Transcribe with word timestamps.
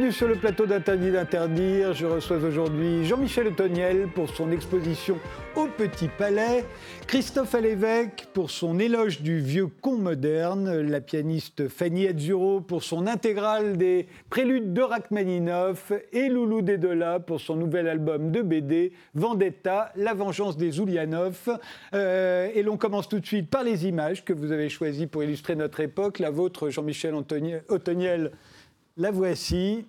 Bienvenue 0.00 0.16
sur 0.16 0.28
le 0.28 0.36
plateau 0.36 0.64
d'Interdit 0.64 1.10
d'interdire. 1.10 1.92
Je 1.92 2.06
reçois 2.06 2.38
aujourd'hui 2.38 3.04
Jean-Michel 3.04 3.48
Otoniel 3.48 4.08
pour 4.08 4.30
son 4.30 4.50
exposition 4.50 5.18
au 5.54 5.66
Petit 5.66 6.08
Palais, 6.08 6.64
Christophe 7.06 7.54
Alévèque 7.54 8.28
pour 8.32 8.50
son 8.50 8.78
éloge 8.78 9.20
du 9.20 9.40
vieux 9.40 9.66
con 9.66 9.98
moderne, 9.98 10.80
la 10.80 11.02
pianiste 11.02 11.68
Fanny 11.68 12.06
Azzuro 12.06 12.62
pour 12.62 12.82
son 12.82 13.06
intégrale 13.06 13.76
des 13.76 14.06
préludes 14.30 14.72
de 14.72 14.80
Rachmaninoff 14.80 15.92
et 16.14 16.30
Loulou 16.30 16.62
Dedola 16.62 17.20
pour 17.20 17.38
son 17.38 17.56
nouvel 17.56 17.86
album 17.86 18.30
de 18.30 18.40
BD 18.40 18.92
Vendetta, 19.14 19.92
La 19.96 20.14
vengeance 20.14 20.56
des 20.56 20.80
Oulianov. 20.80 21.58
Euh, 21.92 22.48
et 22.54 22.62
l'on 22.62 22.78
commence 22.78 23.06
tout 23.06 23.20
de 23.20 23.26
suite 23.26 23.50
par 23.50 23.64
les 23.64 23.86
images 23.86 24.24
que 24.24 24.32
vous 24.32 24.50
avez 24.50 24.70
choisies 24.70 25.06
pour 25.06 25.22
illustrer 25.22 25.56
notre 25.56 25.80
époque. 25.80 26.20
La 26.20 26.30
vôtre, 26.30 26.70
Jean-Michel 26.70 27.14
Otoniel, 27.14 28.30
la 29.00 29.10
voici. 29.10 29.86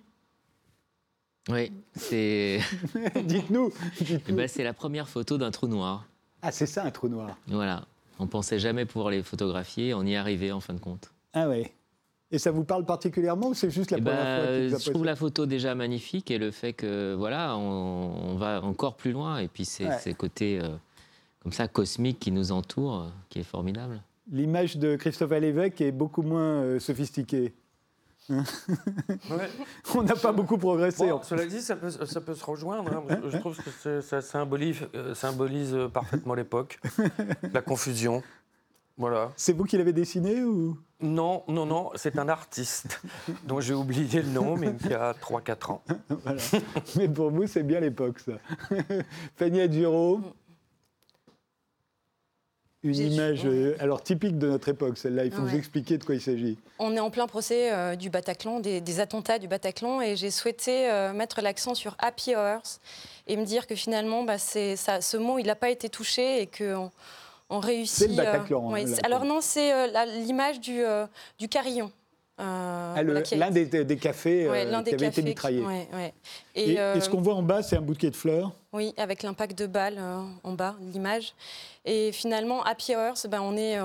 Oui, 1.50 1.72
c'est. 1.94 2.60
Dites-nous. 3.24 3.72
Eh 4.00 4.32
ben, 4.32 4.48
c'est 4.48 4.64
la 4.64 4.72
première 4.72 5.08
photo 5.08 5.38
d'un 5.38 5.50
trou 5.50 5.66
noir. 5.66 6.06
Ah, 6.40 6.50
c'est 6.50 6.66
ça 6.66 6.84
un 6.84 6.90
trou 6.90 7.08
noir. 7.08 7.36
Voilà. 7.46 7.84
On 8.18 8.26
pensait 8.26 8.58
jamais 8.58 8.86
pouvoir 8.86 9.10
les 9.10 9.22
photographier, 9.22 9.94
on 9.94 10.04
y 10.04 10.12
est 10.12 10.16
arrivé 10.16 10.52
en 10.52 10.60
fin 10.60 10.74
de 10.74 10.80
compte. 10.80 11.10
Ah 11.32 11.48
oui. 11.48 11.66
Et 12.30 12.38
ça 12.38 12.50
vous 12.50 12.64
parle 12.64 12.86
particulièrement 12.86 13.48
ou 13.48 13.54
c'est 13.54 13.70
juste 13.70 13.90
la 13.90 13.98
eh 13.98 14.00
première 14.00 14.36
fois 14.36 14.46
que 14.46 14.68
vous 14.68 14.78
Je 14.78 14.90
trouve 14.90 15.04
la 15.04 15.16
photo 15.16 15.44
déjà 15.44 15.74
magnifique 15.74 16.30
et 16.30 16.38
le 16.38 16.50
fait 16.50 16.72
que 16.72 17.14
voilà, 17.14 17.56
on, 17.56 18.36
va 18.36 18.62
encore 18.62 18.94
plus 18.96 19.12
loin 19.12 19.38
et 19.38 19.48
puis 19.48 19.66
c'est 19.66 19.90
ces 19.98 20.14
côtés 20.14 20.58
euh, 20.58 20.68
comme 21.42 21.52
ça 21.52 21.68
cosmiques 21.68 22.20
qui 22.20 22.30
nous 22.30 22.52
entourent, 22.52 23.10
qui 23.28 23.40
est 23.40 23.44
formidable. 23.44 24.00
L'image 24.30 24.78
de 24.78 24.96
Christophe 24.96 25.32
Lévesque 25.32 25.80
est 25.82 25.92
beaucoup 25.92 26.22
moins 26.22 26.62
euh, 26.62 26.80
sophistiquée. 26.80 27.52
On 29.94 30.02
n'a 30.02 30.14
pas 30.14 30.32
beaucoup 30.32 30.58
progressé. 30.58 31.10
cela 31.22 31.46
dit, 31.46 31.60
ça 31.60 31.76
peut, 31.76 31.90
ça 31.90 32.20
peut 32.20 32.34
se 32.34 32.44
rejoindre. 32.44 32.92
Hein. 32.92 33.20
Je 33.28 33.38
trouve 33.38 33.56
que 33.56 34.00
ça 34.00 34.20
symbolise, 34.20 34.80
euh, 34.94 35.14
symbolise 35.14 35.76
parfaitement 35.92 36.34
l'époque, 36.34 36.78
la 37.52 37.62
confusion. 37.62 38.22
Voilà. 38.98 39.32
C'est 39.36 39.54
vous 39.54 39.64
qui 39.64 39.78
l'avez 39.78 39.92
dessiné 39.92 40.42
ou? 40.42 40.78
Non, 41.00 41.42
non, 41.48 41.66
non, 41.66 41.90
c'est 41.96 42.18
un 42.18 42.28
artiste 42.28 43.00
dont 43.44 43.60
j'ai 43.60 43.74
oublié 43.74 44.22
le 44.22 44.28
nom, 44.28 44.56
mais 44.56 44.74
qui 44.76 44.94
a 44.94 45.12
3-4 45.12 45.72
ans. 45.72 45.82
mais 46.96 47.08
pour 47.08 47.30
vous, 47.30 47.46
c'est 47.46 47.64
bien 47.64 47.80
l'époque, 47.80 48.20
ça. 48.20 48.32
Fanny 49.36 49.68
Duro 49.68 50.20
une 52.84 53.12
image 53.12 53.42
euh, 53.44 53.76
alors 53.78 54.02
typique 54.02 54.38
de 54.38 54.48
notre 54.48 54.68
époque, 54.68 54.98
celle-là. 54.98 55.24
Il 55.24 55.32
faut 55.32 55.42
vous 55.42 55.54
expliquer 55.54 55.98
de 55.98 56.04
quoi 56.04 56.14
il 56.16 56.20
s'agit. 56.20 56.58
On 56.78 56.96
est 56.96 57.00
en 57.00 57.10
plein 57.10 57.26
procès 57.26 57.72
euh, 57.72 57.94
du 57.94 58.10
Bataclan, 58.10 58.60
des, 58.60 59.00
attentats 59.00 59.38
du 59.38 59.46
Bataclan, 59.46 60.00
et 60.00 60.16
j'ai 60.16 60.30
souhaité 60.30 60.90
euh, 60.90 61.12
mettre 61.12 61.40
l'accent 61.42 61.74
sur 61.74 61.94
Happy 61.98 62.34
Hours 62.34 62.80
et 63.28 63.36
me 63.36 63.44
dire 63.44 63.66
que 63.66 63.76
finalement, 63.76 64.24
bah, 64.24 64.38
ça, 64.38 65.00
ce 65.00 65.16
mot, 65.16 65.38
il 65.38 65.46
n'a 65.46 65.54
pas 65.54 65.70
été 65.70 65.88
touché 65.88 66.42
et 66.42 66.46
qu'on 66.46 66.90
on 67.50 67.60
réussit. 67.60 67.98
C'est 67.98 68.08
le 68.08 68.16
Bataclan. 68.16 68.74
Hein, 68.74 68.84
alors 69.04 69.24
non, 69.24 69.40
c'est 69.40 69.88
l'image 70.24 70.60
du, 70.60 70.82
du 71.38 71.48
carillon. 71.48 71.92
Euh, 72.40 72.94
ah, 72.96 73.02
l'un 73.02 73.50
des, 73.50 73.96
cafés 73.98 74.48
euh, 74.48 74.82
qui 74.82 74.94
avait 74.94 75.06
été 75.06 75.22
mitraillé. 75.22 75.62
Et, 76.54 76.80
euh, 76.80 76.98
ce 76.98 77.10
qu'on 77.10 77.20
voit 77.20 77.34
en 77.34 77.42
bas, 77.42 77.62
c'est 77.62 77.76
un 77.76 77.82
bouquet 77.82 78.10
de 78.10 78.16
fleurs. 78.16 78.52
Oui, 78.72 78.94
avec 78.96 79.22
l'impact 79.22 79.58
de 79.58 79.66
balles 79.66 80.00
en 80.42 80.52
bas, 80.52 80.76
l'image. 80.80 81.34
Et 81.84 82.10
finalement, 82.10 82.62
Happy 82.64 82.96
Hours, 82.96 83.26
ben, 83.28 83.40
on 83.42 83.56
est, 83.56 83.78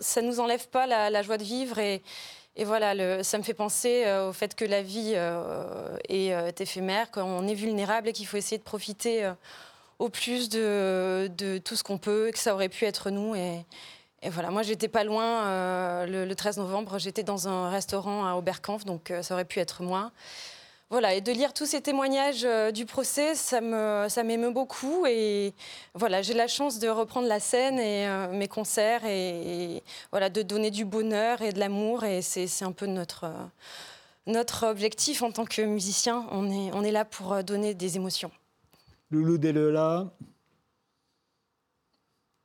ça 0.00 0.20
ne 0.20 0.26
nous 0.26 0.40
enlève 0.40 0.66
pas 0.68 0.86
la, 0.86 1.22
joie 1.22 1.38
de 1.38 1.44
vivre. 1.44 1.78
Et, 1.78 2.02
et 2.56 2.64
voilà, 2.64 3.22
ça 3.22 3.38
me 3.38 3.44
fait 3.44 3.54
penser 3.54 4.04
au 4.28 4.32
fait 4.32 4.56
que 4.56 4.64
la 4.64 4.82
vie 4.82 5.14
est 6.08 6.60
éphémère, 6.60 7.12
qu'on 7.12 7.46
est 7.46 7.54
vulnérable 7.54 8.08
et 8.08 8.12
qu'il 8.12 8.26
faut 8.26 8.36
essayer 8.36 8.58
de 8.58 8.64
profiter 8.64 9.30
au 10.00 10.08
plus 10.08 10.48
de, 10.48 11.30
de 11.38 11.58
tout 11.58 11.76
ce 11.76 11.84
qu'on 11.84 11.98
peut, 11.98 12.30
que 12.32 12.38
ça 12.38 12.52
aurait 12.52 12.68
pu 12.68 12.84
être 12.84 13.10
nous. 13.10 13.36
Et, 13.36 13.64
et 14.22 14.28
voilà, 14.28 14.50
moi 14.50 14.62
j'étais 14.62 14.88
pas 14.88 15.02
loin 15.02 15.46
euh, 15.46 16.26
le, 16.26 16.34
13 16.34 16.58
novembre, 16.58 16.98
j'étais 16.98 17.22
dans 17.22 17.48
un 17.48 17.70
restaurant 17.70 18.26
à 18.26 18.34
Oberkampf, 18.34 18.84
donc 18.84 19.10
euh, 19.10 19.22
ça 19.22 19.32
aurait 19.34 19.46
pu 19.46 19.60
être 19.60 19.82
moi. 19.82 20.12
Voilà, 20.90 21.14
et 21.14 21.22
de 21.22 21.32
lire 21.32 21.54
tous 21.54 21.66
ces 21.66 21.80
témoignages 21.80 22.44
euh, 22.44 22.70
du 22.70 22.84
procès, 22.84 23.34
ça 23.34 23.62
me 23.62 24.08
ça 24.10 24.22
m'émeut 24.22 24.50
beaucoup 24.50 25.06
et 25.06 25.54
voilà, 25.94 26.20
j'ai 26.20 26.34
la 26.34 26.48
chance 26.48 26.78
de 26.78 26.88
reprendre 26.88 27.28
la 27.28 27.40
scène 27.40 27.78
et 27.78 28.06
mes 28.32 28.48
concerts 28.48 29.06
et, 29.06 29.82
voilà 30.10 30.28
de 30.28 30.42
donner 30.42 30.70
du 30.70 30.84
bonheur 30.84 31.40
et 31.40 31.52
de 31.52 31.58
l'amour 31.58 32.04
et 32.04 32.20
c'est 32.20 32.64
un 32.64 32.72
peu 32.72 32.86
notre 32.86 33.26
notre 34.26 34.66
objectif 34.66 35.22
en 35.22 35.32
tant 35.32 35.46
que 35.46 35.62
musicien. 35.62 36.26
On 36.30 36.50
est 36.50 36.72
on 36.74 36.82
est 36.82 36.92
là 36.92 37.06
pour 37.06 37.42
donner 37.42 37.72
des 37.72 37.96
émotions. 37.96 38.30
Loulou 39.10 39.38
Delela. 39.38 40.10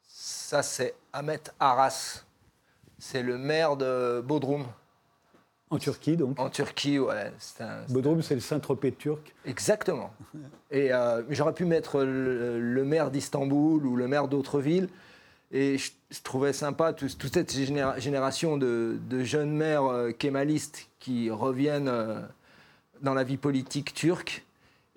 Ça 0.07 0.63
c'est 0.63 0.93
Ahmet 1.15 1.39
Aras. 1.61 2.25
C'est 2.99 3.23
le 3.23 3.37
maire 3.37 3.77
de 3.77 4.19
Bodrum. 4.19 4.65
En 5.69 5.77
Turquie, 5.77 6.17
donc 6.17 6.37
En 6.37 6.49
Turquie, 6.49 6.99
ouais. 6.99 7.31
Bodrum, 7.89 8.21
c'est 8.21 8.35
le 8.35 8.41
Saint-Tropez 8.41 8.91
turc. 8.91 9.33
Exactement. 9.45 10.13
Et 10.71 10.93
euh, 10.93 11.23
j'aurais 11.29 11.53
pu 11.53 11.63
mettre 11.63 12.03
le, 12.03 12.83
maire 12.83 13.11
d'Istanbul 13.11 13.85
ou 13.85 13.95
le 13.95 14.07
maire 14.09 14.27
d'autres 14.27 14.59
villes. 14.59 14.89
Et 15.51 15.77
je, 15.77 15.91
trouvais 16.21 16.51
sympa 16.51 16.91
toute 16.91 17.33
cette 17.33 17.55
génération 17.55 18.57
de, 18.57 18.99
jeunes 19.23 19.55
maires 19.55 19.85
euh, 19.85 20.11
kémalistes 20.11 20.89
qui 20.99 21.29
reviennent 21.29 21.87
euh, 21.87 22.19
dans 23.01 23.13
la 23.13 23.23
vie 23.23 23.37
politique 23.37 23.93
turque. 23.93 24.45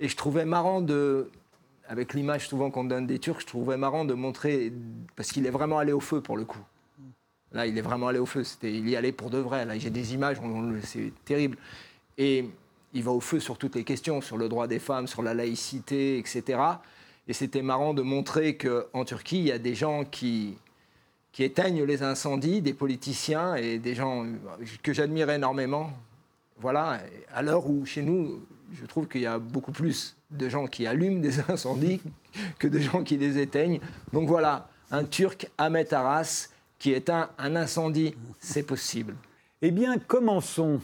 Et 0.00 0.08
je 0.08 0.16
trouvais 0.16 0.44
marrant 0.44 0.80
de, 0.80 1.30
avec 1.88 2.12
l'image 2.14 2.48
souvent 2.48 2.70
qu'on 2.70 2.84
donne 2.84 3.06
des 3.06 3.18
Turcs, 3.18 3.40
je 3.40 3.46
trouvais 3.46 3.76
marrant 3.76 4.04
de 4.04 4.14
montrer, 4.14 4.72
parce 5.16 5.32
qu'il 5.32 5.46
est 5.46 5.50
vraiment 5.50 5.78
allé 5.78 5.92
au 5.92 6.00
feu 6.00 6.20
pour 6.20 6.36
le 6.36 6.44
coup. 6.44 6.60
Là, 7.52 7.66
il 7.66 7.78
est 7.78 7.82
vraiment 7.82 8.08
allé 8.08 8.18
au 8.18 8.26
feu. 8.26 8.42
il 8.62 8.88
y 8.88 8.94
allait 8.94 9.12
pour 9.12 9.30
de 9.30 9.38
vrai. 9.38 9.64
Là, 9.64 9.78
j'ai 9.78 9.88
des 9.88 10.12
images, 10.12 10.36
c'est 10.82 11.12
terrible. 11.24 11.56
Et 12.18 12.44
il 12.92 13.02
va 13.02 13.10
au 13.10 13.20
feu 13.20 13.40
sur 13.40 13.56
toutes 13.56 13.74
les 13.74 13.84
questions, 13.84 14.20
sur 14.20 14.36
le 14.36 14.50
droit 14.50 14.66
des 14.66 14.78
femmes, 14.78 15.06
sur 15.06 15.22
la 15.22 15.32
laïcité, 15.32 16.18
etc. 16.18 16.60
Et 17.26 17.32
c'était 17.32 17.62
marrant 17.62 17.94
de 17.94 18.02
montrer 18.02 18.58
qu'en 18.58 19.04
Turquie, 19.06 19.38
il 19.38 19.46
y 19.46 19.52
a 19.52 19.58
des 19.58 19.74
gens 19.74 20.04
qui, 20.04 20.58
qui 21.32 21.42
éteignent 21.42 21.84
les 21.84 22.02
incendies, 22.02 22.60
des 22.60 22.74
politiciens 22.74 23.54
et 23.54 23.78
des 23.78 23.94
gens 23.94 24.26
que 24.82 24.92
j'admire 24.92 25.30
énormément. 25.30 25.90
Voilà, 26.58 27.00
à 27.32 27.40
l'heure 27.40 27.66
où 27.70 27.86
chez 27.86 28.02
nous, 28.02 28.42
je 28.72 28.86
trouve 28.86 29.08
qu'il 29.08 29.22
y 29.22 29.26
a 29.26 29.38
beaucoup 29.38 29.72
plus 29.72 30.16
de 30.30 30.48
gens 30.48 30.66
qui 30.66 30.86
allument 30.86 31.20
des 31.20 31.40
incendies 31.50 32.00
que 32.58 32.68
de 32.68 32.78
gens 32.78 33.02
qui 33.02 33.16
les 33.16 33.38
éteignent. 33.38 33.80
Donc 34.12 34.28
voilà, 34.28 34.68
un 34.90 35.04
Turc, 35.04 35.50
Ahmet 35.58 35.92
Aras, 35.92 36.48
qui 36.78 36.92
éteint 36.92 37.30
un 37.38 37.56
incendie, 37.56 38.14
c'est 38.38 38.62
possible. 38.62 39.16
Eh 39.62 39.70
bien, 39.70 39.98
commençons. 39.98 40.80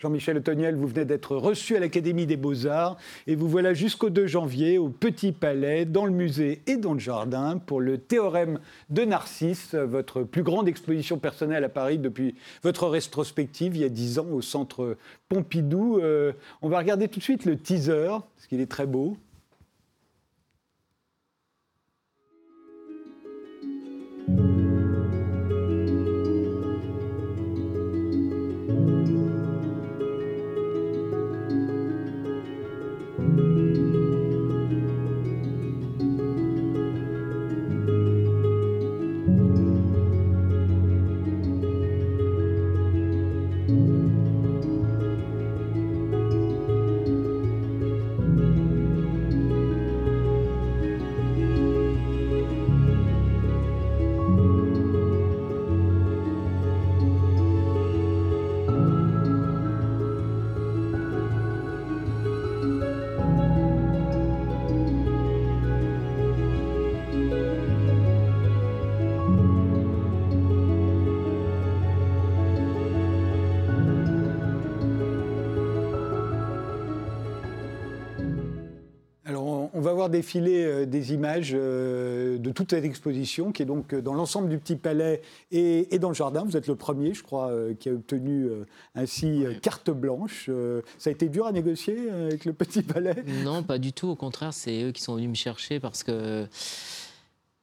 Jean-Michel 0.00 0.38
Otoniel, 0.38 0.76
vous 0.76 0.86
venez 0.86 1.04
d'être 1.04 1.36
reçu 1.36 1.76
à 1.76 1.80
l'Académie 1.80 2.24
des 2.24 2.38
Beaux-Arts 2.38 2.96
et 3.26 3.34
vous 3.34 3.50
voilà 3.50 3.74
jusqu'au 3.74 4.08
2 4.08 4.26
janvier 4.26 4.78
au 4.78 4.88
Petit 4.88 5.30
Palais, 5.30 5.84
dans 5.84 6.06
le 6.06 6.12
musée 6.12 6.62
et 6.66 6.78
dans 6.78 6.94
le 6.94 6.98
jardin, 6.98 7.58
pour 7.58 7.82
le 7.82 7.98
théorème 7.98 8.60
de 8.88 9.04
Narcisse, 9.04 9.74
votre 9.74 10.22
plus 10.22 10.42
grande 10.42 10.68
exposition 10.68 11.18
personnelle 11.18 11.64
à 11.64 11.68
Paris 11.68 11.98
depuis 11.98 12.34
votre 12.62 12.88
rétrospective 12.88 13.76
il 13.76 13.82
y 13.82 13.84
a 13.84 13.90
10 13.90 14.20
ans 14.20 14.28
au 14.32 14.40
centre 14.40 14.96
Pompidou. 15.28 15.98
Euh, 15.98 16.32
on 16.62 16.70
va 16.70 16.78
regarder 16.78 17.08
tout 17.08 17.18
de 17.18 17.24
suite 17.24 17.44
le 17.44 17.58
teaser, 17.58 18.08
parce 18.08 18.46
qu'il 18.48 18.62
est 18.62 18.70
très 18.70 18.86
beau. 18.86 19.18
On 80.00 80.04
va 80.04 80.08
voir 80.08 80.10
défiler 80.10 80.64
euh, 80.64 80.86
des 80.86 81.12
images 81.12 81.52
euh, 81.54 82.38
de 82.38 82.50
toute 82.52 82.70
cette 82.70 82.84
exposition 82.84 83.52
qui 83.52 83.62
est 83.62 83.66
donc 83.66 83.94
dans 83.94 84.14
l'ensemble 84.14 84.48
du 84.48 84.56
Petit 84.56 84.76
Palais 84.76 85.20
et, 85.50 85.98
dans 85.98 86.08
le 86.08 86.14
jardin. 86.14 86.42
Vous 86.42 86.56
êtes 86.56 86.68
le 86.68 86.74
premier, 86.74 87.12
je 87.12 87.22
crois, 87.22 87.52
qui 87.78 87.90
a 87.90 87.92
obtenu 87.92 88.48
ainsi 88.94 89.44
carte 89.60 89.90
blanche. 89.90 90.48
ça 90.96 91.10
a 91.10 91.12
été 91.12 91.28
dur 91.28 91.46
à 91.46 91.52
négocier 91.52 92.10
avec 92.10 92.46
le 92.46 92.54
Petit 92.54 92.82
Palais? 92.82 93.16
Non, 93.44 93.62
pas 93.62 93.76
du 93.78 93.92
tout. 93.92 94.08
Au 94.08 94.16
contraire, 94.16 94.54
c'est 94.54 94.84
eux 94.84 94.92
qui 94.92 95.02
sont 95.02 95.16
venus 95.16 95.28
me 95.28 95.34
chercher 95.34 95.80
parce 95.80 96.02
que 96.02 96.46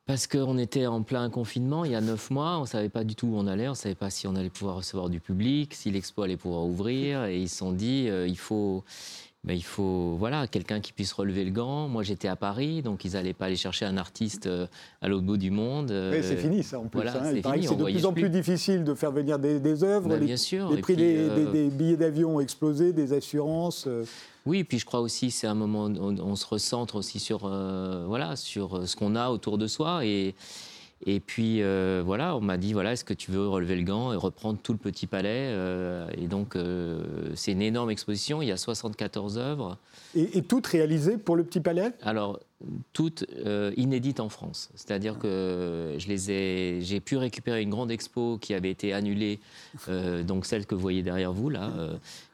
parce 0.07 0.25
qu'on 0.25 0.57
était 0.57 0.88
en 0.88 1.04
plein 1.04 1.30
confinement 1.30 1.84
il 1.84 1.92
y 1.92 1.95
a 1.95 2.01
neuf 2.01 2.31
mois, 2.31 2.57
on 2.57 2.62
ne 2.62 2.66
savait 2.66 2.88
pas 2.88 3.04
du 3.04 3.13
tout 3.13 3.28
où 3.28 3.38
on 3.38 3.45
allait, 3.45 3.68
on 3.68 3.72
ne 3.72 3.75
savait 3.75 3.94
pas 3.94 4.10
si 4.10 4.25
on 4.25 4.36
allait 4.36 4.50
pouvoir 4.50 4.78
recevoir 4.78 5.10
du 5.10 5.19
public, 5.19 5.74
si 5.74 5.92
l'expo 5.92 6.24
allait 6.24 6.38
pouvoir 6.38 6.63
ouvrir. 6.63 7.25
Et 7.25 7.42
ils 7.42 7.50
se 7.50 7.57
sont 7.57 7.74
dit, 7.74 8.07
euh, 8.07 8.25
il 8.25 8.38
faut, 8.38 8.86
ben, 9.44 9.54
il 9.54 9.63
faut 9.63 10.16
voilà, 10.18 10.48
quelqu'un 10.48 10.81
qui 10.81 10.92
puisse 10.94 11.13
relever 11.13 11.45
le 11.45 11.51
gant. 11.51 11.88
Moi, 11.88 12.04
j'étais 12.04 12.28
à 12.28 12.36
Paris, 12.36 12.81
donc 12.81 13.06
ils 13.06 13.13
n'allaient 13.13 13.34
pas 13.34 13.45
aller 13.45 13.56
chercher 13.56 13.86
un 13.86 13.98
artiste 13.98 14.48
euh, 14.48 14.68
à 15.01 15.07
l'autre 15.07 15.25
bout 15.25 15.38
du 15.38 15.51
monde. 15.51 15.92
oui, 15.92 16.19
c'est 16.22 16.38
fini 16.38 16.63
ça 16.63 16.80
en 16.80 16.88
plus. 16.88 17.01
Voilà, 17.01 17.24
hein. 17.24 17.31
c'est 17.34 17.75
de 17.75 17.84
plus 17.84 18.06
en 18.06 18.13
plus 18.13 18.30
difficile 18.30 18.84
de 18.84 18.94
faire 18.94 19.12
venir 19.12 19.39
des, 19.39 19.84
œuvres. 19.84 20.10
Ben, 20.10 20.24
bien 20.24 20.38
sûr. 20.38 20.69
Les 20.72 20.81
prix 20.81 20.95
euh, 21.00 21.51
des, 21.51 21.69
billets 21.69 21.98
d'avion 21.98 22.38
ont 22.38 22.39
explosé, 22.39 22.94
des 22.94 23.13
assurances. 23.13 23.88
Oui, 24.48 24.63
puis 24.63 24.80
je 24.80 24.86
crois 24.86 25.01
aussi 25.01 25.30
c'est 25.30 25.45
un 25.45 25.54
moment 25.54 25.88
où 25.88 26.16
on, 26.22 26.36
se 26.38 26.45
recentre 26.45 26.95
aussi 26.95 27.19
sur 27.19 27.42
euh, 27.44 28.06
voilà 28.07 28.38
sur 28.38 28.78
euh, 28.78 28.86
ce 28.86 28.95
qu'on 28.95 29.16
a 29.16 29.30
autour 29.30 29.57
de 29.57 29.68
soi 29.68 30.06
et 30.06 30.36
et 31.06 31.20
puis 31.20 31.62
euh, 31.62 32.02
voilà, 32.06 32.36
on 32.36 32.42
m'a 32.42 32.58
dit 32.58 32.74
voilà, 32.74 32.94
est-ce 32.94 33.06
que 33.06 33.14
tu 33.14 33.32
veux 33.32 33.48
relever 33.48 33.76
le 33.76 33.84
gant 33.84 34.14
et 34.14 34.16
reprendre 34.16 34.60
tout 34.62 34.74
le 34.74 34.80
petit 34.80 35.08
palais 35.08 35.54
Et 36.18 36.28
donc 36.28 36.58
c'est 37.36 37.52
une 37.52 37.62
énorme 37.62 37.92
exposition. 37.92 38.42
Il 38.42 38.48
y 38.48 38.52
a 38.52 38.58
74 38.58 39.38
œuvres. 39.38 39.78
Et, 40.16 40.42
toutes 40.42 40.68
réalisées 40.68 41.18
pour 41.18 41.36
le 41.36 41.44
petit 41.44 41.60
palais? 41.60 41.92
Alors 42.02 42.40
toutes 42.94 43.26
inédites 43.76 44.20
en 44.20 44.30
France. 44.30 44.70
C'est-à-dire 44.74 45.20
que 45.20 45.96
je 46.00 46.08
les 46.08 46.32
ai, 46.32 46.80
j'ai 46.82 47.00
pu 47.00 47.18
récupérer 47.18 47.62
une 47.62 47.70
grande 47.70 47.92
expo 47.92 48.40
qui 48.40 48.56
avait 48.56 48.72
été 48.72 48.94
annulée, 48.94 49.40
donc 49.88 50.46
celle 50.46 50.66
que 50.66 50.74
vous 50.74 50.82
voyez 50.82 51.04
derrière 51.04 51.34
vous 51.34 51.50
là 51.50 51.72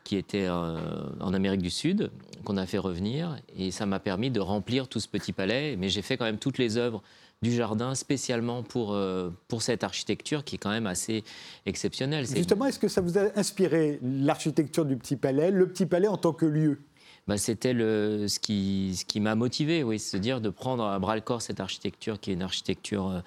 qui 0.04 0.18
était 0.18 0.46
euh, 0.48 0.78
en 1.20 1.34
Amérique 1.34 1.62
du 1.62 1.70
Sud, 1.70 2.12
qu'on 2.44 2.58
a 2.58 2.66
fait 2.66 2.78
revenir. 2.78 3.38
Et 3.58 3.72
ça 3.72 3.86
m'a 3.86 4.00
permis 4.00 4.30
de 4.32 4.40
remplir 4.40 4.88
tout 4.88 5.00
ce 5.00 5.08
petit 5.08 5.34
palais. 5.34 5.76
Mais 5.78 5.90
j'ai 5.90 6.02
fait 6.02 6.18
quand 6.18 6.26
même 6.26 6.38
toutes 6.38 6.58
les 6.58 6.78
œuvres 6.78 7.02
du 7.44 7.52
jardin 7.52 7.94
spécialement 7.94 8.64
pour, 8.64 8.94
euh, 8.94 9.30
pour 9.48 9.62
cette 9.62 9.84
architecture 9.84 10.44
qui 10.44 10.56
est 10.56 10.58
quand 10.58 10.72
même 10.72 10.88
assez 10.88 11.24
exceptionnelle. 11.68 12.26
Justement, 12.26 12.66
est-ce 12.66 12.80
que 12.80 12.88
ça 12.88 13.02
vous 13.02 13.18
a 13.20 13.38
inspiré 13.38 14.00
l'architecture 14.02 14.86
du 14.86 14.98
Petit 14.98 15.18
Palais, 15.18 15.52
le 15.52 15.68
Petit 15.68 15.86
Palais 15.86 16.08
en 16.08 16.18
tant 16.18 16.34
que 16.34 16.46
lieu? 16.46 16.80
Bah, 17.28 17.38
C'était 17.38 17.74
le, 17.74 18.28
ce 18.28 18.40
qui, 18.40 18.96
ce 18.98 19.06
qui 19.06 19.20
m'a 19.20 19.36
motivé, 19.36 19.84
oui, 19.84 20.00
se 20.00 20.18
dire 20.18 20.42
de 20.42 20.50
prendre 20.50 20.84
à 20.86 20.98
bras 20.98 21.16
le 21.16 21.22
corps 21.22 21.42
cette 21.42 21.60
architecture 21.60 22.20
qui 22.20 22.32
est 22.32 22.34
une 22.34 22.42
architecture 22.42 23.10
euh, 23.10 23.20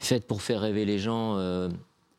faite 0.00 0.26
pour 0.26 0.42
faire 0.42 0.62
rêver 0.62 0.84
les 0.84 0.98
gens. 0.98 1.38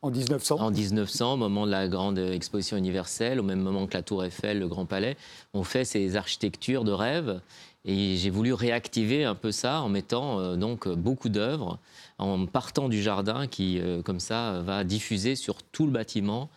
En 0.02 0.10
1900 0.10 0.56
En 0.60 0.70
1900, 0.70 1.32
au 1.32 1.36
moment 1.38 1.64
de 1.64 1.70
la 1.70 1.88
grande 1.88 2.18
exposition 2.18 2.76
universelle, 2.76 3.40
au 3.40 3.42
même 3.42 3.60
moment 3.60 3.86
que 3.86 3.94
la 3.94 4.02
Tour 4.02 4.22
Eiffel, 4.22 4.58
le 4.58 4.68
Grand 4.68 4.84
Palais, 4.84 5.16
on 5.54 5.64
fait 5.64 5.86
ces 5.86 6.16
architectures 6.16 6.84
de 6.84 6.92
rêve. 6.92 7.40
Et 7.84 8.16
j'ai 8.16 8.30
voulu 8.30 8.54
réactiver 8.54 9.24
un 9.24 9.34
peu 9.34 9.52
ça 9.52 9.82
en 9.82 9.88
mettant 9.88 10.40
euh, 10.40 10.56
donc 10.56 10.88
beaucoup 10.88 11.28
d'œuvres, 11.28 11.78
en 12.18 12.46
partant 12.46 12.88
du 12.88 13.02
jardin 13.02 13.46
qui, 13.46 13.78
euh, 13.78 14.00
comme 14.00 14.20
ça, 14.20 14.62
va 14.64 14.84
diffuser 14.84 15.36
sur 15.36 15.62
tout 15.62 15.84
le 15.84 15.92
bâtiment 15.92 16.48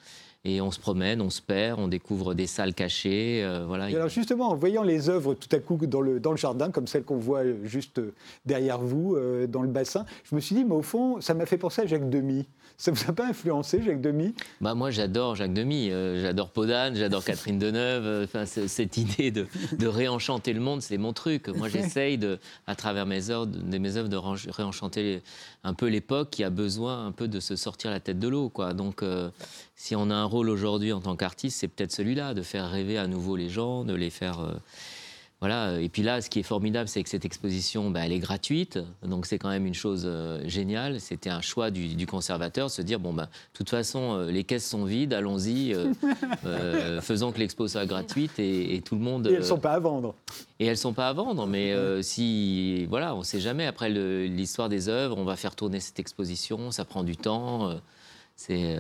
et 0.45 0.62
on 0.62 0.71
se 0.71 0.79
promène, 0.79 1.19
on 1.19 1.29
se 1.29 1.41
perd, 1.41 1.81
on 1.81 1.89
découvre 1.89 2.33
des 2.33 2.47
salles 2.47 2.74
cachées. 2.74 3.44
Euh, 3.44 3.65
voilà. 3.68 3.85
alors 3.85 4.07
justement, 4.07 4.51
en 4.51 4.56
voyant 4.56 4.83
les 4.83 5.09
œuvres 5.09 5.33
tout 5.33 5.53
à 5.53 5.59
coup 5.59 5.75
dans 5.85 6.00
le, 6.00 6.21
dans 6.21 6.31
le 6.31 6.38
jardin, 6.38 6.71
comme 6.71 6.88
celle 6.88 7.03
qu'on 7.03 7.18
voit 7.18 7.44
juste 7.63 8.00
derrière 8.45 8.79
vous, 8.79 9.18
dans 9.50 9.62
le 9.62 9.68
bassin, 9.68 10.06
je 10.24 10.33
me 10.33 10.39
suis 10.39 10.56
dit, 10.56 10.63
mais 10.63 10.75
au 10.75 10.81
fond, 10.81 11.19
ça 11.19 11.33
m'a 11.33 11.45
fait 11.45 11.57
penser 11.57 11.81
à 11.81 11.85
Jacques 11.88 12.09
Demy. 12.09 12.45
Ça 12.79 12.91
vous 12.91 13.09
a 13.09 13.13
pas 13.13 13.25
influencé, 13.25 13.81
Jacques 13.81 14.01
Demy 14.01 14.35
bah 14.62 14.75
Moi, 14.75 14.91
j'adore 14.91 15.35
Jacques 15.35 15.53
Demy. 15.53 15.89
Euh, 15.89 16.21
j'adore 16.21 16.51
Podane, 16.51 16.95
j'adore 16.95 17.24
Catherine 17.25 17.57
Deneuve. 17.57 18.06
Euh, 18.06 18.25
enfin, 18.25 18.45
cette 18.45 18.97
idée 18.97 19.31
de, 19.31 19.47
de, 19.79 19.88
réenchanter 19.88 20.53
le 20.53 20.59
monde, 20.59 20.83
c'est 20.83 21.00
mon 21.00 21.12
truc. 21.12 21.47
Moi, 21.47 21.69
j'essaye, 21.69 22.19
à 22.68 22.75
travers 22.75 23.07
mes 23.07 23.31
œuvres, 23.31 23.47
de, 23.47 23.77
mes 23.79 23.97
œuvres, 23.97 24.09
de 24.09 24.18
réenchanter 24.51 25.24
un 25.63 25.74
peu 25.74 25.88
l'époque 25.88 26.29
qui 26.29 26.44
a 26.44 26.51
besoin 26.51 27.07
un 27.07 27.12
peu 27.12 27.27
de 27.27 27.39
se 27.39 27.56
sortir 27.56 27.89
la 27.89 28.00
tête 28.00 28.19
de 28.19 28.27
l'eau. 28.27 28.50
Quoi. 28.50 28.75
Donc, 28.75 29.01
euh, 29.01 29.31
si 29.75 29.95
on 29.95 30.12
a 30.12 30.15
un 30.15 30.25
rôle 30.25 30.47
aujourd'hui 30.47 30.94
en 30.94 31.01
tant 31.01 31.15
qu'artiste, 31.15 31.59
c'est 31.59 31.68
peut-être 31.68 31.91
celui-là, 31.91 32.35
de 32.35 32.44
faire 32.44 32.69
rêver 32.69 33.00
à 33.00 33.07
nouveau 33.07 33.35
les 33.35 33.50
gens, 33.50 33.85
de 33.85 33.95
les 33.95 34.12
faire... 34.12 34.39
Voilà. 35.39 35.80
Et 35.80 35.88
puis 35.88 36.01
là, 36.01 36.22
ce 36.22 36.30
qui 36.30 36.39
est 36.39 36.44
formidable, 36.44 36.89
c'est 36.89 37.04
que 37.04 37.10
cette 37.10 37.25
exposition, 37.25 37.92
bah, 37.92 38.01
elle 38.04 38.12
est 38.12 38.19
gratuite. 38.19 38.80
Donc 39.04 39.28
c'est 39.28 39.38
quand 39.38 39.50
même 39.50 39.68
une 39.68 39.75
chose 39.75 40.04
euh, 40.06 40.42
géniale. 40.48 41.00
C'était 41.00 41.30
un 41.30 41.42
choix 41.42 41.69
du, 41.69 42.07
conservateur, 42.07 42.72
se 42.72 42.81
dire 42.81 43.00
bon, 43.00 43.13
bah, 43.13 43.25
de 43.25 43.57
toute 43.57 43.69
façon, 43.69 44.16
euh, 44.16 44.31
les 44.31 44.44
caisses 44.44 44.68
sont 44.68 44.86
vides, 44.86 45.13
allons-y, 45.13 45.75
euh, 45.75 47.01
faisons 47.01 47.31
que 47.31 47.38
l'expo 47.38 47.68
soit 47.68 47.86
gratuite 47.86 48.39
et, 48.39 48.81
tout 48.84 48.95
le 48.95 49.01
monde. 49.01 49.28
Et 49.28 49.34
elles 49.34 49.39
ne 49.39 49.44
sont 49.44 49.60
pas 49.60 49.74
à 49.74 49.80
vendre. 49.80 50.16
Et 50.60 50.66
elles 50.66 50.72
ne 50.72 50.75
sont 50.75 50.94
pas 50.94 51.10
à 51.10 51.13
vendre, 51.13 51.45
mais 51.45 51.74
si, 52.01 52.86
voilà, 52.86 53.13
on 53.13 53.19
ne 53.19 53.24
sait 53.24 53.39
jamais. 53.39 53.66
Après 53.68 53.89
l'histoire 53.89 54.69
des 54.69 54.89
œuvres, 54.89 55.18
on 55.18 55.24
va 55.24 55.36
faire 55.36 55.56
tourner 55.56 55.80
cette 55.80 56.00
exposition, 56.00 56.72
ça 56.72 56.86
prend 56.86 57.04
du 57.04 57.16
temps. 57.16 57.72
c'est 58.36 58.80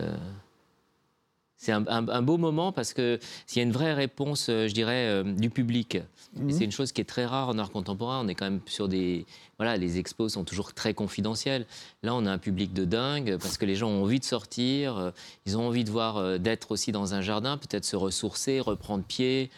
c'est 1.57 1.71
un, 1.71 2.21
beau 2.21 2.37
moment 2.37 2.71
parce 2.71 2.93
que 2.93 3.19
s'il 3.47 3.59
y 3.59 3.65
a 3.65 3.67
une 3.67 3.71
vraie 3.71 3.93
réponse, 3.93 4.47
euh, 4.49 4.67
je 4.67 4.73
dirais, 4.73 5.07
euh, 5.07 5.23
du 5.23 5.49
public, 5.49 5.97
mhm. 6.35 6.51
c'est 6.51 6.63
une 6.63 6.71
chose 6.71 6.91
qui 6.91 7.01
est 7.01 7.05
très 7.05 7.25
rare 7.25 7.49
en 7.49 7.57
art 7.57 7.71
contemporain. 7.71 8.21
On 8.23 8.27
est 8.27 8.35
quand 8.35 8.45
même 8.45 8.61
sur 8.67 8.87
des, 8.87 9.25
voilà, 9.57 9.75
les 9.75 9.97
expos 9.97 10.33
sont 10.33 10.43
toujours 10.43 10.73
très 10.75 10.93
confidentiels. 10.93 11.65
Là, 12.03 12.13
on 12.13 12.27
a 12.27 12.31
un 12.31 12.37
public 12.37 12.73
de 12.73 12.85
dingue 12.85 13.37
parce 13.41 13.57
que 13.57 13.65
les 13.65 13.75
gens 13.75 13.89
ont 13.89 14.03
envie 14.03 14.19
de 14.19 14.25
sortir, 14.25 14.97
euh, 14.97 15.11
ils 15.47 15.57
ont 15.57 15.65
envie 15.67 15.83
de 15.83 15.89
voir, 15.89 16.39
d'être 16.39 16.71
aussi 16.71 16.91
dans 16.91 17.15
un 17.15 17.21
jardin, 17.21 17.57
peut-être 17.57 17.85
se 17.85 17.95
ressourcer, 17.95 18.59
reprendre 18.59 19.03
pied, 19.03 19.49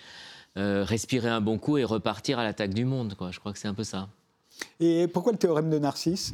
respirer 0.56 1.29
un 1.29 1.39
bon 1.39 1.58
coup 1.58 1.77
et 1.77 1.86
repartir 1.86 2.38
à 2.38 2.44
l'attaque 2.44 2.74
du 2.74 2.84
monde. 2.84 3.15
Quoi. 3.15 3.32
Je 3.32 3.39
crois 3.39 3.53
que 3.53 3.60
c'est 3.60 3.70
un 3.70 3.74
peu 3.74 3.86
ça. 3.86 4.10
Et 4.82 5.08
pourquoi 5.08 5.32
le 5.32 5.38
théorème 5.38 5.70
de 5.70 5.79
Narcisse? 5.79 6.34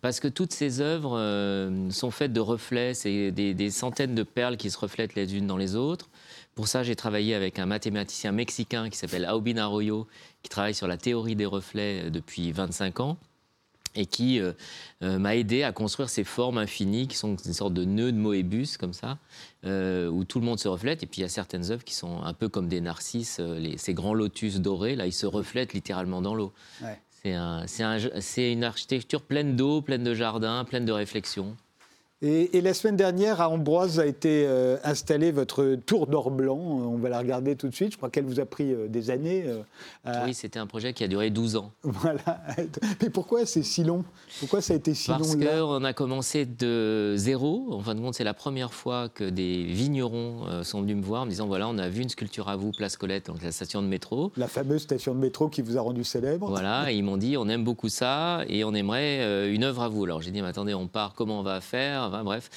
Parce 0.00 0.20
que 0.20 0.28
toutes 0.28 0.52
ces 0.52 0.80
œuvres 0.80 1.18
euh, 1.18 1.90
sont 1.90 2.10
faites 2.10 2.32
de 2.32 2.40
reflets, 2.40 2.94
c'est 2.94 3.30
des, 3.30 3.70
centaines 3.70 4.14
de 4.14 4.22
perles 4.22 4.56
qui 4.56 4.70
se 4.70 4.78
reflètent 4.78 5.14
les 5.14 5.36
unes 5.36 5.46
dans 5.46 5.56
les 5.56 5.76
autres. 5.76 6.08
Pour 6.54 6.68
ça, 6.68 6.82
j'ai 6.82 6.96
travaillé 6.96 7.34
avec 7.34 7.58
un 7.58 7.66
mathématicien 7.66 8.32
mexicain 8.32 8.90
qui 8.90 8.98
s'appelle 8.98 9.28
Aubin 9.30 9.56
Arroyo, 9.56 10.06
qui 10.42 10.50
travaille 10.50 10.74
sur 10.74 10.86
la 10.86 10.96
théorie 10.96 11.36
des 11.36 11.46
reflets 11.46 12.04
euh, 12.04 12.10
depuis 12.10 12.52
25 12.52 13.00
ans 13.00 13.18
et 13.96 14.06
qui 14.06 14.38
euh, 14.38 14.52
m'a 15.00 15.34
aidé 15.34 15.64
à 15.64 15.72
construire 15.72 16.08
ces 16.08 16.22
formes 16.22 16.58
infinies 16.58 17.08
qui 17.08 17.16
sont 17.16 17.34
une 17.34 17.52
sorte 17.52 17.74
de 17.74 17.84
nœud 17.84 18.12
de 18.12 18.16
Moebius 18.16 18.76
comme 18.76 18.92
ça, 18.92 19.18
où 19.64 20.24
tout 20.24 20.38
le 20.38 20.46
monde 20.46 20.60
se 20.60 20.68
reflète. 20.68 21.02
Et 21.02 21.06
puis 21.06 21.18
il 21.18 21.22
y 21.22 21.24
a 21.24 21.28
certaines 21.28 21.72
œuvres 21.72 21.82
qui 21.82 21.96
sont 21.96 22.22
un 22.22 22.32
peu 22.32 22.48
comme 22.48 22.68
des 22.68 22.80
narcisses, 22.80 23.40
ces 23.78 23.94
grands 23.94 24.14
lotus 24.14 24.60
dorés, 24.60 24.94
là 24.94 25.06
ils 25.06 25.12
se 25.12 25.26
reflètent 25.26 25.72
littéralement 25.72 26.22
dans 26.22 26.36
l'eau. 26.36 26.52
C'est 27.22 28.52
une 28.52 28.64
architecture 28.64 29.22
pleine 29.22 29.56
d'eau, 29.56 29.82
pleine 29.82 30.04
de 30.04 30.14
jardins, 30.14 30.64
pleine 30.64 30.84
de 30.84 30.92
réflexions. 30.92 31.56
Et, 32.22 32.60
la 32.60 32.74
semaine 32.74 32.96
dernière, 32.96 33.40
à 33.40 33.48
Ambroise, 33.48 33.98
a 33.98 34.04
été 34.04 34.44
euh, 34.46 34.76
installée 34.84 35.32
votre 35.32 35.76
tour 35.86 36.06
d'or 36.06 36.30
blanc. 36.30 36.58
On 36.58 36.98
va 36.98 37.08
la 37.08 37.18
regarder 37.18 37.56
tout 37.56 37.66
de 37.66 37.74
suite. 37.74 37.92
Je 37.92 37.96
crois 37.96 38.10
qu'elle 38.10 38.26
vous 38.26 38.40
a 38.40 38.44
pris 38.44 38.74
euh, 38.74 38.88
des 38.88 39.08
années. 39.08 39.44
Euh, 39.46 40.24
oui, 40.26 40.34
c'était 40.34 40.58
un 40.58 40.66
projet 40.66 40.92
qui 40.92 41.02
a 41.02 41.08
duré 41.08 41.30
12 41.30 41.56
ans. 41.56 41.72
Voilà. 41.82 42.42
Mais 43.00 43.08
pourquoi 43.08 43.46
c'est 43.46 43.62
si 43.62 43.84
long? 43.84 44.04
Pourquoi 44.38 44.60
ça 44.60 44.74
a 44.74 44.76
été 44.76 44.92
si 44.92 45.08
Parce 45.08 45.34
long 45.34 45.40
Parce 45.40 45.60
qu'on 45.60 45.84
a 45.84 45.92
commencé 45.94 46.44
de 46.44 47.14
zéro. 47.16 47.68
En 47.72 47.80
fin 47.80 47.94
de 47.94 48.00
compte, 48.00 48.14
c'est 48.14 48.24
la 48.24 48.34
première 48.34 48.74
fois 48.74 49.08
que 49.08 49.24
des 49.24 49.64
vignerons 49.64 50.62
sont 50.62 50.82
venus 50.82 50.96
me 50.96 51.02
voir 51.02 51.22
en 51.22 51.24
me 51.24 51.30
disant 51.30 51.46
voilà, 51.46 51.68
on 51.68 51.78
a 51.78 51.88
vu 51.88 52.02
une 52.02 52.08
sculpture 52.08 52.48
à 52.48 52.56
vous, 52.56 52.70
Place 52.72 52.96
Colette, 52.96 53.26
donc 53.26 53.42
la 53.42 53.52
station 53.52 53.82
de 53.82 53.86
métro. 53.86 54.32
La 54.36 54.48
fameuse 54.48 54.82
station 54.82 55.14
de 55.14 55.20
métro 55.20 55.48
qui 55.48 55.62
vous 55.62 55.78
a 55.78 55.80
rendu 55.80 56.04
célèbre. 56.04 56.48
Voilà, 56.48 56.90
et 56.92 56.96
ils 56.96 57.02
m'ont 57.02 57.16
dit 57.16 57.36
on 57.36 57.48
aime 57.48 57.64
beaucoup 57.64 57.88
ça 57.88 58.44
et 58.48 58.64
on 58.64 58.74
aimerait 58.74 59.52
une 59.52 59.64
œuvre 59.64 59.82
à 59.82 59.88
vous. 59.88 60.04
Alors 60.04 60.22
j'ai 60.22 60.30
dit 60.30 60.42
mais 60.42 60.48
attendez, 60.48 60.74
on 60.74 60.86
part, 60.86 61.14
comment 61.14 61.40
on 61.40 61.42
va 61.42 61.60
faire? 61.60 62.09
Bref. 62.10 62.50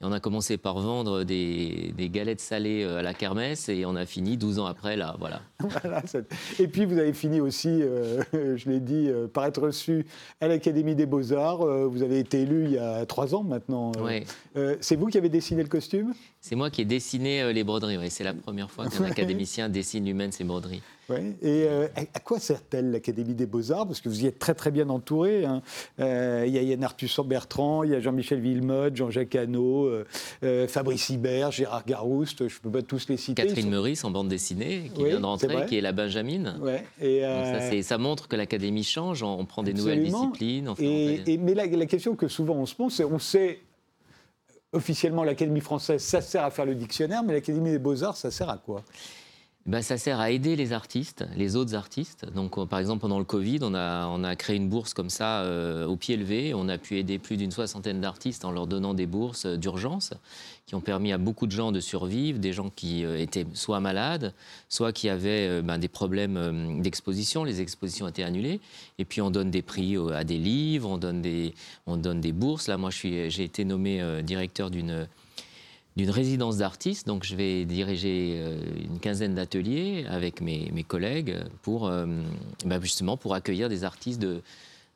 Et 0.00 0.04
on 0.04 0.12
a 0.12 0.20
commencé 0.20 0.58
par 0.58 0.78
vendre 0.78 1.24
des, 1.24 1.92
galettes 1.98 2.40
salées 2.40 2.84
euh, 2.84 2.98
à 2.98 3.02
la 3.02 3.14
kermesse 3.14 3.68
et 3.68 3.84
on 3.84 3.96
a 3.96 4.06
fini 4.06 4.36
12 4.36 4.60
ans 4.60 4.66
après, 4.66 4.96
là, 4.96 5.16
voilà. 5.18 5.42
et 6.60 6.68
puis 6.68 6.84
vous 6.84 6.98
avez 6.98 7.12
fini 7.12 7.40
aussi, 7.40 7.82
euh, 7.82 8.22
je 8.56 8.70
l'ai 8.70 8.78
dit, 8.78 9.08
euh, 9.08 9.26
par 9.26 9.46
être 9.46 9.60
reçu 9.60 10.06
à 10.40 10.46
l'Académie 10.46 10.94
des 10.94 11.06
Beaux-Arts. 11.06 11.88
vous 11.88 12.02
avez 12.04 12.20
été 12.20 12.42
élu 12.42 12.66
il 12.66 12.70
y 12.72 12.78
a 12.78 13.04
trois 13.06 13.34
ans 13.34 13.42
maintenant. 13.42 13.90
c'est 14.80 14.96
vous 14.96 15.06
qui 15.06 15.18
avez 15.18 15.28
dessiné 15.28 15.62
le 15.62 15.68
costume? 15.68 16.14
C'est 16.48 16.56
moi 16.56 16.70
qui 16.70 16.80
ai 16.80 16.84
dessiné 16.86 17.52
les 17.52 17.62
broderies, 17.62 17.98
oui. 17.98 18.08
C'est 18.08 18.24
la 18.24 18.32
première 18.32 18.70
fois 18.70 18.88
qu'un 18.88 19.04
académicien 19.04 19.68
dessine 19.68 20.06
lui-même 20.06 20.32
ses 20.32 20.44
broderies. 20.44 20.80
Ouais. 21.10 21.34
Et 21.42 21.64
euh, 21.68 21.88
à 22.14 22.20
quoi 22.20 22.38
sert-elle 22.38 22.90
l'Académie 22.90 23.34
des 23.34 23.44
Beaux-Arts? 23.44 23.86
Parce 23.86 24.00
que 24.00 24.08
vous 24.08 24.24
y 24.24 24.26
êtes 24.26 24.38
très 24.38 24.54
très 24.54 24.70
bien 24.70 24.88
entouré. 24.88 25.44
hein. 25.44 25.60
Euh, 26.00 26.44
Il 26.46 26.54
y 26.54 26.58
a 26.58 26.62
Yann 26.62 26.82
Arthus 26.84 27.10
Bertrand, 27.24 27.82
il 27.82 27.90
y 27.90 27.94
a 27.94 28.00
Jean-Michel 28.00 28.40
Villemotte, 28.40 28.96
Jean-Jacques 28.96 29.34
Hano, 29.34 29.86
euh, 29.86 30.06
euh, 30.42 30.66
Fabrice 30.68 31.10
Hibert, 31.10 31.50
Gérard 31.50 31.84
Garouste, 31.86 32.48
je 32.48 32.54
ne 32.56 32.60
peux 32.62 32.70
pas 32.70 32.82
tous 32.82 33.08
les 33.10 33.18
citer. 33.18 33.42
Catherine 33.42 33.64
sont- 33.64 33.70
Meurice 33.70 34.04
en 34.04 34.10
bande 34.10 34.28
dessinée, 34.28 34.90
qui 34.94 35.02
Oui, 35.02 35.08
vient 35.10 35.20
d'entrer, 35.20 35.48
vrai. 35.48 35.66
qui 35.66 35.76
est 35.76 35.80
la 35.82 35.92
Benjamine. 35.92 36.56
Ouais. 36.62 36.84
Et, 37.00 37.24
euh, 37.26 37.82
ça, 37.82 37.98
montre 37.98 38.26
que 38.28 38.36
l'académie 38.36 38.84
change, 38.84 39.22
on 39.22 39.38
on 39.38 39.44
prend 39.44 39.62
des 39.62 39.74
nouvelles 39.74 40.02
disciplines. 40.02 40.68
on 40.68 40.74
fait 40.74 40.84
Et, 40.84 41.16
rentrer- 41.18 41.32
et- 41.32 41.38
mais 41.38 41.54
la, 41.54 41.66
la 41.66 41.86
question 41.86 42.16
que 42.16 42.26
souvent 42.28 42.54
on 42.56 42.66
se 42.66 42.74
pose, 42.74 42.92
c'est 42.94 43.04
on 43.04 43.18
sait 43.18 43.60
officiellement 44.72 45.24
l'Académie 45.24 45.60
française, 45.60 46.02
ça 46.02 46.20
sert 46.20 46.44
à 46.44 46.50
faire 46.50 46.66
le 46.66 46.74
dictionnaire, 46.74 47.22
mais 47.22 47.32
l'Académie 47.32 47.70
des 47.70 47.78
beaux-arts, 47.78 48.16
ça 48.16 48.30
sert 48.30 48.48
à 48.50 48.58
quoi? 48.58 48.82
Ben, 49.68 49.82
ça 49.82 49.98
sert 49.98 50.18
à 50.18 50.30
aider 50.30 50.56
les 50.56 50.72
artistes, 50.72 51.26
les 51.36 51.54
autres 51.54 51.74
artistes. 51.74 52.24
Donc, 52.34 52.66
par 52.68 52.78
exemple, 52.78 53.02
pendant 53.02 53.18
le 53.18 53.26
Covid, 53.26 53.58
on 53.60 53.74
a, 53.74 54.06
on 54.06 54.34
créé 54.34 54.56
une 54.56 54.70
bourse 54.70 54.94
comme 54.94 55.10
ça 55.10 55.42
euh, 55.42 55.84
au 55.84 55.96
pied 55.96 56.16
levé. 56.16 56.54
On 56.54 56.70
a 56.70 56.78
pu 56.78 56.96
aider 56.96 57.18
plus 57.18 57.36
d'une 57.36 57.50
soixantaine 57.50 58.00
d'artistes 58.00 58.46
en 58.46 58.50
leur 58.50 58.66
donnant 58.66 58.94
des 58.94 59.04
bourses 59.04 59.44
euh, 59.44 59.58
d'urgence 59.58 60.14
qui 60.68 60.74
ont 60.74 60.82
permis 60.82 61.12
à 61.12 61.18
beaucoup 61.18 61.46
de 61.46 61.52
gens 61.52 61.72
de 61.72 61.80
survivre, 61.80 62.38
des 62.38 62.52
gens 62.52 62.68
qui 62.68 63.02
euh, 63.02 63.18
étaient 63.18 63.46
soit 63.54 63.80
malades, 63.80 64.34
soit 64.68 64.92
qui 64.92 65.08
avaient 65.08 65.48
euh, 65.48 65.62
ben, 65.62 65.78
des 65.78 65.88
problèmes 65.88 66.36
euh, 66.36 66.82
d'exposition. 66.82 67.42
Les 67.42 67.62
expositions 67.62 68.06
étaient 68.06 68.22
annulées. 68.22 68.60
Et 68.98 69.06
puis, 69.06 69.22
on 69.22 69.30
donne 69.30 69.50
des 69.50 69.62
prix 69.62 69.96
à 70.12 70.24
des 70.24 70.36
livres, 70.36 70.90
on 70.90 70.98
donne 70.98 71.22
des, 71.22 71.54
on 71.86 71.96
donne 71.96 72.20
des 72.20 72.32
bourses. 72.32 72.68
Là, 72.68 72.76
moi, 72.76 72.90
j'ai 72.90 73.42
été 73.42 73.64
nommé 73.64 74.22
directeur 74.22 74.70
d'une 74.70 75.08
d'une 75.96 76.10
résidence 76.10 76.58
d'artistes. 76.58 77.08
Donc, 77.08 77.24
je 77.24 77.34
vais 77.34 77.64
diriger 77.64 78.40
une 78.84 79.00
quinzaine 79.00 79.34
d'ateliers 79.34 80.06
avec 80.08 80.40
mes, 80.40 80.70
mes 80.72 80.84
collègues 80.84 81.38
pour 81.62 81.90
bah, 82.64 82.80
justement 82.80 83.16
pour 83.16 83.34
accueillir 83.34 83.68
des 83.68 83.82
artistes 83.82 84.20
de 84.20 84.42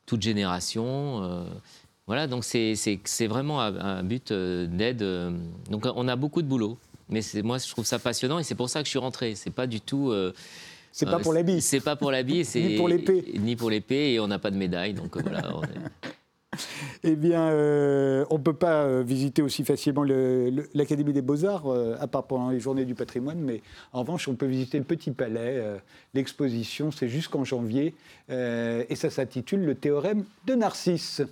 toute 0.05 0.21
génération. 0.21 1.45
Voilà, 2.07 2.27
donc 2.27 2.43
c'est 2.43 3.27
vraiment 3.27 3.61
un, 3.61 3.75
un 3.79 4.03
but 4.03 4.31
euh, 4.31 4.67
d'aide. 4.67 5.01
euh, 5.01 5.31
donc, 5.69 5.85
on 5.95 6.07
a 6.07 6.15
beaucoup 6.15 6.41
de 6.41 6.47
boulot. 6.47 6.77
Mais 7.09 7.21
moi, 7.43 7.57
je 7.57 7.69
trouve 7.69 7.85
ça 7.85 7.99
passionnant 7.99 8.39
et 8.39 8.43
c'est 8.43 8.55
pour 8.55 8.69
ça 8.69 8.79
que 8.79 8.85
je 8.85 8.89
suis 8.89 8.99
rentré. 8.99 9.35
C'est 9.35 9.51
pas 9.51 9.67
du 9.67 9.81
tout. 9.81 10.09
euh, 10.11 10.33
C'est 10.91 11.05
pas 11.05 11.19
pour 11.19 11.33
la 11.33 11.43
bille. 11.43 11.61
C'est 11.61 11.79
pas 11.81 11.95
pour 11.95 12.11
la 12.11 12.23
bille. 12.23 12.43
c'est- 12.45 12.61
Ni 12.61 12.75
pour 12.77 12.87
l'épée. 12.87 13.33
Ni 13.39 13.55
pour 13.55 13.69
l'épée 13.69 14.13
et 14.13 14.19
on 14.19 14.27
n'a 14.27 14.39
pas 14.39 14.51
de 14.51 14.57
médaille. 14.57 14.93
Donc 14.93 15.17
voilà. 15.17 15.43
Eh 17.03 17.15
bien, 17.15 17.49
euh, 17.49 18.25
on 18.29 18.37
ne 18.37 18.43
peut 18.43 18.53
pas 18.53 19.01
visiter 19.01 19.41
aussi 19.41 19.63
facilement 19.63 20.03
le- 20.03 20.51
le- 20.51 20.69
l'Académie 20.75 21.11
des 21.11 21.23
Beaux-Arts, 21.23 21.65
euh, 21.67 21.95
à 21.99 22.05
part 22.05 22.27
pendant 22.27 22.51
les 22.51 22.59
journées 22.59 22.85
du 22.85 22.93
patrimoine, 22.93 23.39
mais 23.39 23.61
en 23.91 24.01
revanche, 24.01 24.27
on 24.27 24.35
peut 24.35 24.45
visiter 24.45 24.77
le 24.77 24.83
Petit 24.83 25.09
Palais. 25.09 25.39
euh, 25.57 25.77
L'exposition, 26.13 26.91
c'est 26.91 27.07
jusqu'en 27.09 27.43
janvier, 27.43 27.95
et 28.29 28.95
ça 28.95 29.09
s'intitule 29.09 29.65
Le 29.65 29.73
théorème 29.73 30.25
de 30.45 30.53
Narcisse. 30.53 31.23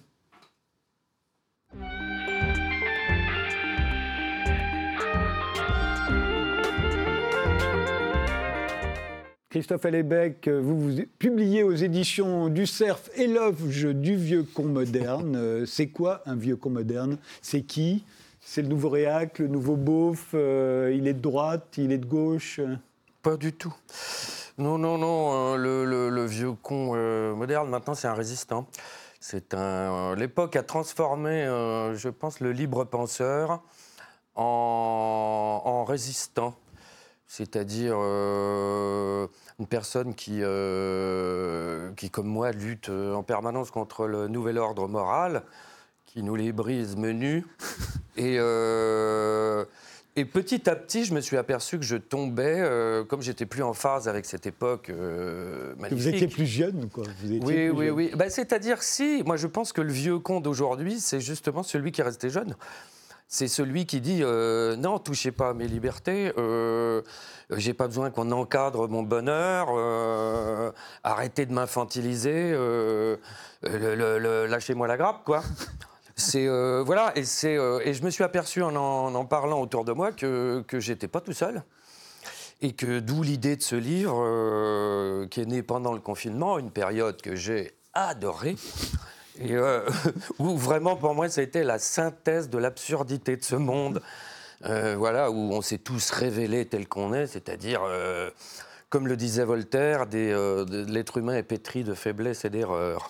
Christophe 9.50 9.86
Allébec, 9.86 10.48
vous, 10.48 10.80
vous 10.80 11.02
publiez 11.20 11.64
aux 11.64 11.74
éditions 11.74 12.48
du 12.48 12.66
Cerf 12.66 13.02
Éloge 13.16 13.86
du 13.86 14.16
vieux 14.16 14.44
con 14.44 14.64
moderne. 14.64 15.36
Euh, 15.36 15.66
C'est 15.66 15.88
quoi 15.88 16.22
un 16.26 16.36
vieux 16.36 16.56
con 16.56 16.70
moderne? 16.70 17.18
C'est 17.42 17.62
qui? 17.62 18.06
C'est 18.40 18.62
le 18.62 18.70
nouveau 18.70 18.88
réac, 18.88 19.40
le 19.40 19.48
nouveau 19.48 19.76
beauf 19.76 20.30
euh, 20.34 20.94
Il 20.96 21.06
est 21.08 21.14
de 21.14 21.20
droite 21.20 21.68
Il 21.78 21.92
est 21.92 21.98
de 21.98 22.06
gauche? 22.06 22.62
Pas 23.22 23.36
du 23.36 23.52
tout. 23.52 23.74
Non, 24.58 24.78
non, 24.78 24.98
non. 24.98 25.56
euh, 25.58 26.10
le, 26.10 26.26
vieux 26.26 26.54
con 26.54 26.96
moderne, 27.36 27.70
maintenant, 27.70 27.94
c'est 27.94 28.08
un 28.08 28.14
résistant. 28.14 28.68
C'est 29.24 29.54
un. 29.54 30.16
L'époque 30.16 30.56
a 30.56 30.64
transformé, 30.64 31.46
euh, 31.46 31.96
je 31.96 32.10
pense, 32.10 32.40
le 32.40 32.52
libre 32.52 32.86
penseur 32.86 33.62
en, 34.34 35.86
résistant. 35.88 36.56
C'est-à-dire 37.28 37.94
euh, 37.98 39.28
une 39.60 39.68
personne 39.68 40.16
qui, 40.16 40.40
euh, 40.42 41.94
qui, 41.94 42.10
comme 42.10 42.26
moi, 42.26 42.52
lutte 42.52 42.90
en 42.90 43.22
permanence 43.22 43.70
contre 43.70 44.08
le 44.08 44.28
nouvel 44.28 44.58
ordre 44.58 44.88
moral, 44.88 45.44
qui 46.08 46.24
nous 46.24 46.36
les 46.36 46.52
brise 46.52 46.98
menus. 46.98 47.46
Et, 48.18 48.40
et 50.16 50.26
petit 50.26 50.70
à 50.70 50.76
petit, 50.76 51.06
je 51.06 51.14
me 51.14 51.22
suis 51.22 51.38
aperçu 51.38 51.78
que 51.80 51.86
je 51.86 51.96
tombais, 51.96 52.56
euh, 52.60 53.04
comme 53.06 53.22
j'étais 53.22 53.46
plus 53.46 53.64
en 53.64 53.74
phase 53.74 54.08
avec 54.10 54.26
cette 54.26 54.46
époque 54.46 54.90
euh, 54.90 55.74
magnifique. 55.78 55.98
Vous 56.00 56.08
étiez 56.10 56.28
plus 56.28 56.46
jeune, 56.46 56.90
quoi. 56.90 57.06
Vous 57.22 57.32
étiez 57.32 57.46
Oui, 57.46 57.54
plus 57.54 57.70
oui, 57.72 57.86
jeune. 57.86 57.96
oui. 57.96 58.12
Bah, 58.16 58.30
C'est-à-dire, 58.30 58.84
si, 58.84 59.24
moi 59.26 59.38
je 59.38 59.48
pense 59.48 59.72
que 59.72 59.82
le 59.82 59.92
vieux 59.94 60.20
con 60.20 60.42
d'aujourd'hui, 60.42 61.00
c'est 61.00 61.22
justement 61.22 61.64
celui 61.64 61.92
qui 61.92 62.02
est 62.02 62.04
resté 62.04 62.30
jeune. 62.30 62.56
C'est 63.30 63.48
celui 63.48 63.86
qui 63.86 64.02
dit 64.02 64.20
euh, 64.24 64.76
non, 64.76 65.00
touchez 65.00 65.32
pas 65.32 65.52
à 65.52 65.54
mes 65.54 65.68
libertés, 65.68 66.34
j'ai 67.52 67.74
pas 67.74 67.88
besoin 67.88 68.12
qu'on 68.12 68.30
encadre 68.34 68.90
mon 68.90 69.04
bonheur, 69.04 69.70
arrêtez 71.06 71.46
de 71.46 71.54
m'infantiliser, 71.54 72.54
lâchez-moi 73.64 74.88
la 74.88 74.98
grappe, 74.98 75.24
quoi. 75.24 75.44
C'est 76.22 76.48
euh, 76.48 76.84
voilà, 76.86 77.12
et 77.16 77.24
c'est 77.24 77.58
euh, 77.58 77.80
et 77.84 77.96
je 77.96 78.04
me 78.04 78.12
suis 78.12 78.24
aperçu 78.24 78.62
en 78.62 78.76
en, 78.76 79.26
parlant 79.26 79.60
autour 79.60 79.86
de 79.86 79.92
moi 79.92 80.12
que 80.12 80.64
que 80.68 80.80
j'étais 80.80 81.08
pas 81.08 81.20
tout 81.20 81.34
seul. 81.34 81.64
Et 82.62 82.74
que 82.74 83.00
d'où 83.00 83.24
l'idée 83.24 83.56
de 83.56 83.64
ce 83.64 83.76
livre 83.76 84.22
euh, 84.24 85.26
qui 85.28 85.42
est 85.42 85.48
né 85.48 85.64
pendant 85.64 85.94
le 85.94 86.00
confinement, 86.00 86.60
une 86.60 86.70
période 86.70 87.20
que 87.20 87.36
j'ai 87.36 87.72
adorée. 87.96 88.56
Et 89.40 89.56
où 90.40 90.58
vraiment 90.58 90.96
pour 90.96 91.16
moi 91.16 91.28
ça 91.28 91.42
a 91.42 91.44
été 91.44 91.64
la 91.64 91.80
synthèse 91.80 92.50
de 92.50 92.60
l'absurdité 92.60 93.36
de 93.36 93.44
ce 93.44 93.56
monde, 93.56 94.02
voilà, 94.64 95.32
où 95.32 95.54
on 95.54 95.62
s'est 95.62 95.80
tous 95.80 96.12
révélés 96.12 96.66
tels 96.66 96.88
qu'on 96.88 97.14
est, 97.14 97.26
c'est-à-dire, 97.26 97.82
comme 98.90 99.08
le 99.08 99.18
disait 99.18 99.46
Voltaire, 99.46 100.06
l'être 100.12 101.18
humain 101.18 101.38
est 101.38 101.44
pétri 101.44 101.84
de 101.84 101.96
faiblesses 101.96 102.46
et 102.46 102.52
d'erreurs. 102.52 103.10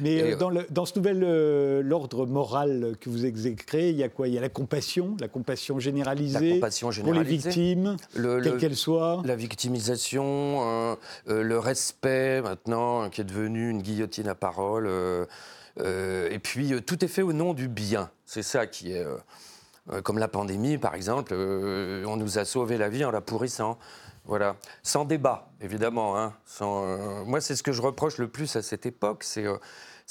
Mais 0.00 0.14
Et, 0.14 0.32
euh, 0.32 0.36
dans, 0.36 0.50
le- 0.50 0.66
dans 0.70 0.84
ce 0.86 0.98
nouvel 0.98 1.22
euh, 1.24 1.82
l'ordre 1.82 2.26
moral 2.26 2.94
que 3.00 3.10
vous 3.10 3.26
exécrez, 3.26 3.90
il 3.90 3.96
y 3.96 4.02
a 4.02 4.08
quoi? 4.08 4.28
Il 4.28 4.34
y 4.34 4.38
a 4.38 4.40
la 4.40 4.48
compassion, 4.48 5.16
la 5.20 5.28
compassion 5.28 5.78
généralisée, 5.78 6.48
La 6.48 6.54
compassion 6.56 6.90
pour 7.02 7.12
les 7.14 7.22
victimes, 7.24 7.96
Le- 8.14 8.38
le- 8.38 8.42
quelles 8.42 8.58
qu'elles 8.58 8.76
soient. 8.76 9.22
La 9.24 9.36
victimisation, 9.36 10.22
euh, 10.62 10.94
euh, 11.28 11.42
le 11.42 11.58
respect 11.58 12.40
maintenant, 12.42 13.08
qui 13.10 13.20
est 13.20 13.24
devenu 13.24 13.68
une 13.70 13.82
guillotine 13.82 14.28
à 14.28 14.34
parole. 14.34 14.86
euh, 14.86 15.26
euh, 15.80 16.28
et 16.30 16.38
puis, 16.38 16.72
euh, 16.74 16.80
tout 16.80 17.02
est 17.04 17.08
fait 17.08 17.22
au 17.22 17.32
nom 17.32 17.54
du 17.54 17.68
bien. 17.68 18.10
C'est 18.26 18.42
ça 18.42 18.66
qui 18.66 18.92
est. 18.92 19.04
euh, 19.04 19.16
euh, 19.90 20.00
comme 20.00 20.18
la 20.18 20.28
pandémie, 20.28 20.78
par 20.78 20.94
exemple, 20.94 21.32
euh, 21.34 22.04
on 22.06 22.16
nous 22.16 22.38
a 22.38 22.44
sauvé 22.44 22.78
la 22.78 22.88
vie 22.88 23.04
en 23.04 23.10
la 23.10 23.20
pourrissant. 23.20 23.78
Voilà. 24.24 24.56
Sans 24.82 25.04
débat, 25.04 25.50
évidemment. 25.60 26.16
hein. 26.18 26.32
Sans, 26.46 26.84
euh, 26.86 27.24
moi, 27.24 27.40
c'est 27.40 27.56
ce 27.56 27.62
que 27.62 27.72
je 27.72 27.82
reproche 27.82 28.18
le 28.18 28.28
plus 28.28 28.54
à 28.56 28.62
cette 28.62 28.86
époque, 28.86 29.24
c'est 29.24 29.46
euh, 29.46 29.56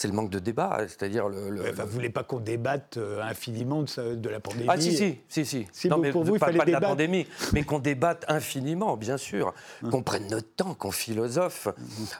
c'est 0.01 0.07
le 0.07 0.13
manque 0.13 0.31
de 0.31 0.39
débat. 0.39 0.79
C'est-à-dire 0.87 1.29
le. 1.29 1.49
le- 1.51 1.61
Enfin, 1.69 1.83
vous 1.83 1.89
ne 1.89 1.93
voulez 1.93 2.09
pas 2.09 2.23
qu'on 2.23 2.39
débatte 2.39 2.97
euh, 2.97 3.21
infiniment 3.21 3.83
de, 3.83 3.89
ça- 3.89 4.15
de 4.15 4.29
la 4.29 4.39
pandémie 4.39 4.65
ah 4.67 4.79
si, 4.79 4.95
si, 4.97 5.17
si, 5.29 5.45
si. 5.45 5.67
Si, 5.71 5.87
non, 5.89 5.97
mais 5.99 6.11
pour 6.11 6.23
vous, 6.23 6.35
il 6.35 6.39
pas, 6.39 6.47
fallait 6.47 6.57
pas 6.57 6.65
de 6.65 6.71
la 6.71 6.81
pandémie, 6.81 7.27
mais 7.53 7.63
qu'on 7.63 7.79
débatte 7.79 8.25
infiniment, 8.27 8.97
bien 8.97 9.17
sûr, 9.17 9.53
qu'on 9.91 10.01
prenne 10.01 10.27
notre 10.29 10.53
temps, 10.55 10.73
qu'on 10.73 10.91
philosophe. 10.91 11.67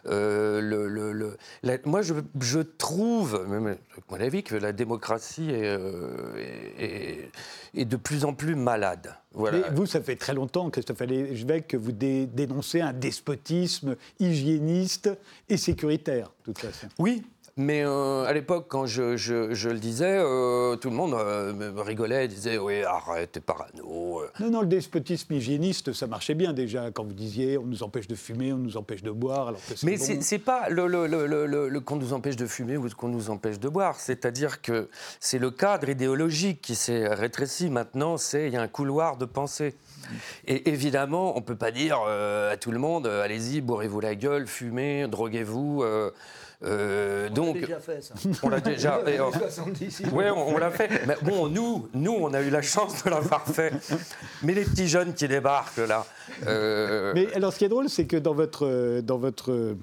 Euh, 0.05 0.61
le, 0.61 1.37
la- 1.63 1.77
moi, 1.85 2.01
je, 2.01 2.13
je 2.39 2.59
trouve, 2.59 3.45
même 3.47 3.75
mon 4.09 4.19
avis, 4.19 4.43
que 4.43 4.55
la 4.55 4.71
démocratie 4.73 5.49
est, 5.49 5.65
euh, 5.65 6.35
est- 7.73 7.85
de 7.85 7.95
plus 7.95 8.25
en 8.25 8.33
plus 8.33 8.55
malade. 8.55 9.15
Voilà. 9.33 9.59
Mais 9.69 9.75
vous, 9.75 9.85
ça 9.85 10.01
fait 10.01 10.17
très 10.17 10.33
longtemps, 10.33 10.69
Christophe 10.69 11.01
Allévèque, 11.01 11.69
que 11.69 11.77
vous 11.77 11.93
dé- 11.93 12.25
dénoncez 12.27 12.81
un 12.81 12.91
despotisme 12.93 13.95
hygiéniste 14.19 15.09
et 15.49 15.55
sécuritaire, 15.57 16.31
de 16.45 16.51
toute 16.51 16.59
façon. 16.59 16.87
Oui, 16.99 17.23
mais 17.57 17.83
euh, 17.85 18.23
à 18.25 18.33
l'époque, 18.33 18.65
quand 18.69 18.85
je, 18.85 19.15
je- 19.17 19.53
je 19.53 19.69
le 19.69 19.79
disais, 19.79 20.17
euh, 20.19 20.75
tout 20.77 20.89
le 20.89 20.95
monde 20.95 21.13
euh, 21.13 21.71
rigolait, 21.77 22.27
disait 22.27 22.57
Oui, 22.57 22.83
arrête, 22.83 23.33
t'es 23.33 23.39
parano. 23.39 24.21
euh. 24.21 24.29
Non, 24.39 24.49
non, 24.49 24.61
le 24.61 24.67
despotisme 24.67 25.33
hygiéniste, 25.33 25.93
ça 25.93 26.07
marchait 26.07 26.33
bien 26.33 26.53
déjà, 26.53 26.91
quand 26.91 27.03
vous 27.03 27.13
disiez 27.13 27.57
on 27.57 27.65
nous 27.65 27.83
empêche 27.83 28.07
de 28.07 28.15
fumer, 28.15 28.53
on 28.53 28.57
nous 28.57 28.77
empêche 28.77 29.03
de 29.03 29.11
boire, 29.11 29.49
alors 29.49 29.59
que 29.67 29.75
c'est 29.75 29.83
Mais 29.85 29.97
bon. 29.97 30.03
c'est 30.03 30.21
c'est 30.23 30.39
pas 30.39 30.69
le, 30.69 30.87
le- 30.87 31.07
le- 31.07 31.27
le- 31.27 31.45
le- 31.45 31.69
le 31.69 31.79
qu'on 31.79 31.97
nous 31.97 32.13
empêche 32.13 32.35
de 32.35 32.45
fumer 32.47 32.77
ou 32.77 32.87
qu'on 32.95 33.09
nous 33.09 33.29
empêche 33.29 33.59
de 33.59 33.69
boire. 33.69 33.99
C'est-à-dire 33.99 34.61
que 34.61 34.89
c'est 35.19 35.39
le 35.39 35.51
cadre 35.51 35.89
idéologique 35.89 36.61
qui 36.61 36.75
s'est 36.75 37.07
rétréci. 37.07 37.69
Maintenant, 37.69 38.17
c'est 38.17 38.47
il 38.47 38.53
y 38.53 38.57
a 38.57 38.61
un 38.61 38.67
couloir 38.67 39.17
de 39.17 39.25
pensée. 39.25 39.75
Et 40.47 40.69
évidemment, 40.69 41.37
on 41.37 41.41
peut 41.41 41.55
pas 41.55 41.71
dire 41.71 41.99
à 42.01 42.57
tout 42.57 42.71
le 42.71 42.79
monde 42.79 43.07
allez-y, 43.07 43.61
bourrez-vous 43.61 43.99
la 43.99 44.15
gueule, 44.15 44.47
fumez, 44.47 45.07
droguez-vous. 45.07 45.83
Euh, 46.63 47.27
On 47.31 47.33
donc, 47.33 47.55
l'a 47.55 47.61
déjà 47.61 47.79
fait, 47.79 48.01
ça. 48.03 48.13
on 48.43 48.49
l'a 48.49 48.59
déjà. 48.59 49.01
et, 49.07 49.19
euh, 49.19 49.31
70, 49.31 50.03
oui, 50.13 50.25
on, 50.35 50.55
on 50.55 50.57
l'a 50.57 50.69
fait. 50.71 50.89
Mais 51.07 51.15
bon, 51.23 51.47
nous, 51.47 51.87
nous, 51.93 52.11
on 52.13 52.33
a 52.33 52.41
eu 52.41 52.49
la 52.49 52.61
chance 52.61 53.03
de 53.03 53.09
l'avoir 53.09 53.45
fait. 53.47 53.73
Mais 54.43 54.53
les 54.53 54.63
petits 54.63 54.87
jeunes 54.87 55.13
qui 55.13 55.27
débarquent 55.27 55.77
là. 55.77 56.05
euh, 56.47 57.11
Mais 57.15 57.33
alors, 57.33 57.51
ce 57.51 57.57
qui 57.59 57.65
est 57.65 57.69
drôle, 57.69 57.89
c'est 57.89 58.05
que 58.05 58.17
dans 58.17 58.33
votre, 58.33 59.01
dans 59.01 59.17
votre, 59.17 59.75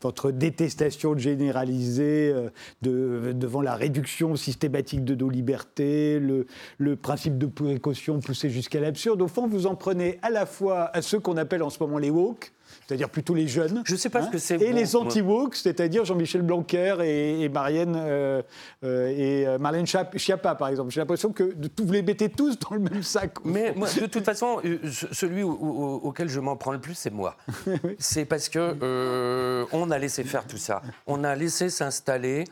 votre 0.00 0.30
détestation 0.30 1.16
généralisée 1.18 2.34
de, 2.80 3.32
devant 3.34 3.60
la 3.60 3.74
réduction 3.74 4.34
systématique 4.36 5.04
de 5.04 5.14
nos 5.14 5.28
libertés, 5.28 6.18
le, 6.18 6.46
le 6.78 6.96
principe 6.96 7.36
de 7.38 7.46
précaution 7.46 8.20
poussé 8.20 8.48
jusqu'à 8.50 8.80
l'absurde, 8.80 9.20
au 9.22 9.28
fond, 9.28 9.46
vous 9.46 9.66
en 9.66 9.74
prenez 9.74 10.18
à 10.22 10.30
la 10.30 10.46
fois 10.46 10.90
à 10.96 11.02
ceux 11.02 11.20
qu'on 11.20 11.36
appelle 11.36 11.62
en 11.62 11.70
ce 11.70 11.78
moment 11.80 11.98
les 11.98 12.10
woke, 12.10 12.52
c'est-à-dire 12.92 13.08
plutôt 13.08 13.34
les 13.34 13.48
jeunes. 13.48 13.78
hein, 13.78 13.82
Je 13.86 13.96
sais 13.96 14.10
pas 14.10 14.22
ce 14.22 14.28
que 14.28 14.36
c'est 14.38 14.60
Et 14.60 14.72
les 14.72 14.94
anti-woke, 14.96 15.54
c'est-à-dire 15.56 16.04
Jean-Michel 16.04 16.42
Blanquer 16.42 16.96
et, 17.02 17.40
et 17.42 17.48
Marianne 17.48 17.94
euh, 17.96 18.42
euh, 18.84 19.08
et 19.08 19.46
euh, 19.46 19.56
Marlène 19.58 19.86
Schiappa, 19.86 20.54
par 20.54 20.68
exemple. 20.68 20.90
J'ai 20.90 21.00
l'impression 21.00 21.32
que 21.32 21.54
vous 21.82 21.92
les 21.92 22.02
mettez 22.02 22.28
tous 22.28 22.58
dans 22.58 22.74
le 22.74 22.80
même 22.80 23.02
sac. 23.02 23.32
Mais 23.44 23.72
moi, 23.74 23.88
de 23.98 24.06
toute 24.06 24.24
façon, 24.24 24.60
ce- 24.90 25.06
celui 25.12 25.42
au- 25.42 25.50
au- 25.52 26.00
auquel 26.04 26.28
je 26.28 26.38
m'en 26.40 26.56
prends 26.56 26.72
le 26.72 26.80
plus, 26.80 26.94
c'est 26.94 27.10
moi. 27.12 27.36
C'est 27.98 28.26
parce 28.26 28.48
que 28.50 28.76
euh, 28.82 29.64
on 29.72 29.90
a 29.90 29.98
laissé 29.98 30.22
faire 30.24 30.46
tout 30.46 30.58
ça. 30.58 30.82
On 31.06 31.24
a 31.24 31.34
laissé 31.34 31.70
s'installer 31.70 32.44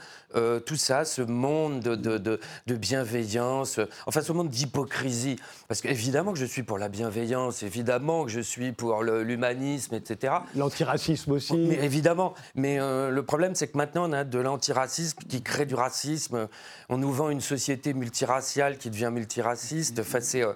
tout 0.64 0.76
ça, 0.76 1.04
ce 1.04 1.22
monde 1.22 1.80
de, 1.80 1.96
de- 1.96 2.16
de- 2.18 2.38
de 2.68 2.74
bienveillance, 2.76 3.80
enfin 4.06 4.20
ce 4.22 4.32
monde 4.32 4.48
d'hypocrisie. 4.48 5.36
Parce 5.68 5.80
qu'évidemment 5.80 6.32
que 6.32 6.38
je 6.38 6.44
suis 6.44 6.62
pour 6.62 6.78
la 6.78 6.88
bienveillance, 6.88 7.62
évidemment 7.64 8.24
que 8.24 8.30
je 8.30 8.40
suis 8.40 8.70
pour 8.72 9.02
l'humanisme, 9.02 9.94
etc. 9.96 10.29
L'antiracisme 10.54 11.32
aussi. 11.32 11.56
Mais 11.56 11.84
évidemment, 11.84 12.34
mais 12.54 12.78
euh, 12.80 13.10
le 13.10 13.22
problème 13.22 13.54
c'est 13.54 13.68
que 13.68 13.76
maintenant 13.76 14.08
on 14.08 14.12
a 14.12 14.24
de 14.24 14.38
l'antiracisme 14.38 15.18
qui 15.28 15.42
crée 15.42 15.66
du 15.66 15.74
racisme. 15.74 16.48
On 16.88 16.96
nous 16.98 17.12
vend 17.12 17.30
une 17.30 17.40
société 17.40 17.94
multiraciale 17.94 18.78
qui 18.78 18.90
devient 18.90 19.10
multiraciste. 19.12 19.98
Enfin, 20.00 20.20
c'est, 20.20 20.42
euh, 20.42 20.52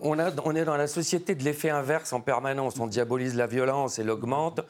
on, 0.00 0.18
a- 0.18 0.30
on 0.44 0.54
est 0.54 0.64
dans 0.64 0.76
la 0.76 0.86
société 0.86 1.34
de 1.34 1.42
l'effet 1.44 1.70
inverse 1.70 2.12
en 2.12 2.20
permanence. 2.20 2.78
On 2.78 2.86
diabolise 2.86 3.34
la 3.34 3.46
violence 3.46 3.98
et 3.98 4.04
l'augmente. 4.04 4.60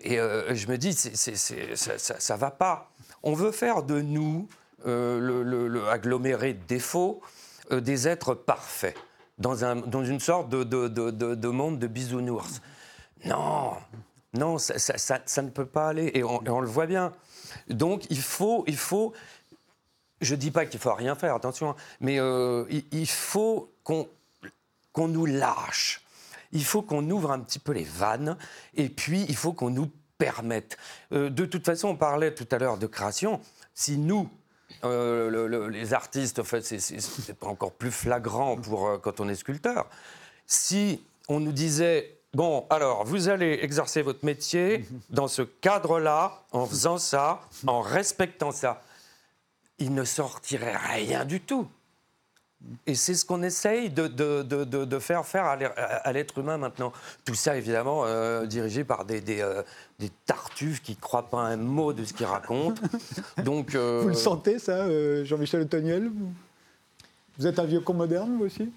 Et 0.00 0.18
euh, 0.18 0.54
je 0.54 0.66
me 0.68 0.78
dis, 0.78 0.92
ça, 0.94 1.10
ça, 1.36 2.14
ça 2.18 2.36
va 2.36 2.50
pas. 2.50 2.90
On 3.22 3.34
veut 3.34 3.52
faire 3.52 3.82
de 3.82 4.00
nous, 4.00 4.48
euh, 4.86 5.18
le, 5.20 5.42
le- 5.42 5.68
le 5.68 5.86
aggloméré 5.88 6.54
de 6.54 6.62
défauts, 6.66 7.20
euh, 7.70 7.80
des 7.80 8.08
êtres 8.08 8.34
parfaits, 8.34 8.96
dans, 9.38 9.62
un, 9.64 9.76
dans 9.76 10.04
une 10.04 10.20
sorte 10.20 10.48
de, 10.48 10.64
de- 10.64 10.88
de- 10.88 11.10
de- 11.10 11.34
de 11.34 11.48
monde 11.48 11.78
de 11.78 11.86
bisounours. 11.86 12.62
Non, 13.24 13.72
non, 14.32 14.58
ça, 14.58 15.42
ne 15.42 15.48
peut 15.50 15.66
pas 15.66 15.88
aller, 15.88 16.10
et 16.14 16.22
on, 16.22 16.60
le 16.60 16.68
voit 16.68 16.86
bien. 16.86 17.12
Donc 17.68 18.04
il 18.10 18.20
faut, 18.20 18.64
il 18.66 18.76
faut. 18.76 19.12
Je 20.20 20.34
dis 20.34 20.50
pas 20.50 20.66
qu'il 20.66 20.78
faut 20.78 20.94
rien 20.94 21.14
faire, 21.14 21.34
attention, 21.34 21.70
hein, 21.70 21.76
mais 22.00 22.20
euh, 22.20 22.64
il, 22.92 23.08
faut 23.08 23.72
qu'on 23.84 24.08
qu'on 24.92 25.08
nous 25.08 25.26
lâche. 25.26 26.02
Il 26.52 26.64
faut 26.64 26.82
qu'on 26.82 27.08
ouvre 27.10 27.30
un 27.30 27.40
petit 27.40 27.58
peu 27.58 27.72
les 27.72 27.84
vannes, 27.84 28.36
et 28.74 28.88
puis 28.88 29.24
il 29.28 29.36
faut 29.36 29.52
qu'on 29.52 29.70
nous 29.70 29.90
permette. 30.18 30.76
Euh, 31.12 31.30
de 31.30 31.44
toute 31.46 31.64
façon, 31.64 31.88
on 31.88 31.96
parlait 31.96 32.34
tout 32.34 32.46
à 32.50 32.58
l'heure 32.58 32.76
de 32.76 32.86
création. 32.86 33.40
Si 33.74 33.96
nous, 33.96 34.28
euh, 34.84 35.30
le- 35.30 35.46
le- 35.46 35.68
les 35.68 35.94
artistes, 35.94 36.38
en 36.38 36.44
fait, 36.44 36.60
c'est- 36.62 36.80
c'est 36.80 37.00
c'est 37.00 37.34
pas 37.34 37.46
encore 37.46 37.72
plus 37.72 37.90
flagrant 37.90 38.56
pour 38.56 39.00
quand 39.00 39.20
on 39.20 39.28
est 39.28 39.34
sculpteur. 39.34 39.88
Si 40.46 41.02
on 41.28 41.40
nous 41.40 41.52
disait 41.52 42.19
bon, 42.34 42.66
alors 42.70 43.04
vous 43.04 43.28
allez 43.28 43.58
exercer 43.62 44.02
votre 44.02 44.24
métier 44.24 44.84
dans 45.10 45.28
ce 45.28 45.42
cadre-là, 45.42 46.42
en 46.52 46.66
faisant 46.66 46.98
ça, 46.98 47.40
en 47.66 47.80
respectant 47.80 48.52
ça, 48.52 48.82
il 49.78 49.94
ne 49.94 50.04
sortirait 50.04 50.76
rien 50.76 51.24
du 51.24 51.40
tout. 51.40 51.66
Et 52.86 52.94
c'est 52.94 53.14
ce 53.14 53.24
qu'on 53.24 53.42
essaye 53.42 53.88
de, 53.88 54.06
de- 54.06 54.42
de- 54.42 54.84
de- 54.84 54.98
faire 54.98 55.24
faire 55.24 55.46
à 55.46 56.12
l'être- 56.12 56.36
humain 56.38 56.58
maintenant. 56.58 56.92
Tout 57.24 57.34
ça, 57.34 57.56
évidemment, 57.56 58.02
euh, 58.04 58.44
dirigé 58.44 58.84
par 58.84 59.06
des, 59.06 59.22
des, 59.22 59.40
euh, 59.40 59.62
des 59.98 60.10
tartuffes 60.26 60.82
qui 60.82 60.92
ne 60.92 61.00
croient 61.00 61.30
pas 61.30 61.38
un 61.40 61.56
mot 61.56 61.94
de 61.94 62.04
ce 62.04 62.12
qu'ils 62.12 62.26
racontent. 62.26 62.82
Donc, 63.44 63.74
euh, 63.74 64.00
Vous 64.02 64.08
le 64.08 64.14
sentez, 64.14 64.58
ça, 64.58 64.84
Jean-Michel 65.24 65.62
Otoniel 65.62 66.08
vous, 66.08 66.30
vous 67.38 67.46
êtes 67.46 67.58
un 67.58 67.64
vieux 67.64 67.80
con 67.80 67.94
moderne, 67.94 68.36
vous 68.36 68.44
aussi? 68.44 68.70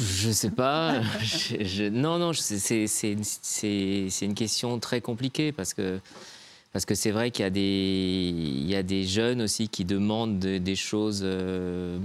Je 0.00 0.30
sais 0.30 0.50
pas. 0.50 1.02
Je- 1.22 1.64
je- 1.64 1.88
non, 1.88 2.18
non, 2.18 2.32
c'est- 2.32 2.86
une, 4.22 4.34
question 4.34 4.78
très 4.78 5.00
compliquée 5.00 5.52
parce 5.52 5.74
que 5.74 5.98
parce 6.72 6.86
que 6.86 6.94
c'est 6.94 7.10
vrai 7.10 7.30
qu'il 7.30 7.42
y 7.42 7.46
a 7.46 7.50
des 7.50 8.32
il 8.34 8.66
y 8.66 8.74
a 8.74 8.82
des 8.82 9.04
jeunes 9.04 9.42
aussi 9.42 9.68
qui 9.68 9.84
demandent 9.84 10.38
de- 10.38 10.58
des 10.58 10.76
choses 10.76 11.20
euh, 11.22 11.98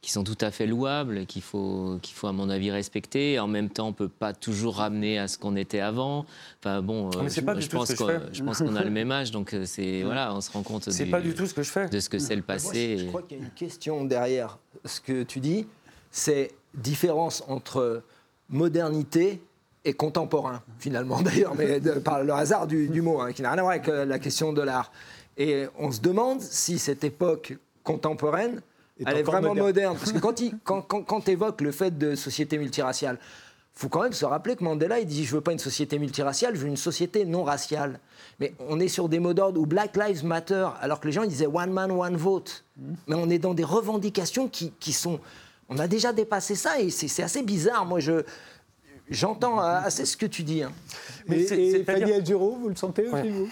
qui 0.00 0.10
sont 0.12 0.22
tout 0.24 0.38
à 0.40 0.50
fait 0.52 0.66
louables, 0.66 1.26
qu'il 1.26 1.42
faut 1.42 1.98
qu'il 2.02 2.14
faut 2.14 2.28
à 2.28 2.32
mon 2.32 2.48
avis 2.48 2.70
respecter. 2.70 3.32
Et 3.32 3.38
en 3.40 3.48
même 3.48 3.68
temps, 3.70 3.88
on 3.88 3.92
peut 3.92 4.08
pas 4.08 4.32
toujours 4.32 4.76
ramener 4.76 5.18
à 5.18 5.26
ce 5.26 5.38
qu'on 5.38 5.56
était 5.56 5.80
avant. 5.80 6.24
Enfin 6.60 6.80
bon, 6.82 7.10
c'est 7.28 7.40
je, 7.40 7.44
pas 7.44 7.54
pense 7.54 7.94
qu'on- 7.94 8.06
fais. 8.06 8.20
je 8.32 8.42
pense 8.44 8.58
qu'on 8.58 8.76
a 8.76 8.84
le 8.84 8.90
même 8.90 9.10
âge, 9.10 9.32
donc 9.32 9.52
euh, 9.54 9.64
c'est 9.66 10.02
voilà, 10.02 10.32
on 10.34 10.40
se 10.40 10.50
rend 10.52 10.62
compte 10.62 10.88
c'est 10.90 11.04
du- 11.06 11.10
pas 11.10 11.20
du 11.20 11.34
tout 11.34 11.46
ce 11.46 11.54
que 11.54 11.62
je 11.64 11.70
fais. 11.70 11.88
de 11.88 11.98
ce 11.98 12.08
que 12.08 12.18
c'est 12.20 12.36
le 12.36 12.42
Moi, 12.42 12.46
passé. 12.54 12.92
je, 12.98 13.02
je 13.02 13.04
et- 13.04 13.08
crois 13.08 13.22
qu'il 13.22 13.38
y 13.38 13.40
a 13.40 13.44
une 13.44 13.50
question 13.50 14.04
derrière 14.04 14.58
ce 14.84 15.00
que 15.00 15.24
tu 15.24 15.40
dis, 15.40 15.66
c'est 16.12 16.52
différence 16.74 17.42
entre 17.48 18.02
modernité 18.48 19.42
et 19.84 19.94
contemporain, 19.94 20.62
finalement, 20.78 21.20
d'ailleurs, 21.22 21.54
mais 21.56 21.80
de- 21.80 21.92
par 21.98 22.22
le 22.22 22.32
hasard 22.32 22.66
du, 22.68 22.88
du 22.88 23.02
mot, 23.02 23.20
hein, 23.20 23.32
qui 23.32 23.42
n'a 23.42 23.50
rien 23.50 23.58
à 23.58 23.62
voir 23.62 23.74
avec 23.74 23.88
euh, 23.88 24.04
la 24.04 24.18
question 24.20 24.52
de 24.52 24.62
l'art. 24.62 24.92
Et 25.36 25.66
on 25.78 25.90
se 25.90 26.00
demande 26.00 26.40
si 26.40 26.78
cette 26.78 27.02
époque 27.02 27.56
contemporaine, 27.82 28.60
Est 29.00 29.04
elle 29.06 29.16
est 29.16 29.22
vraiment 29.22 29.48
moderne. 29.48 29.66
moderne. 29.66 29.96
Parce 29.98 30.12
que 30.12 30.18
quand 30.18 30.34
tu 30.34 30.50
quand, 30.64 30.82
quand, 30.82 31.02
quand 31.02 31.28
évoques 31.28 31.62
le 31.62 31.72
fait 31.72 31.96
de 31.98 32.14
société 32.14 32.58
multiraciale, 32.58 33.18
faut 33.74 33.88
quand 33.88 34.02
même 34.02 34.12
se 34.12 34.26
rappeler 34.26 34.54
que 34.54 34.62
Mandela, 34.62 35.00
il 35.00 35.06
dit 35.06 35.24
Je 35.24 35.34
veux 35.34 35.40
pas 35.40 35.52
une 35.52 35.58
société 35.58 35.98
multiraciale, 35.98 36.54
je 36.54 36.60
veux 36.60 36.68
une 36.68 36.76
société 36.76 37.24
non 37.24 37.42
raciale. 37.42 37.98
Mais 38.38 38.52
on 38.68 38.78
est 38.78 38.88
sur 38.88 39.08
des 39.08 39.18
mots 39.18 39.32
d'ordre 39.32 39.58
où 39.58 39.64
Black 39.66 39.96
Lives 39.96 40.24
Matter, 40.26 40.68
alors 40.82 41.00
que 41.00 41.06
les 41.06 41.12
gens 41.12 41.22
ils 41.22 41.30
disaient 41.30 41.46
One 41.46 41.72
man, 41.72 41.90
one 41.90 42.16
vote. 42.16 42.64
Mais 43.08 43.16
on 43.16 43.30
est 43.30 43.38
dans 43.38 43.54
des 43.54 43.64
revendications 43.64 44.46
qui, 44.48 44.72
qui 44.78 44.92
sont. 44.92 45.18
On 45.74 45.78
a 45.78 45.88
déjà 45.88 46.12
dépassé 46.12 46.54
ça 46.54 46.78
et 46.80 46.90
c'est 46.90 47.22
assez 47.22 47.42
bizarre. 47.42 47.84
Moi, 47.86 48.00
je. 48.00 48.22
J'entends 49.10 49.58
assez 49.58 50.06
ce 50.06 50.16
que 50.16 50.26
tu 50.26 50.42
dis. 50.42 50.62
hein. 50.62 50.72
Mais 51.26 51.40
Et, 51.40 51.46
c'est- 51.46 51.60
et 51.60 51.70
c'est-à-dire- 51.72 52.06
Fanny 52.08 52.12
Azuro, 52.20 52.56
vous 52.56 52.68
le 52.68 52.76
sentez 52.76 53.02
aussi, 53.02 53.12
Ouais. 53.14 53.28
vous? 53.28 53.48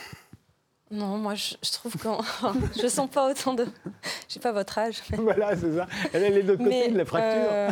Non, 0.93 1.19
moi, 1.19 1.35
je, 1.35 1.55
je 1.63 1.71
trouve 1.73 1.97
que 1.97 2.09
je 2.83 2.87
sens 2.89 3.09
pas 3.11 3.29
autant 3.31 3.55
de. 3.55 3.67
J'ai 4.29 4.41
pas 4.41 4.53
votre 4.53 4.79
âge. 4.79 5.03
mais- 5.11 5.17
Voilà, 5.23 5.57
c'est 5.57 5.75
ça. 5.77 5.87
Elle, 6.13 6.25
elle 6.25 6.39
est 6.39 6.43
de 6.43 6.49
l'autre 6.49 6.65
côté 6.65 6.85
Mais, 6.87 6.89
de 6.93 6.99
la 6.99 7.05
fracture. 7.05 7.49
euh, 7.51 7.71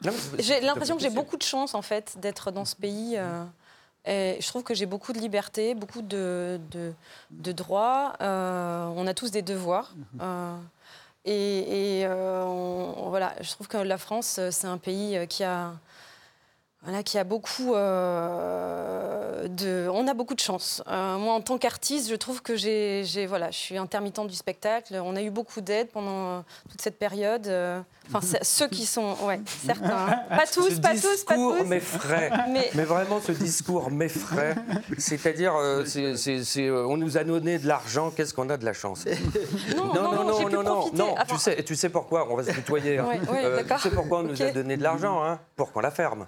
j'ai 0.38 0.60
l'impression 0.60 0.96
que 0.96 1.02
j'ai 1.02 1.10
beaucoup 1.10 1.36
de 1.36 1.42
chance, 1.42 1.74
en 1.74 1.82
fait, 1.82 2.16
d'être 2.20 2.50
dans 2.50 2.64
ce 2.64 2.74
pays. 2.76 3.14
euh, 3.16 3.44
et 4.04 4.36
je 4.40 4.46
trouve 4.48 4.64
que 4.64 4.74
j'ai 4.74 4.86
beaucoup 4.86 5.12
de 5.12 5.18
liberté, 5.20 5.74
beaucoup 5.76 6.02
de, 6.02 6.58
de, 6.72 6.92
de 7.30 7.52
droits. 7.52 8.14
Euh, 8.20 8.86
on 8.96 9.06
a 9.06 9.14
tous 9.14 9.30
des 9.30 9.42
devoirs. 9.42 9.94
Et 11.24 12.02
euh, 12.04 12.92
voilà, 12.96 13.34
je 13.40 13.50
trouve 13.52 13.68
que 13.68 13.76
la 13.76 13.96
France, 13.96 14.38
euh, 14.40 14.50
c'est 14.50 14.66
un 14.66 14.78
pays 14.78 15.16
euh, 15.16 15.26
qui 15.26 15.44
a, 15.44 15.72
voilà, 16.84 17.02
qui 17.02 17.16
a 17.18 17.24
beaucoup 17.24 17.74
euh, 17.74 19.46
de. 19.48 19.88
On 19.92 20.06
a 20.08 20.14
beaucoup 20.14 20.34
de 20.34 20.40
chance. 20.40 20.82
Euh, 20.88 21.16
moi, 21.18 21.34
en 21.34 21.40
tant 21.40 21.58
qu'artiste, 21.58 22.10
je 22.10 22.14
trouve 22.16 22.42
que 22.42 22.56
j'ai, 22.56 23.04
voilà, 23.28 23.50
je 23.50 23.56
suis 23.58 23.76
intermittente 23.78 24.28
du 24.28 24.34
spectacle. 24.34 25.00
On 25.04 25.14
a 25.16 25.22
eu 25.22 25.30
beaucoup 25.30 25.60
d'aide 25.60 25.88
pendant 25.88 26.38
euh, 26.38 26.40
toute 26.70 26.80
cette 26.80 26.98
période. 26.98 27.48
Enfin, 28.12 28.20
ceux 28.42 28.66
qui 28.68 28.84
sont, 28.84 29.14
ouais, 29.22 29.40
certains. 29.64 30.06
Pas 30.28 30.44
tous, 30.52 30.70
ce 30.74 30.80
pas 30.80 30.94
tous, 30.94 31.24
pas 31.24 31.34
tous. 31.36 31.64
Mais- 32.50 32.70
Mais 32.74 32.82
vraiment, 32.84 33.20
ce 33.20 33.30
discours 33.32 33.90
m'effraie. 33.90 34.54
C'est-à-dire, 34.98 35.54
euh, 35.56 35.84
on 36.88 36.96
nous 36.96 37.16
a 37.16 37.22
donné 37.24 37.58
de 37.58 37.66
l'argent, 37.68 38.10
qu'est-ce 38.10 38.34
qu'on 38.34 38.50
a 38.50 38.56
de 38.56 38.64
la 38.64 38.72
chance? 38.72 39.04
Non, 39.76 39.94
non, 39.94 40.24
non, 40.24 40.24
profiter. 40.32 40.56
non. 40.98 41.12
Enfin, 41.12 41.24
Tu 41.28 41.38
sais, 41.38 41.62
tu 41.62 41.76
sais 41.76 41.88
pourquoi? 41.90 42.26
On 42.30 42.36
va 42.36 42.42
se 42.44 42.50
tutoyer. 42.50 42.98
hein. 42.98 43.06
Ouais, 43.06 43.20
ouais, 43.30 43.56
d'accord. 43.56 43.76
tu 43.80 43.88
sais 43.88 43.94
pourquoi 43.94 44.18
on 44.18 44.22
nous 44.24 44.42
a 44.42 44.50
donné 44.50 44.76
de 44.76 44.82
l'argent 44.82 45.22
hein? 45.22 45.38
Pour 45.56 45.70
qu'on 45.72 45.80
la 45.80 45.90
ferme. 45.92 46.26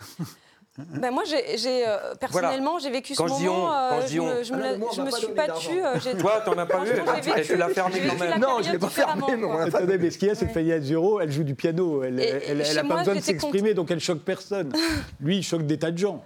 Ben, 0.76 1.12
moi, 1.12 1.22
j'ai, 1.24 1.86
euh, 1.86 2.14
personnellement, 2.18 2.80
j'ai 2.80 2.90
vécu 2.90 3.14
Quand 3.14 3.28
ce 3.28 3.34
je 3.34 3.38
dis 3.38 3.44
moment. 3.46 3.68
on, 3.68 3.72
euh, 3.72 3.90
quand 3.90 4.06
je 4.08 4.12
je 4.14 4.20
on. 4.20 4.26
me, 4.26 4.42
je 4.42 4.52
me, 4.52 4.58
Ah 4.58 4.62
non, 4.64 4.70
la- 4.72 4.78
moi, 4.78 4.90
je 4.96 5.00
me 5.02 5.10
pas 5.10 5.16
suis 5.18 5.26
battue. 5.28 5.84
euh, 5.84 6.14
Toi, 6.20 6.42
t'en 6.44 6.58
as 6.58 6.66
pas 6.66 6.84
eu 6.84 6.88
tu 6.90 7.56
l'as 7.56 7.66
vécu- 7.68 7.74
fermé 7.74 8.00
quand 8.08 8.18
même. 8.18 8.30
la 8.30 8.38
Non, 8.38 8.60
je 8.60 8.72
l'ai 8.72 8.78
pas 8.78 8.88
fermé, 8.88 9.14
différemment, 9.22 9.26
mais 9.38 9.44
on 9.44 9.50
quoi. 9.54 9.64
l'a 9.66 9.70
pas 9.70 9.78
Attendez, 9.78 9.98
mais 9.98 10.10
ce 10.10 10.18
qu'il 10.18 10.26
y 10.28 10.30
a, 10.32 10.34
c'est 10.34 10.46
que 10.48 10.52
Fanny 10.52 10.72
Azuro, 10.72 11.20
elle 11.20 11.30
joue 11.30 11.44
du 11.44 11.54
piano. 11.54 12.02
Elle 12.02 12.18
Et- 12.18 12.32
n'a 12.32 12.38
elle, 12.38 12.60
elle 12.62 12.78
a 12.78 12.82
pas 12.82 12.88
moi, 12.88 12.96
besoin 12.98 13.14
de 13.14 13.20
s'exprimer, 13.20 13.74
donc 13.74 13.90
elle 13.92 14.00
choque 14.00 14.22
personne. 14.22 14.72
Lui, 15.20 15.36
il 15.38 15.42
choque 15.44 15.62
des 15.64 15.78
tas 15.78 15.92
de 15.92 15.98
gens. 15.98 16.24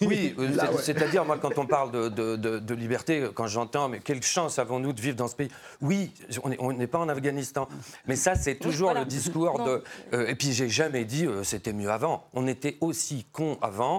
Oui, 0.00 0.34
euh, 0.38 0.48
c'est-à-dire, 0.82 1.26
moi, 1.26 1.36
quand 1.40 1.58
on 1.58 1.66
parle 1.66 1.90
de, 1.90 2.74
liberté, 2.74 3.28
quand 3.34 3.48
j'entends, 3.48 3.90
mais 3.90 3.98
quelle 3.98 4.22
chance 4.22 4.58
avons-nous 4.58 4.94
de 4.94 5.00
vivre 5.00 5.16
dans 5.16 5.28
ce 5.28 5.36
pays? 5.36 5.50
Oui, 5.82 6.10
on 6.58 6.72
n'est 6.72 6.86
pas 6.86 6.98
en 7.00 7.08
Afghanistan. 7.10 7.68
Mais 8.06 8.16
ça, 8.16 8.34
c'est 8.34 8.54
toujours 8.54 8.94
le 8.94 9.04
discours 9.04 9.58
Non. 9.58 9.66
de. 9.66 9.82
euh, 10.14 10.26
et 10.26 10.34
puis, 10.36 10.52
j'ai 10.52 10.70
jamais 10.70 11.04
dit 11.04 11.26
euh, 11.26 11.42
c'était 11.44 11.74
mieux 11.74 11.90
avant. 11.90 12.24
On 12.32 12.46
était 12.46 12.78
aussi 12.80 13.26
cons 13.30 13.58
avant. 13.60 13.89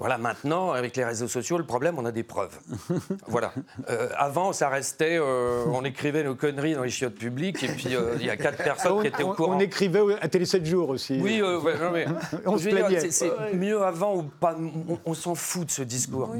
Voilà, 0.00 0.16
maintenant, 0.16 0.70
avec 0.70 0.94
les 0.96 1.04
réseaux 1.04 1.26
sociaux, 1.26 1.58
le 1.58 1.64
problème, 1.66 1.98
on 1.98 2.04
a 2.04 2.12
des 2.12 2.22
preuves. 2.22 2.56
voilà. 3.26 3.52
Euh, 3.90 4.08
avant, 4.16 4.52
ça 4.52 4.68
restait, 4.68 5.18
euh, 5.20 5.64
on 5.72 5.84
écrivait 5.84 6.22
nos 6.22 6.36
conneries 6.36 6.74
dans 6.74 6.84
les 6.84 6.90
chiottes 6.90 7.16
publiques, 7.16 7.64
et 7.64 7.68
puis 7.68 7.96
euh, 7.96 8.14
il 8.20 8.24
y 8.26 8.30
a 8.30 8.36
quatre 8.36 8.58
personnes 8.62 8.92
On, 8.92 9.00
qui 9.00 9.08
étaient 9.08 9.24
au 9.24 9.30
on- 9.30 9.34
courant. 9.34 9.56
on 9.56 9.58
écrivait 9.58 10.00
à 10.20 10.28
Télé 10.28 10.44
7 10.46 10.64
jours 10.64 10.90
aussi. 10.90 11.18
Oui, 11.20 11.40
euh, 11.42 11.58
ouais, 11.58 11.76
non, 11.78 11.90
mais 11.90 12.06
On 12.46 12.56
se 12.56 12.68
plaignait. 12.68 13.00
c'est- 13.00 13.10
c'est 13.10 13.54
mieux 13.54 13.82
avant 13.82 14.14
ou 14.14 14.22
pas. 14.22 14.54
On, 14.88 15.00
on 15.04 15.14
s'en 15.14 15.34
fout 15.34 15.66
de 15.66 15.70
ce 15.72 15.82
discours. 15.82 16.32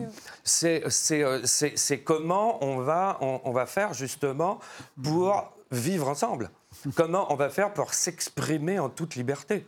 C'est 0.44 0.84
c'est, 0.88 1.24
c'est- 1.44 1.72
c'est 1.76 1.98
comment 1.98 2.62
on 2.64 2.78
va, 2.78 3.18
on, 3.20 3.40
on 3.44 3.50
va 3.50 3.66
faire 3.66 3.92
justement 3.92 4.60
pour 5.02 5.52
vivre 5.72 6.08
ensemble. 6.08 6.48
Comment 6.94 7.32
on 7.32 7.34
va 7.34 7.48
faire 7.48 7.72
pour 7.72 7.92
s'exprimer 7.92 8.78
en 8.78 8.88
toute 8.88 9.16
liberté. 9.16 9.66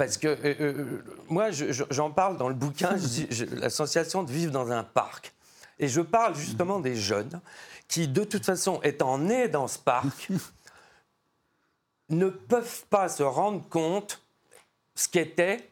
Parce 0.00 0.16
que 0.16 0.28
euh, 0.28 0.54
euh, 0.60 1.02
moi, 1.28 1.50
je- 1.50 1.72
je- 1.72 1.84
j'en 1.90 2.10
parle 2.10 2.38
dans 2.38 2.48
le 2.48 2.54
bouquin, 2.54 2.96
je 2.96 3.06
dis- 3.06 3.26
je- 3.28 3.44
la 3.44 3.68
sensation 3.68 4.22
de 4.22 4.32
vivre 4.32 4.50
dans 4.50 4.70
un 4.72 4.82
parc. 4.82 5.34
Et 5.78 5.88
je 5.88 6.00
parle 6.00 6.34
justement 6.34 6.80
des 6.80 6.96
jeunes 6.96 7.38
qui, 7.86 8.08
de 8.08 8.24
toute 8.24 8.46
façon, 8.46 8.80
étant 8.82 9.18
nés 9.18 9.48
dans 9.48 9.68
ce 9.68 9.78
parc, 9.78 10.30
ne 12.08 12.30
peuvent 12.30 12.84
pas 12.88 13.10
se 13.10 13.22
rendre 13.22 13.62
compte 13.68 14.22
ce 14.94 15.06
qu'étaient 15.06 15.68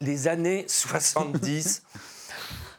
les 0.00 0.28
années 0.28 0.64
70, 0.68 1.82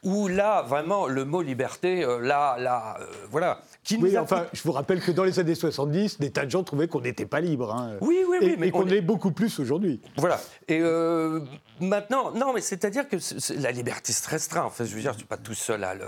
où 0.04 0.30
là, 0.30 0.62
vraiment, 0.62 1.08
le 1.08 1.26
mot 1.26 1.42
liberté, 1.42 2.06
euh, 2.06 2.20
là, 2.22 2.56
là, 2.60 2.96
euh, 3.02 3.08
voilà, 3.30 3.62
qui 3.84 3.98
nous 3.98 4.06
Oui, 4.08 4.16
a 4.18 4.24
enfin, 4.24 4.48
je 4.54 4.62
vous 4.64 4.72
rappelle 4.72 5.02
que 5.02 5.12
dans 5.12 5.24
les 5.26 5.40
années 5.40 5.56
70, 5.56 6.20
des 6.20 6.32
tas 6.32 6.46
de 6.46 6.52
gens 6.52 6.64
trouvaient 6.64 6.88
qu'on 6.88 7.02
n'était 7.02 7.26
pas 7.26 7.42
libre. 7.42 7.74
hein. 7.76 7.98
Oui, 8.02 8.20
oui, 8.28 8.38
oui, 8.42 8.48
Et, 8.54 8.58
mais 8.58 8.68
et 8.68 8.72
qu'on 8.72 8.84
on 8.84 8.88
est- 8.88 8.98
est 8.98 9.02
beaucoup 9.02 9.32
plus 9.32 9.60
aujourd'hui. 9.60 10.00
Voilà. 10.18 10.40
Et 10.68 10.80
euh, 10.82 11.42
maintenant, 11.82 12.32
non, 12.32 12.54
mais 12.54 12.62
c'est-à-dire 12.62 13.08
que 13.10 13.18
la 13.62 13.72
liberté 13.72 14.14
se 14.14 14.28
restreint. 14.30 14.64
Enfin, 14.64 14.86
je 14.86 14.96
veux 14.96 15.02
dire, 15.02 15.12
je 15.14 15.18
suis 15.20 15.28
pas 15.28 15.38
tout 15.38 15.54
seul 15.54 15.84
à 15.84 15.96
le, 15.96 16.06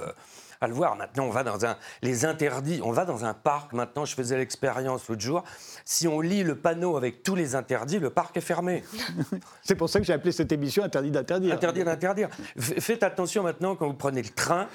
à 0.61 0.67
le 0.67 0.73
voir. 0.73 0.95
Maintenant, 0.95 1.25
on 1.25 1.31
va 1.31 1.43
dans 1.43 1.65
un. 1.65 1.75
Les 2.01 2.23
interdits, 2.23 2.79
on 2.81 2.91
va 2.93 3.03
dans 3.03 3.25
un 3.25 3.33
parc. 3.33 3.73
Maintenant, 3.73 4.05
je 4.05 4.15
faisais 4.15 4.37
l'expérience 4.37 5.09
l'autre 5.09 5.21
jour. 5.21 5.43
Si 5.83 6.07
on 6.07 6.21
lit 6.21 6.43
le 6.43 6.55
panneau 6.55 6.95
avec 6.95 7.23
tous 7.23 7.35
les 7.35 7.55
interdits, 7.55 7.99
le 7.99 8.09
parc 8.09 8.37
est 8.37 8.41
fermé. 8.41 8.83
C'est 9.63 9.75
pour 9.75 9.89
ça 9.89 9.99
que 9.99 10.05
j'ai 10.05 10.13
appelé 10.13 10.31
cette 10.31 10.51
émission 10.53 10.81
Interdit 10.83 11.11
d'interdire. 11.11 11.53
Interdit 11.53 11.83
d'interdire. 11.83 12.29
Faites 12.57 13.03
attention 13.03 13.43
maintenant 13.43 13.75
quand 13.75 13.87
vous 13.87 13.93
prenez 13.95 14.21
le 14.21 14.29
train, 14.29 14.67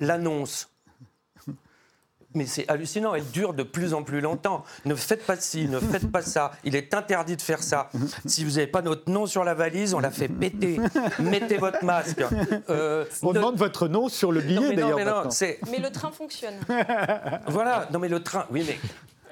l'annonce. 0.00 0.68
Mais 2.34 2.44
c'est 2.44 2.68
hallucinant, 2.68 3.14
elle 3.14 3.24
dure 3.30 3.54
de 3.54 3.62
plus 3.62 3.94
en 3.94 4.02
plus 4.02 4.20
longtemps. 4.20 4.62
Ne 4.84 4.94
faites 4.94 5.24
pas 5.24 5.36
ci, 5.36 5.66
ne 5.66 5.80
faites 5.80 6.10
pas 6.12 6.20
ça. 6.20 6.50
Il 6.62 6.76
est 6.76 6.92
interdit 6.92 7.36
de 7.36 7.42
faire 7.42 7.62
ça. 7.62 7.88
Si 8.26 8.44
vous 8.44 8.52
n'avez 8.52 8.66
pas 8.66 8.82
notre 8.82 9.10
nom 9.10 9.24
sur 9.26 9.44
la 9.44 9.54
valise, 9.54 9.94
on 9.94 9.98
la 10.00 10.10
fait 10.10 10.28
péter. 10.28 10.78
Mettez 11.18 11.56
votre 11.56 11.82
masque. 11.84 12.22
Euh, 12.68 13.06
On 13.22 13.28
ne- 13.30 13.34
demande 13.34 13.56
votre 13.56 13.88
nom 13.88 14.08
sur 14.10 14.30
le 14.30 14.40
billet 14.42 14.74
d'ailleurs. 14.76 14.98
mais 14.98 15.58
Mais 15.70 15.78
le 15.78 15.90
train 15.90 16.10
fonctionne. 16.10 16.56
voilà. 17.46 17.88
Non, 17.92 17.98
mais 17.98 18.08
le 18.08 18.22
train. 18.22 18.44
Oui, 18.50 18.62
mais 18.66 18.78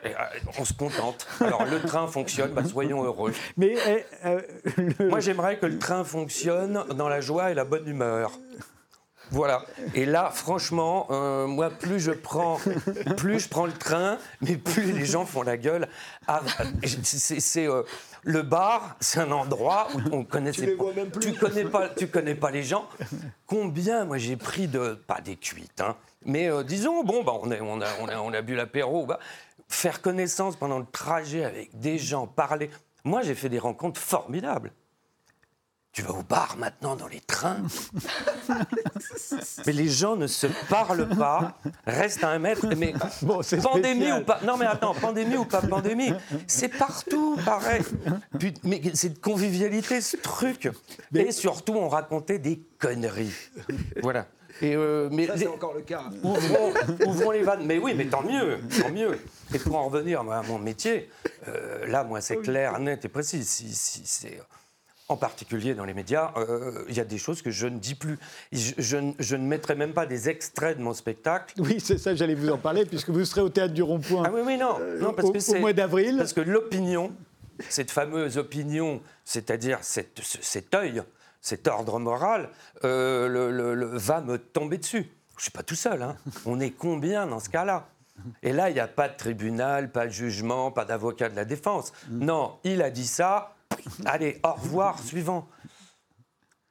euh, 0.07 0.09
on 0.59 0.65
se 0.65 0.73
contente. 0.73 1.27
Alors 1.41 1.67
le 1.67 1.81
train 1.83 2.07
fonctionne, 2.07 2.53
bah, 2.53 2.65
soyons 2.65 3.05
heureux. 3.05 3.33
Mais 3.59 3.75
eh, 3.89 4.05
euh, 4.25 4.41
le- 4.99 5.09
Moi, 5.11 5.21
j'aimerais 5.21 5.59
que 5.59 5.67
le 5.67 5.79
train 5.79 6.03
fonctionne 6.03 6.83
dans 6.95 7.09
la 7.11 7.21
joie 7.21 7.51
et 7.51 7.55
la 7.55 7.65
bonne 7.67 7.87
humeur. 7.87 8.33
Voilà. 9.31 9.65
Et 9.95 10.07
là, 10.07 10.31
franchement, 10.33 11.07
euh, 11.11 11.47
moi, 11.47 11.71
plus 11.71 12.01
je 12.01 12.13
prends, 12.13 12.59
plus 13.17 13.41
je 13.41 13.49
prends 13.49 13.67
le 13.67 13.73
train, 13.73 14.19
mais 14.41 14.57
plus 14.57 14.93
les 14.93 15.05
gens 15.05 15.27
font 15.27 15.43
la 15.43 15.57
gueule. 15.57 15.89
Ah, 16.29 16.43
c'est 16.85 17.67
euh, 17.67 17.83
le 18.23 18.43
bar, 18.43 18.97
c'est 19.01 19.21
un 19.21 19.33
endroit 19.33 19.89
où 19.95 20.01
on 20.13 20.25
connaissait 20.25 20.67
les 20.67 20.77
pas. 20.77 20.85
vois 20.85 20.93
même 20.95 21.11
plus. 21.11 21.33
Tu 21.33 21.39
connais 21.39 21.65
pas, 21.65 21.89
tu 21.89 22.09
connais 22.09 22.35
pas 22.35 22.51
les 22.51 22.63
gens. 22.63 22.89
Combien, 23.47 24.05
moi, 24.05 24.19
j'ai 24.19 24.37
pris 24.37 24.69
de, 24.69 24.95
pas 24.95 25.21
des 25.21 25.37
cuites, 25.37 25.81
hein, 25.81 25.97
mais 26.25 26.49
euh, 26.49 26.63
disons, 26.63 27.03
bon, 27.05 27.25
bah, 27.25 27.33
on 27.43 27.51
a, 27.51 27.61
on 27.61 27.81
a, 27.81 28.19
on 28.21 28.33
a 28.33 28.43
bu 28.43 28.55
l'apéro, 28.55 29.07
bah, 29.07 29.19
faire 29.69 30.01
connaissance 30.01 30.57
pendant 30.57 30.79
le 30.79 30.87
trajet 30.87 31.45
avec 31.45 31.79
des 31.79 31.99
gens, 31.99 32.27
parler. 32.27 32.71
Moi, 33.05 33.23
j'ai 33.23 33.35
fait 33.35 33.49
des 33.49 33.59
rencontres 33.59 34.01
formidables. 34.01 34.73
Tu 35.97 36.03
vas 36.03 36.11
au 36.13 36.23
bar 36.23 36.57
maintenant 36.59 36.95
dans 36.95 37.07
les 37.09 37.21
trains. 37.21 37.63
mais 39.67 39.73
les 39.73 39.89
gens 39.89 40.15
ne 40.15 40.27
se 40.27 40.47
parlent 40.69 41.09
pas, 41.09 41.57
restent 41.87 42.23
à 42.23 42.29
un 42.29 42.39
mètre. 42.39 42.67
Mais 42.77 42.93
Bon, 43.23 43.41
c'est 43.41 43.63
pandémie 43.63 44.01
spécial. 44.01 44.21
ou 44.21 44.25
pas 44.27 44.41
Non, 44.45 44.59
mais 44.59 44.67
attends, 44.67 44.93
pandémie 44.93 45.39
ou 45.39 45.47
pas 45.47 45.63
pandémie, 45.63 46.13
c'est 46.47 46.69
partout 46.69 47.39
pareil. 47.47 47.81
Mais 48.63 48.83
c'est 48.93 49.15
de 49.15 49.19
convivialité 49.19 50.03
ce 50.03 50.19
truc. 50.19 50.69
Et 51.15 51.33
surtout, 51.33 51.73
on 51.73 51.89
racontait 51.89 52.39
des 52.39 52.61
conneries. 52.79 53.33
Voilà. 54.03 54.27
Et 54.61 54.77
euh, 54.77 55.09
mais 55.11 55.27
Ça, 55.29 55.33
les- 55.35 55.41
c'est 55.41 55.47
encore 55.49 55.73
le 55.73 55.81
cas. 55.81 56.05
ouvrons, 56.23 56.75
ouvrons 57.07 57.31
les 57.31 57.43
vannes. 57.43 57.65
Mais 57.65 57.79
oui, 57.79 57.95
mais 57.97 58.05
tant 58.05 58.23
mieux, 58.23 58.59
tant 58.83 58.91
mieux. 58.91 59.19
Et 59.55 59.59
pour 59.59 59.77
en 59.77 59.87
revenir 59.89 60.21
à 60.21 60.43
mon 60.43 60.59
métier, 60.59 61.11
euh, 61.49 61.87
là, 61.87 62.05
moi, 62.05 62.21
c'est 62.21 62.37
clair, 62.37 62.79
net 62.81 63.05
et 63.07 63.09
précis. 63.09 63.45
Si, 63.45 63.75
si 63.75 64.03
c'est 64.05 64.41
en 65.09 65.17
particulier 65.17 65.75
dans 65.75 65.85
les 65.85 65.95
médias, 65.95 66.33
euh, 66.37 66.85
il 66.89 66.97
y 66.97 67.01
a 67.01 67.05
des 67.05 67.19
choses 67.19 67.41
que 67.43 67.51
je 67.51 67.67
ne 67.67 67.79
dis 67.79 67.95
plus. 67.95 68.19
Je, 68.53 68.73
je 68.79 68.97
ne- 68.97 69.13
je 69.19 69.37
ne 69.37 69.47
mettrai 69.47 69.75
même 69.77 69.93
pas 69.93 70.05
des 70.07 70.29
extraits 70.29 70.77
de 70.79 70.83
mon 70.83 70.95
spectacle. 70.95 71.55
oui, 71.59 71.79
c'est 71.81 71.99
ça, 71.99 72.15
j'allais 72.15 72.35
vous 72.35 72.51
en 72.51 72.59
parler, 72.59 72.85
puisque 72.87 73.11
vous 73.11 73.25
serez 73.25 73.41
au 73.41 73.49
théâtre 73.49 73.73
du 73.75 73.83
Rond-Point 73.83 74.25
Ah 74.27 74.31
oui, 74.35 74.41
oui, 74.45 74.57
non, 74.59 74.79
non 75.01 75.13
parce 75.13 75.29
au, 75.29 75.33
que 75.33 75.57
au 75.57 75.61
mois 75.61 75.73
d'avril. 75.73 76.17
parce 76.19 76.33
que 76.33 76.41
l'opinion, 76.41 77.13
cette 77.69 77.91
fameuse 77.93 78.37
opinion, 78.37 79.01
c'est-à-dire 79.25 79.79
cette- 79.83 80.21
cet 80.23 80.75
œil, 80.75 81.03
cet 81.41 81.69
ordre 81.69 82.01
moral, 82.01 82.51
euh, 82.85 83.29
le- 83.29 83.51
le- 83.53 83.75
le- 83.75 83.97
va 83.97 84.21
me 84.21 84.39
tomber 84.39 84.79
dessus. 84.79 85.09
Je 85.33 85.41
ne 85.41 85.43
suis 85.43 85.51
pas 85.53 85.63
tout 85.63 85.77
seul. 85.77 86.03
hein. 86.03 86.17
On 86.47 86.59
est 86.59 86.71
combien 86.71 87.27
dans 87.27 87.39
ce 87.41 87.49
cas-là? 87.51 87.89
Et 88.43 88.53
là, 88.53 88.71
il 88.71 88.73
n'y 88.75 88.81
a 88.81 88.89
pas 88.89 89.09
de 89.09 89.17
tribunal, 89.17 89.93
pas 89.93 90.07
de 90.07 90.11
jugement, 90.11 90.71
pas 90.73 90.85
d'avocat 90.87 91.29
de 91.29 91.37
la 91.37 91.45
défense. 91.45 91.93
Non, 92.11 92.55
il 92.65 92.81
a 92.83 92.91
dit 92.91 93.07
ça. 93.07 93.53
Allez, 94.05 94.41
au 94.45 94.53
revoir, 94.53 94.99
suivant. 95.01 95.49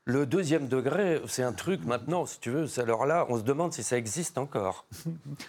Le 0.08 0.28
deuxième 0.28 0.68
degré, 0.68 1.20
c'est 1.28 1.42
un 1.42 1.52
truc 1.52 1.84
maintenant, 1.84 2.28
si 2.28 2.40
tu 2.40 2.52
veux. 2.52 2.68
c'est- 2.68 2.82
Alors 2.82 3.08
là, 3.08 3.26
on 3.30 3.38
se 3.38 3.42
demande 3.42 3.74
si 3.74 3.82
ça 3.82 3.98
existe 3.98 4.38
encore. 4.38 4.86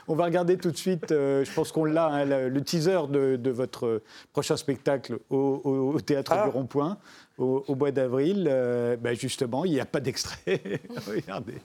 On 0.08 0.14
va 0.14 0.24
regarder 0.24 0.56
tout 0.56 0.70
de 0.70 0.76
suite, 0.78 1.12
euh, 1.12 1.44
je 1.44 1.52
pense 1.52 1.72
qu'on 1.72 1.84
l'a, 1.84 2.06
hein, 2.06 2.24
le, 2.24 2.48
le 2.48 2.64
teaser 2.64 3.00
de, 3.10 3.36
de 3.36 3.50
votre 3.50 4.02
prochain 4.32 4.56
spectacle 4.56 5.18
au, 5.28 5.60
au- 5.62 5.94
au 5.96 6.00
théâtre 6.00 6.32
Ah. 6.34 6.44
du 6.44 6.50
Rond-Point 6.50 6.96
au, 7.36 7.64
au 7.68 7.74
mois 7.74 7.90
d'avril. 7.90 8.48
Euh, 8.50 8.96
ben, 8.96 9.14
justement, 9.14 9.66
il 9.66 9.72
n'y 9.72 9.80
a 9.80 9.84
pas 9.84 10.00
d'extrait. 10.00 10.62
Regardez. 11.06 11.60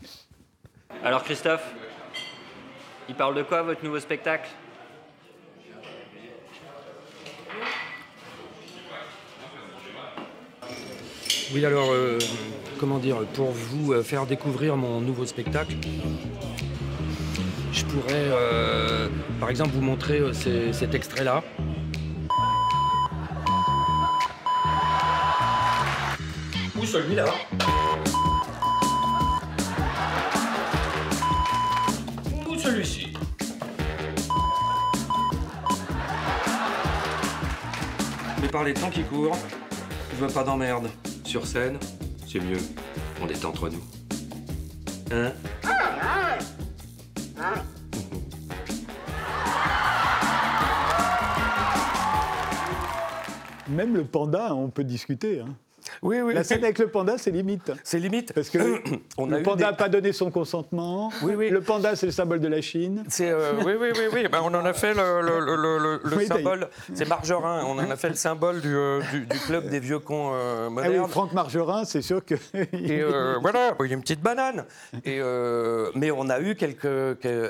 Alors 1.01 1.23
Christophe, 1.23 1.63
il 3.08 3.15
parle 3.15 3.36
de 3.36 3.43
quoi 3.43 3.62
votre 3.62 3.86
nouveau 3.86 4.01
spectacle? 4.01 4.49
Oui, 11.53 11.65
alors, 11.65 11.91
euh, 11.91 12.17
comment 12.79 12.97
dire, 12.97 13.17
pour 13.33 13.51
vous 13.51 13.93
euh, 13.93 14.03
faire 14.03 14.25
découvrir 14.25 14.77
mon 14.77 15.01
nouveau 15.01 15.25
spectacle, 15.25 15.75
je 17.73 17.83
pourrais, 17.85 18.13
euh, 18.13 19.09
par 19.39 19.49
exemple, 19.49 19.71
vous 19.73 19.81
montrer 19.81 20.19
euh, 20.19 20.33
ces- 20.33 20.71
cet 20.73 20.93
extrait-là. 20.95 21.43
Ou 26.79 26.85
celui-là. 26.85 27.25
Ou 32.49 32.55
celui-ci. 32.57 33.13
Mais 38.41 38.47
par 38.47 38.63
les 38.63 38.73
temps 38.73 38.89
qui 38.89 39.03
courent, 39.03 39.37
je 40.17 40.25
veux 40.25 40.31
pas 40.31 40.43
d'emmerde. 40.43 40.87
Sur 41.32 41.48
scène, 41.48 41.78
c'est 42.28 42.41
mieux. 42.41 42.58
On 43.24 43.28
est 43.30 43.46
entre 43.46 43.70
nous. 43.70 43.82
Hein 45.13 45.32
Même 53.70 53.96
le 53.96 54.04
panda, 54.04 54.54
on 54.54 54.70
peut 54.70 54.84
discuter. 54.84 55.39
hein. 55.39 55.56
Oui, 56.01 56.21
oui. 56.21 56.34
La 56.34 56.43
scène 56.43 56.63
avec 56.63 56.80
le 56.80 56.88
panda, 56.88 57.17
c'est 57.17 57.32
limite. 57.32 57.71
C'est 57.84 57.99
limite. 57.99 58.34
Parce 58.34 58.49
que 58.49 58.60
On 59.17 59.32
a 59.32 59.38
le 59.38 59.43
panda 59.43 59.58
des- 59.58 59.63
n'a 59.71 59.73
pas 59.73 59.89
donné 59.89 60.12
son 60.13 60.32
consentement. 60.32 61.12
Oui, 61.23 61.34
oui. 61.36 61.49
Le 61.49 61.62
panda, 61.62 61.95
c'est 61.95 62.06
le 62.06 62.12
symbole 62.12 62.39
de 62.39 62.47
la 62.47 62.62
Chine. 62.62 63.04
C'est 63.10 63.30
euh, 63.30 63.54
oui, 63.65 63.73
oui, 63.80 63.89
oui, 63.95 64.06
oui. 64.13 64.27
Ben, 64.32 64.39
on 64.43 64.54
en 64.54 64.65
a 64.65 64.73
fait 64.73 64.93
le, 64.93 65.21
le- 65.21 65.99
le- 66.04 66.15
Oui, 66.17 66.27
symbole. 66.27 66.67
C'est 66.93 67.08
Margerin. 67.08 67.63
On 67.65 67.77
en 67.80 67.89
a 67.89 67.95
fait 67.95 68.10
le 68.10 68.15
symbole 68.15 68.62
du, 68.62 68.75
euh, 68.75 69.01
du- 69.12 69.25
du 69.25 69.39
club 69.39 69.67
des 69.69 69.80
vieux 69.80 69.99
cons 69.99 70.32
euh, 70.34 70.65
Ah 70.65 70.69
oui, 70.69 70.73
modernes. 70.75 71.10
Franck 71.10 71.34
Margerin, 71.34 71.86
c'est 71.86 72.01
sûr 72.01 72.23
que. 72.25 72.36
Et 72.73 73.01
euh, 73.01 73.38
voilà, 73.41 73.75
il 73.82 73.88
y 73.88 73.91
a 73.91 73.93
une 73.95 74.01
petite 74.01 74.21
banane. 74.21 74.65
Et 75.06 75.19
euh, 75.19 75.89
mais 75.95 76.12
on 76.12 76.30
a 76.30 76.39
eu 76.39 76.56
quelques, 76.56 76.88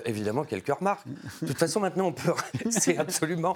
évidemment 0.05 0.43
quelques 0.43 0.73
remarques. 0.73 1.05
De 1.41 1.47
toute 1.47 1.57
façon, 1.57 1.79
maintenant, 1.79 2.07
on 2.07 2.11
peut. 2.13 2.31
c'est 2.69 2.97
absolument, 2.97 3.55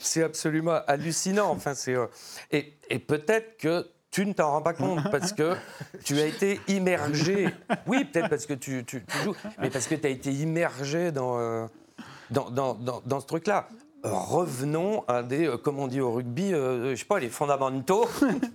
c'est 0.00 0.22
absolument 0.22 0.78
hallucinant. 0.86 1.50
Enfin, 1.50 1.74
c'est 1.74 1.94
euh, 1.94 2.06
et, 2.52 2.74
et 2.90 2.98
peut-être 2.98 3.56
que 3.58 3.86
tu 4.16 4.24
ne 4.24 4.32
t'en 4.32 4.50
rends 4.52 4.62
pas 4.62 4.72
compte 4.72 5.10
parce 5.10 5.34
que 5.34 5.56
tu 6.02 6.18
as 6.18 6.24
été 6.24 6.58
immergé. 6.68 7.50
Oui, 7.86 8.06
peut-être 8.06 8.30
parce 8.30 8.46
que 8.46 8.54
tu, 8.54 8.82
joues, 9.22 9.34
mais 9.60 9.68
parce 9.68 9.86
que 9.86 9.94
tu 9.94 10.06
as 10.06 10.10
été 10.10 10.32
immergé 10.32 11.12
dans, 11.12 11.38
euh, 11.38 11.66
dans, 12.30 12.48
dans- 12.50 12.72
dans- 12.72 13.02
dans 13.04 13.20
ce 13.20 13.26
truc-là. 13.26 13.68
Revenons 14.02 15.04
à 15.06 15.22
des, 15.22 15.46
euh, 15.46 15.58
comme 15.58 15.78
on 15.78 15.86
dit 15.86 16.00
au 16.00 16.12
rugby, 16.12 16.54
euh, 16.54 16.92
je 16.92 16.96
sais 17.00 17.04
pas, 17.04 17.18
les 17.18 17.28
fondamentaux, 17.28 18.08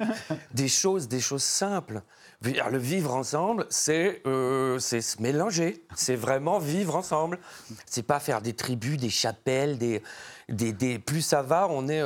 des 0.56 0.68
choses, 0.68 1.08
des 1.08 1.20
choses 1.20 1.44
simples. 1.44 2.02
Le 2.42 2.78
vivre 2.80 3.14
ensemble, 3.14 3.68
c'est 3.70 4.24
euh, 4.26 4.80
c'est 4.80 5.02
se 5.02 5.22
mélanger, 5.22 5.86
c'est 5.94 6.16
vraiment 6.16 6.58
vivre 6.58 6.96
ensemble. 6.96 7.38
C'est 7.86 8.02
pas 8.02 8.20
faire 8.20 8.42
des 8.42 8.54
tribus, 8.54 8.98
des 8.98 9.12
chapelles, 9.12 9.78
des, 9.78 10.02
des, 10.50 10.74
des- 10.74 10.98
plus 10.98 11.22
ça 11.22 11.44
va, 11.44 11.68
on 11.70 11.88
est. 11.88 12.02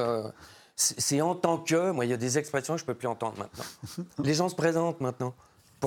c'est 0.75 1.21
en 1.21 1.35
tant 1.35 1.57
que. 1.57 1.91
Moi, 1.91 2.05
il 2.05 2.11
y 2.11 2.13
a 2.13 2.17
des 2.17 2.37
expressions 2.37 2.75
que 2.75 2.81
je 2.81 2.85
peux 2.85 2.95
plus 2.95 3.07
entendre 3.07 3.37
maintenant. 3.37 4.05
Les 4.23 4.33
gens 4.33 4.49
se 4.49 4.55
présentent 4.55 5.01
maintenant 5.01 5.33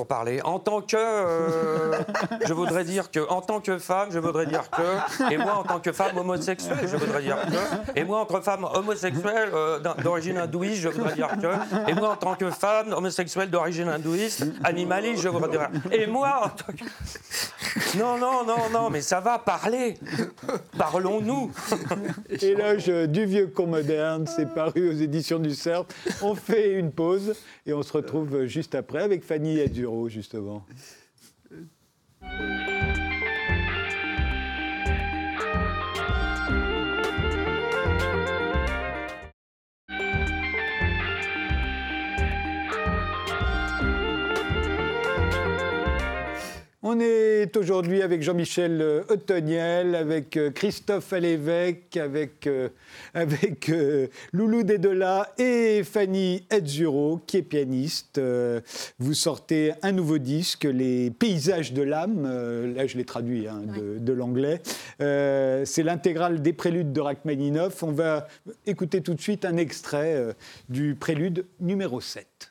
parler. 0.05 0.41
En 0.43 0.59
tant 0.59 0.81
que, 0.81 0.95
euh, 0.97 1.99
je 2.45 2.53
voudrais 2.53 2.83
dire 2.83 3.11
que, 3.11 3.19
en 3.29 3.41
tant 3.41 3.59
que 3.59 3.77
femme, 3.77 4.09
je 4.11 4.19
voudrais 4.19 4.45
dire 4.45 4.69
que, 4.69 5.33
et 5.33 5.37
moi 5.37 5.55
en 5.55 5.63
tant 5.63 5.79
que 5.79 5.91
femme 5.91 6.17
homosexuelle, 6.17 6.87
je 6.87 6.97
voudrais 6.97 7.21
dire 7.21 7.37
que, 7.37 7.99
et 7.99 8.03
moi 8.03 8.19
entre 8.19 8.41
femmes 8.41 8.67
homosexuelles 8.73 9.49
euh, 9.53 9.79
d'origine 10.03 10.37
hindouiste, 10.37 10.81
je 10.81 10.89
voudrais 10.89 11.15
dire 11.15 11.29
que, 11.41 11.89
et 11.89 11.93
moi 11.93 12.09
en 12.11 12.15
tant 12.15 12.35
que 12.35 12.49
femme 12.51 12.93
homosexuelle 12.93 13.49
d'origine 13.49 13.87
hindouiste, 13.87 14.45
animaliste, 14.63 15.23
je 15.23 15.29
voudrais 15.29 15.49
dire, 15.49 15.69
et 15.91 16.07
moi 16.07 16.41
en 16.45 16.49
tant 16.49 16.73
que, 16.73 17.97
non 17.97 18.17
non 18.17 18.43
non 18.45 18.69
non, 18.71 18.89
mais 18.89 19.01
ça 19.01 19.19
va 19.19 19.39
parler, 19.39 19.95
parlons-nous. 20.77 21.51
Éloge 22.41 22.87
du 22.87 23.25
vieux 23.25 23.47
con 23.47 23.67
moderne, 23.67 24.25
c'est 24.27 24.53
paru 24.53 24.89
aux 24.89 24.93
éditions 24.93 25.39
du 25.39 25.53
Cerf. 25.53 25.83
On 26.21 26.35
fait 26.35 26.71
une 26.71 26.91
pause 26.91 27.35
et 27.65 27.73
on 27.73 27.83
se 27.83 27.93
retrouve 27.93 28.45
juste 28.45 28.75
après 28.75 29.03
avec 29.03 29.23
Fanny 29.23 29.59
Justement. 30.07 30.63
On 46.99 47.01
est 47.01 47.55
aujourd'hui 47.55 48.01
avec 48.01 48.21
Jean-Michel 48.21 48.81
euh, 48.81 49.03
Ottoniel, 49.07 49.95
avec 49.95 50.35
euh, 50.35 50.51
Christophe 50.51 51.13
Alévèque, 51.13 51.95
avec, 51.95 52.45
euh, 52.45 52.67
avec 53.13 53.69
euh, 53.69 54.07
Loulou 54.33 54.63
Dedola 54.63 55.33
et 55.37 55.85
Fanny 55.85 56.43
Edzuro, 56.51 57.21
qui 57.25 57.37
est 57.37 57.41
pianiste. 57.41 58.17
Euh, 58.17 58.59
vous 58.97 59.13
sortez 59.13 59.71
un 59.81 59.93
nouveau 59.93 60.17
disque, 60.17 60.65
Les 60.65 61.09
Paysages 61.09 61.71
de 61.71 61.83
l'âme. 61.83 62.25
Euh, 62.25 62.73
là, 62.73 62.85
je 62.85 62.97
l'ai 62.97 63.05
traduit 63.05 63.47
hein, 63.47 63.61
de, 63.77 63.97
de 63.97 64.11
l'anglais. 64.11 64.61
Euh, 64.99 65.63
C'est 65.63 65.83
l'intégrale 65.83 66.41
des 66.41 66.51
préludes 66.51 66.91
de 66.91 66.99
Rachmaninoff. 66.99 67.81
On 67.81 67.93
va 67.93 68.27
écouter 68.65 68.99
tout 68.99 69.13
de 69.13 69.21
suite 69.21 69.45
un 69.45 69.55
extrait 69.55 70.15
euh, 70.15 70.33
du 70.67 70.95
prélude 70.95 71.45
numéro 71.61 72.01
7. 72.01 72.48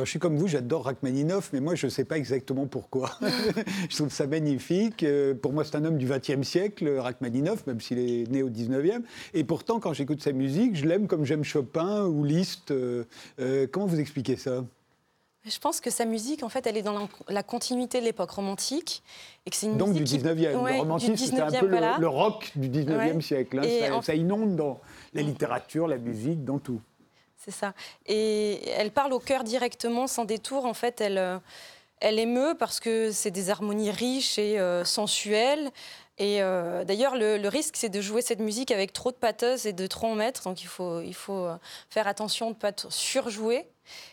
Alors, 0.00 0.06
je 0.06 0.12
suis 0.12 0.18
comme 0.18 0.38
vous, 0.38 0.48
j'adore 0.48 0.86
Rachmaninoff, 0.86 1.50
mais 1.52 1.60
moi, 1.60 1.74
je 1.74 1.84
ne 1.84 1.90
sais 1.90 2.06
pas 2.06 2.16
exactement 2.16 2.66
pourquoi. 2.66 3.10
je 3.90 3.94
trouve 3.96 4.08
ça 4.10 4.26
magnifique. 4.26 5.02
Euh, 5.02 5.34
Pour 5.34 5.52
moi, 5.52 5.62
c'est 5.62 5.76
un 5.76 5.84
homme 5.84 5.98
du 5.98 6.06
XXe 6.06 6.40
siècle, 6.42 6.88
Rachmaninoff, 6.96 7.66
même 7.66 7.82
s'il 7.82 7.98
est 7.98 8.26
né 8.30 8.42
au 8.42 8.48
XIXe. 8.48 9.00
Et 9.34 9.44
pourtant, 9.44 9.78
quand 9.78 9.92
j'écoute 9.92 10.22
sa 10.22 10.32
musique, 10.32 10.74
je 10.74 10.86
l'aime 10.86 11.06
comme 11.06 11.26
j'aime 11.26 11.44
Chopin 11.44 12.06
ou 12.06 12.24
Liszt. 12.24 12.70
Euh, 12.70 13.04
euh, 13.40 13.66
comment 13.70 13.84
vous 13.84 14.00
expliquez 14.00 14.36
ça? 14.36 14.64
Je 15.44 15.58
pense 15.58 15.82
que 15.82 15.90
sa 15.90 16.06
musique, 16.06 16.44
en 16.44 16.48
fait, 16.48 16.66
elle 16.66 16.78
est 16.78 16.82
dans 16.82 17.06
la, 17.28 17.42
continuité 17.42 18.00
de 18.00 18.06
l'époque 18.06 18.30
romantique. 18.30 19.02
Et 19.44 19.50
que 19.50 19.56
c'est 19.56 19.66
une 19.66 19.76
Donc 19.76 19.92
du 19.92 20.00
musique 20.00 20.22
qui- 20.22 20.26
19e. 20.28 20.56
Ouais, 20.62 20.72
le 20.76 20.78
romantisme, 20.78 21.14
c'est 21.14 21.38
un 21.42 21.48
19e, 21.48 21.60
peu 21.60 21.66
le- 21.66 21.72
voilà. 21.72 21.98
le, 22.00 22.08
rock 22.08 22.52
du 22.56 22.70
19e 22.70 23.16
Ouais. 23.16 23.20
siècle. 23.20 23.58
hein. 23.58 23.62
Et 23.66 23.80
Ça, 23.80 23.96
en- 23.96 24.00
ça 24.02 24.14
inonde 24.14 24.56
dans 24.56 24.80
la 25.12 25.20
littérature, 25.20 25.86
la 25.88 25.98
musique, 25.98 26.42
dans 26.42 26.58
tout. 26.58 26.80
C'est 27.42 27.52
ça. 27.52 27.72
Et 28.04 28.68
elle 28.68 28.90
parle 28.90 29.14
au 29.14 29.18
cœur 29.18 29.44
directement, 29.44 30.06
sans 30.06 30.26
détour. 30.26 30.66
En 30.66 30.74
fait, 30.74 31.00
elle, 31.00 31.16
euh, 31.16 31.38
elle 32.00 32.18
émeut 32.18 32.54
parce 32.58 32.80
que 32.80 33.10
c'est 33.12 33.30
des 33.30 33.48
harmonies 33.48 33.90
riches 33.90 34.38
et 34.38 34.60
euh, 34.60 34.84
sensuelles. 34.84 35.70
Et 36.18 36.42
euh, 36.42 36.84
d'ailleurs, 36.84 37.16
le, 37.16 37.48
risque, 37.48 37.76
c'est 37.78 37.88
de 37.88 38.02
jouer 38.02 38.20
cette 38.20 38.40
musique 38.40 38.70
avec 38.70 38.92
trop 38.92 39.10
de 39.10 39.16
pathos 39.16 39.64
et 39.64 39.72
de 39.72 39.86
trop 39.86 40.08
en 40.08 40.16
mettre. 40.16 40.44
Donc, 40.44 40.60
il 40.60 40.66
faut, 40.66 41.00
il 41.00 41.14
faut 41.14 41.48
faire 41.88 42.06
attention 42.06 42.50
de 42.50 42.56
ne 42.56 42.60
pas 42.60 42.72
surjouer. 42.90 43.66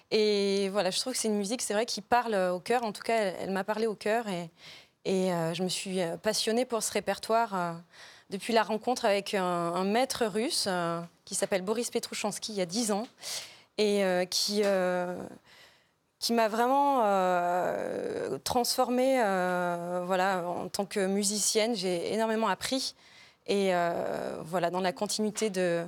Et 0.09 0.69
voilà, 0.69 0.89
je 0.89 0.97
trouve 1.01 1.11
que 1.11 1.19
c'est 1.19 1.27
une 1.27 1.37
musique, 1.37 1.61
c'est 1.61 1.73
vrai, 1.73 1.85
qui 1.85 1.99
parle 1.99 2.33
au 2.53 2.61
cœur. 2.61 2.83
En 2.83 2.93
tout 2.93 3.03
cas, 3.03 3.33
elle, 3.41 3.51
m'a 3.51 3.65
parlé 3.65 3.87
au 3.87 3.95
cœur. 3.95 4.25
Et, 4.29 4.49
je 5.05 5.63
me 5.63 5.69
suis 5.69 5.99
passionnée 6.23 6.63
pour 6.63 6.81
ce 6.81 6.93
répertoire 6.93 7.75
depuis 8.29 8.53
la 8.53 8.63
rencontre 8.63 9.05
avec 9.05 9.33
un, 9.33 9.83
maître 9.83 10.25
russe 10.25 10.65
euh, 10.67 10.99
qui 11.25 11.35
s'appelle 11.35 11.61
Boris 11.61 11.89
Petrouchansky 11.89 12.51
il 12.53 12.57
y 12.57 12.61
a 12.61 12.65
10 12.65 12.91
ans 12.91 13.07
et 13.77 14.03
euh, 14.03 14.25
qui, 14.25 14.61
euh, 14.63 15.15
qui 16.19 16.33
m'a 16.33 16.47
vraiment 16.47 17.03
transformée 18.43 19.15
voilà, 20.05 20.43
en 20.47 20.67
tant 20.67 20.85
que 20.85 21.05
musicienne. 21.05 21.75
J'ai 21.75 22.13
énormément 22.13 22.47
appris. 22.47 22.95
Et 23.47 23.71
voilà, 24.43 24.71
dans 24.71 24.81
la 24.81 24.91
continuité 24.91 25.49
de, 25.49 25.85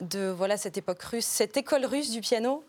de 0.00 0.28
voilà, 0.28 0.56
cette 0.56 0.78
époque 0.78 1.02
russe, 1.02 1.26
cette 1.26 1.56
école 1.56 1.84
russe 1.84 2.10
du 2.10 2.20
piano. 2.20 2.64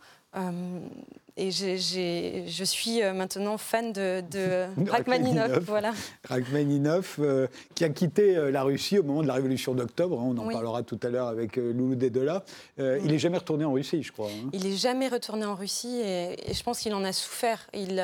Et 1.37 1.51
je 1.51 2.63
suis 2.63 3.03
euh, 3.03 3.11
maintenant 3.11 3.57
fan 3.57 3.91
de, 3.91 4.23
de 4.31 4.67
Rachmaninov. 4.89 5.59
Voilà. 5.67 5.93
Rachmaninov, 6.29 7.17
euh, 7.19 7.47
qui 7.73 7.83
a 7.83 7.89
quitté 7.89 8.37
euh, 8.37 8.51
la 8.51 8.63
Russie 8.63 8.97
au 8.99 9.03
moment 9.03 9.21
de 9.21 9.27
la 9.27 9.33
révolution 9.33 9.73
d'octobre. 9.73 10.17
Hein, 10.17 10.33
on 10.33 10.37
en 10.37 10.49
parlera 10.49 10.81
tout 10.83 10.99
à 11.03 11.09
l'heure 11.09 11.27
avec 11.27 11.57
Loulou 11.57 11.95
Dedola. 11.95 12.45
Il 12.77 13.07
n'est 13.07 13.19
jamais 13.19 13.37
retourné 13.37 13.65
en 13.65 13.73
Russie, 13.73 14.01
je 14.01 14.13
crois. 14.13 14.29
Hein. 14.29 14.49
Il 14.53 14.63
n'est 14.63 14.77
jamais 14.77 15.09
retourné 15.09 15.45
en 15.45 15.55
Russie 15.55 15.99
et, 16.05 16.37
je 16.53 16.63
pense 16.63 16.79
qu'il 16.79 16.93
en 16.93 17.03
a 17.03 17.11
souffert. 17.11 17.67
Il, 17.73 18.01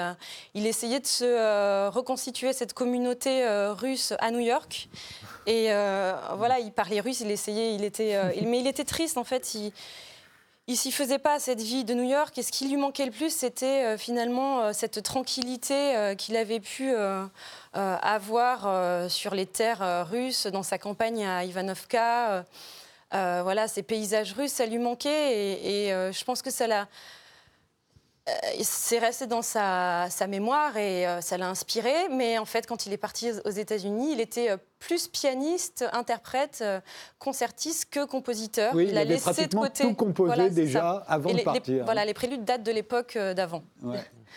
il 0.53 0.67
essayait 0.67 0.99
de 0.99 1.07
se 1.07 1.87
reconstituer 1.89 2.51
cette 2.51 2.73
communauté 2.73 3.45
russe 3.79 4.13
à 4.19 4.31
New 4.31 4.39
York. 4.39 4.89
Et 5.47 5.67
voilà, 6.35 6.59
il 6.59 6.71
parlait 6.71 6.99
russe, 6.99 7.21
il 7.21 7.31
essayait, 7.31 7.75
il 7.75 7.85
était, 7.85 8.19
mais 8.43 8.59
il 8.59 8.67
était 8.67 8.83
triste 8.83 9.17
en 9.17 9.23
fait. 9.23 9.55
Il, 9.55 9.71
il 10.67 10.77
s'y 10.77 10.91
faisait 10.91 11.19
pas 11.19 11.39
cette 11.39 11.61
vie 11.61 11.83
de 11.83 11.93
New 11.93 12.09
York 12.09 12.37
et 12.37 12.43
ce 12.43 12.51
qui 12.51 12.67
lui 12.67 12.77
manquait 12.77 13.05
le 13.05 13.11
plus, 13.11 13.33
c'était 13.35 13.83
euh, 13.83 13.97
finalement 13.97 14.61
euh, 14.61 14.73
cette 14.73 15.01
tranquillité 15.03 15.95
euh, 15.95 16.15
qu'il 16.15 16.35
avait 16.37 16.59
pu 16.59 16.93
avoir 17.73 19.09
sur 19.09 19.33
les 19.33 19.45
terres 19.45 20.07
russes, 20.09 20.47
dans 20.47 20.63
sa 20.63 20.77
campagne 20.77 21.25
à 21.25 21.45
Ivanovka. 21.45 22.45
voilà, 23.11 23.67
ces 23.67 23.81
paysages 23.81 24.33
russes, 24.33 24.51
ça 24.51 24.65
lui 24.65 24.77
manquait 24.77 25.33
et, 25.33 25.87
et 25.87 26.11
je 26.11 26.23
pense 26.25 26.41
que 26.41 26.51
ça 26.51 26.67
l'a 26.67 26.87
c'est 28.61 28.99
resté 28.99 29.25
dans 29.25 29.41
sa, 29.41 30.07
mémoire 30.27 30.77
et 30.77 31.07
euh, 31.07 31.21
ça 31.21 31.37
l'a 31.37 31.49
inspiré. 31.49 31.91
Mais 32.11 32.37
en 32.37 32.45
fait, 32.45 32.67
quand 32.67 32.85
il 32.85 32.93
est 32.93 32.97
parti 32.97 33.31
aux 33.45 33.49
États-Unis, 33.49 34.13
il 34.13 34.21
était 34.21 34.51
euh, 34.51 34.57
plus 34.79 35.07
pianiste, 35.07 35.85
interprète, 35.93 36.63
concertiste 37.19 37.89
que 37.91 38.05
compositeur. 38.05 38.79
il, 38.79 38.97
a 38.97 39.03
laissé 39.03 39.47
de 39.47 39.55
côté. 39.55 39.83
tout 39.83 39.93
composé 39.93 40.49
déjà 40.49 41.03
avant 41.07 41.33
de 41.33 41.41
partir. 41.41 41.85
voilà, 41.85 42.05
les 42.05 42.13
préludes 42.13 42.43
datent 42.43 42.63
de 42.63 42.71
l'époque 42.71 43.17
d'avant. 43.17 43.63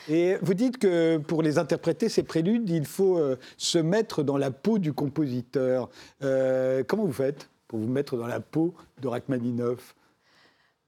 Et 0.08 0.36
vous 0.42 0.54
dites 0.54 0.78
que 0.78 1.16
pour 1.18 1.42
les 1.42 1.56
interpréter, 1.56 2.08
ces 2.08 2.24
préludes, 2.24 2.68
il 2.68 2.84
faut 2.84 3.20
se 3.56 3.78
mettre 3.78 4.22
dans 4.22 4.36
la 4.36 4.50
peau 4.50 4.78
du 4.78 4.92
compositeur. 4.92 5.88
comment 6.20 7.04
vous 7.04 7.12
faites 7.12 7.48
pour 7.68 7.78
vous 7.78 7.88
mettre 7.88 8.16
dans 8.16 8.26
la 8.26 8.40
peau 8.40 8.74
de 9.00 9.08
Rachmaninoff? 9.08 9.94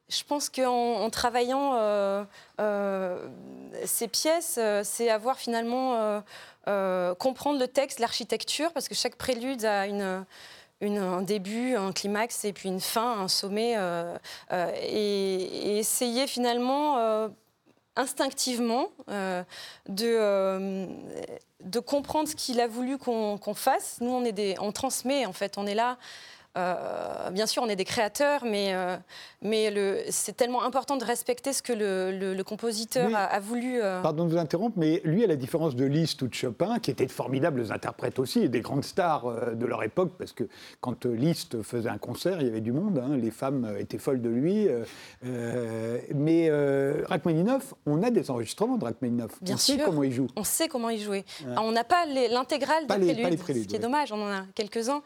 Je 0.08 0.22
pense 0.22 0.50
qu'en 0.50 1.10
travaillant 1.10 1.72
euh, 1.74 2.24
euh, 2.60 3.28
ces 3.84 4.06
pièces, 4.06 4.56
euh, 4.58 4.82
c'est 4.84 5.10
avoir 5.10 5.38
finalement 5.38 6.22
comprendre 7.18 7.58
le 7.60 7.68
texte, 7.68 8.00
l'architecture, 8.00 8.72
parce 8.72 8.88
que 8.88 8.94
chaque 8.94 9.16
prélude 9.16 9.64
a 9.64 9.82
un 10.82 11.22
début, 11.22 11.76
un 11.76 11.92
climax 11.92 12.44
et 12.44 12.52
puis 12.52 12.68
une 12.68 12.80
fin, 12.80 13.20
un 13.20 13.28
sommet, 13.28 13.76
et, 14.82 15.78
essayer 15.78 16.26
finalement 16.26 17.30
instinctivement 17.94 18.88
de, 19.88 20.86
comprendre 21.84 22.28
ce 22.28 22.34
qu'il 22.34 22.60
a 22.60 22.66
voulu 22.66 22.98
qu'on 22.98 23.54
fasse. 23.54 23.98
Nous, 24.00 24.24
on 24.60 24.72
transmet, 24.72 25.24
en 25.24 25.32
fait, 25.32 25.56
on 25.56 25.66
est 25.68 25.76
là 25.76 25.98
euh, 26.56 27.30
bien 27.30 27.46
sûr, 27.46 27.62
on 27.62 27.68
est 27.68 27.76
des 27.76 27.84
créateurs, 27.84 28.44
mais, 28.44 28.74
euh, 28.74 28.96
mais 29.42 29.72
c'est 30.10 30.36
tellement 30.36 30.64
important 30.64 30.96
de 30.96 31.04
respecter 31.04 31.52
ce 31.52 31.62
que 31.62 31.72
le, 31.72 32.42
compositeur 32.42 33.10
a, 33.14 33.38
voulu. 33.40 33.82
Euh. 33.82 34.00
Pardon 34.00 34.24
de 34.24 34.30
vous 34.30 34.38
interrompre, 34.38 34.78
mais 34.78 35.00
lui, 35.04 35.24
à 35.24 35.26
la 35.26 35.36
différence 35.36 35.76
de 35.76 35.84
Liszt 35.84 36.22
ou 36.22 36.28
de 36.28 36.34
Chopin, 36.34 36.78
qui 36.78 36.90
étaient 36.90 37.06
de 37.06 37.12
formidables 37.12 37.72
interprètes 37.72 38.18
aussi, 38.18 38.40
et 38.40 38.48
des 38.48 38.60
grandes 38.60 38.84
stars 38.84 39.54
de 39.54 39.66
leur 39.66 39.82
époque, 39.82 40.12
parce 40.18 40.32
que 40.32 40.44
quand 40.80 41.04
Liszt 41.04 41.62
faisait 41.62 41.90
un 41.90 41.98
concert, 41.98 42.40
il 42.40 42.46
y 42.46 42.50
avait 42.50 42.60
du 42.60 42.72
monde, 42.72 42.98
hein, 42.98 43.16
les 43.16 43.30
femmes 43.30 43.76
étaient 43.78 43.98
folles 43.98 44.22
de 44.22 44.30
lui. 44.30 44.68
mais 46.14 46.50
Rachmaninoff, 47.06 47.74
on 47.84 48.02
a 48.02 48.10
des 48.10 48.30
enregistrements 48.30 48.78
de 48.78 48.84
Rachmaninoff. 48.84 49.42
Bien 49.42 49.56
on 49.56 49.58
sûr. 49.58 49.76
sait 49.76 49.82
comment 49.84 50.02
il 50.02 50.12
joue. 50.12 50.28
On 50.36 50.44
sait 50.44 50.68
comment 50.68 50.90
il 50.90 51.00
jouait. 51.00 51.24
On 51.58 51.72
n'a 51.72 51.84
pas 51.84 52.06
l'intégrale 52.06 52.86
des, 52.86 53.36
préludes, 53.36 53.64
ce 53.64 53.68
qui 53.68 53.76
est 53.76 53.80
dommage, 53.80 54.12
on 54.12 54.22
en 54.22 54.30
a 54.30 54.44
quelques-uns. 54.54 55.02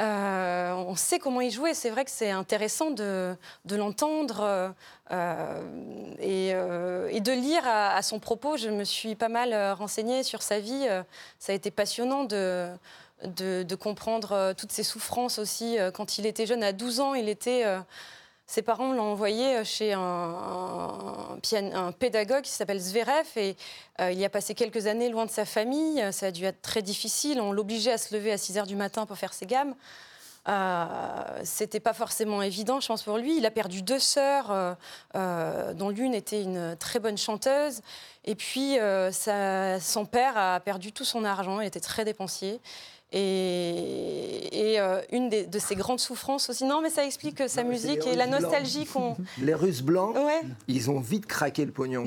Euh, 0.00 0.72
on 0.72 0.94
sait 0.94 1.18
comment 1.18 1.40
il 1.40 1.50
jouait. 1.50 1.74
C'est 1.74 1.90
vrai 1.90 2.04
que 2.04 2.10
c'est 2.10 2.30
intéressant 2.30 2.90
de, 2.90 3.36
l'entendre 3.70 4.74
euh, 5.10 6.14
et, 6.18 7.20
de 7.20 7.32
lire 7.32 7.62
à, 7.66 8.00
son 8.02 8.18
propos. 8.18 8.56
Je 8.56 8.68
me 8.68 8.84
suis 8.84 9.14
pas 9.14 9.28
mal 9.28 9.54
renseignée 9.72 10.22
sur 10.22 10.42
sa 10.42 10.60
vie. 10.60 10.86
Ça 11.38 11.52
a 11.52 11.54
été 11.54 11.70
passionnant 11.70 12.24
de 12.24 13.74
comprendre 13.74 14.54
toutes 14.56 14.72
ses 14.72 14.84
souffrances 14.84 15.38
aussi. 15.38 15.76
Quand 15.94 16.18
il 16.18 16.26
était 16.26 16.46
jeune, 16.46 16.62
à 16.62 16.72
12 16.72 17.00
ans, 17.00 17.14
il 17.14 17.28
était 17.28 17.64
ses 18.52 18.60
parents 18.60 18.92
l'ont 18.92 19.12
envoyé 19.12 19.64
chez 19.64 19.94
un, 19.94 21.38
pédagogue 21.98 22.42
qui 22.42 22.50
s'appelle 22.50 22.80
Zverev 22.80 23.26
et 23.36 23.56
euh, 23.98 24.12
il 24.12 24.22
a 24.22 24.28
passé 24.28 24.54
quelques 24.54 24.86
années 24.86 25.08
loin 25.08 25.24
de 25.24 25.30
sa 25.30 25.46
famille. 25.46 26.04
Ça 26.12 26.26
a 26.26 26.30
dû 26.30 26.44
être 26.44 26.60
très 26.60 26.82
difficile. 26.82 27.40
On 27.40 27.52
l'obligeait 27.52 27.92
à 27.92 27.98
se 27.98 28.14
lever 28.14 28.30
à 28.30 28.36
6 28.36 28.58
heures 28.58 28.66
du 28.66 28.76
matin 28.76 29.06
pour 29.06 29.16
faire 29.16 29.32
ses 29.32 29.46
gammes. 29.46 29.74
Euh, 30.48 30.84
c'était 31.44 31.80
pas 31.80 31.92
forcément 31.92 32.42
évident, 32.42 32.80
je 32.80 32.88
pense, 32.88 33.02
pour 33.02 33.16
lui. 33.18 33.36
Il 33.36 33.46
a 33.46 33.50
perdu 33.50 33.82
deux 33.82 33.98
sœurs, 33.98 34.50
euh, 34.50 34.74
euh, 35.14 35.72
dont 35.72 35.88
l'une 35.88 36.14
était 36.14 36.42
une 36.42 36.76
très 36.76 36.98
bonne 36.98 37.18
chanteuse. 37.18 37.80
Et 38.24 38.34
puis, 38.34 38.76
son 39.80 40.06
père 40.06 40.36
a 40.36 40.60
perdu 40.60 40.92
tout 40.92 41.04
son 41.04 41.24
argent, 41.24 41.60
il 41.60 41.66
était 41.66 41.80
très 41.80 42.04
dépensier. 42.04 42.60
Et, 43.12 44.80
euh, 44.80 45.00
une 45.12 45.28
de 45.28 45.58
ses 45.58 45.74
grandes 45.74 46.00
souffrances 46.00 46.48
aussi. 46.48 46.64
Non, 46.64 46.80
mais 46.80 46.90
ça 46.90 47.04
explique 47.04 47.42
sa 47.46 47.62
musique 47.62 48.06
et 48.06 48.16
la 48.16 48.26
nostalgie 48.26 48.86
qu'on. 48.86 49.16
Les 49.42 49.54
Russes 49.54 49.82
blancs, 49.82 50.16
ils 50.66 50.90
ont 50.90 51.00
vite 51.00 51.26
craqué 51.26 51.64
le 51.64 51.72
pognon. 51.72 52.06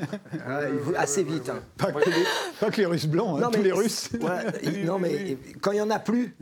assez 0.96 1.22
vite. 1.22 1.48
Hein. 1.48 1.62
Pas, 1.76 1.92
que 1.92 2.76
les, 2.76 2.86
Russes 2.86 3.06
blancs, 3.06 3.40
hein, 3.42 3.50
tous 3.52 3.62
les 3.62 3.72
Russes. 3.72 4.10
non, 4.84 4.98
mais 4.98 5.36
quand 5.60 5.72
il 5.72 5.76
n'y 5.76 5.80
en 5.80 5.90
a 5.90 5.98
plus 5.98 6.36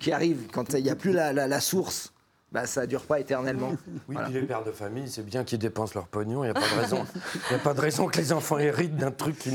qui 0.00 0.12
arrivent, 0.12 0.48
quand 0.52 0.74
il 0.74 0.82
n'y 0.82 0.90
a 0.90 0.96
plus 0.96 1.12
la 1.12 1.60
source 1.60 2.12
bah, 2.52 2.64
ça 2.66 2.82
ne 2.82 2.86
dure 2.86 3.02
pas 3.02 3.18
éternellement. 3.18 3.72
Oui, 4.08 4.16
puis 4.24 4.34
les 4.34 4.42
pères 4.42 4.62
de 4.62 4.70
famille, 4.70 5.10
c'est 5.10 5.24
bien 5.24 5.42
qu'ils 5.42 5.58
dépensent 5.58 5.94
leur 5.94 6.06
pognon. 6.06 6.44
Il 6.44 6.46
n'y 6.46 6.50
a, 6.50 6.54
pas 6.54 6.60
de 6.60 6.80
raison. 6.80 7.06
a 7.50 7.58
pas 7.58 7.74
de 7.74 7.80
raison 7.80 8.06
que 8.06 8.18
les 8.18 8.32
enfants 8.32 8.58
héritent 8.58 8.96
d'un 8.96 9.10
truc 9.10 9.38
qui 9.38 9.50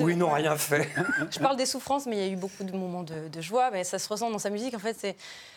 où 0.00 0.08
ils 0.08 0.16
n'ont 0.16 0.32
rien 0.32 0.56
fait. 0.56 0.88
Je 1.30 1.40
parle 1.40 1.56
des 1.56 1.66
souffrances, 1.66 2.06
mais 2.06 2.16
il 2.16 2.26
y 2.26 2.30
a 2.30 2.32
eu 2.32 2.36
beaucoup 2.36 2.62
de 2.62 2.72
moments 2.76 3.02
de, 3.02 3.40
joie. 3.40 3.70
Mais 3.72 3.82
ça 3.82 3.98
se 3.98 4.08
ressent 4.08 4.30
dans 4.30 4.38
sa 4.38 4.50
musique. 4.50 4.74
En 4.74 4.78
fait, 4.78 5.16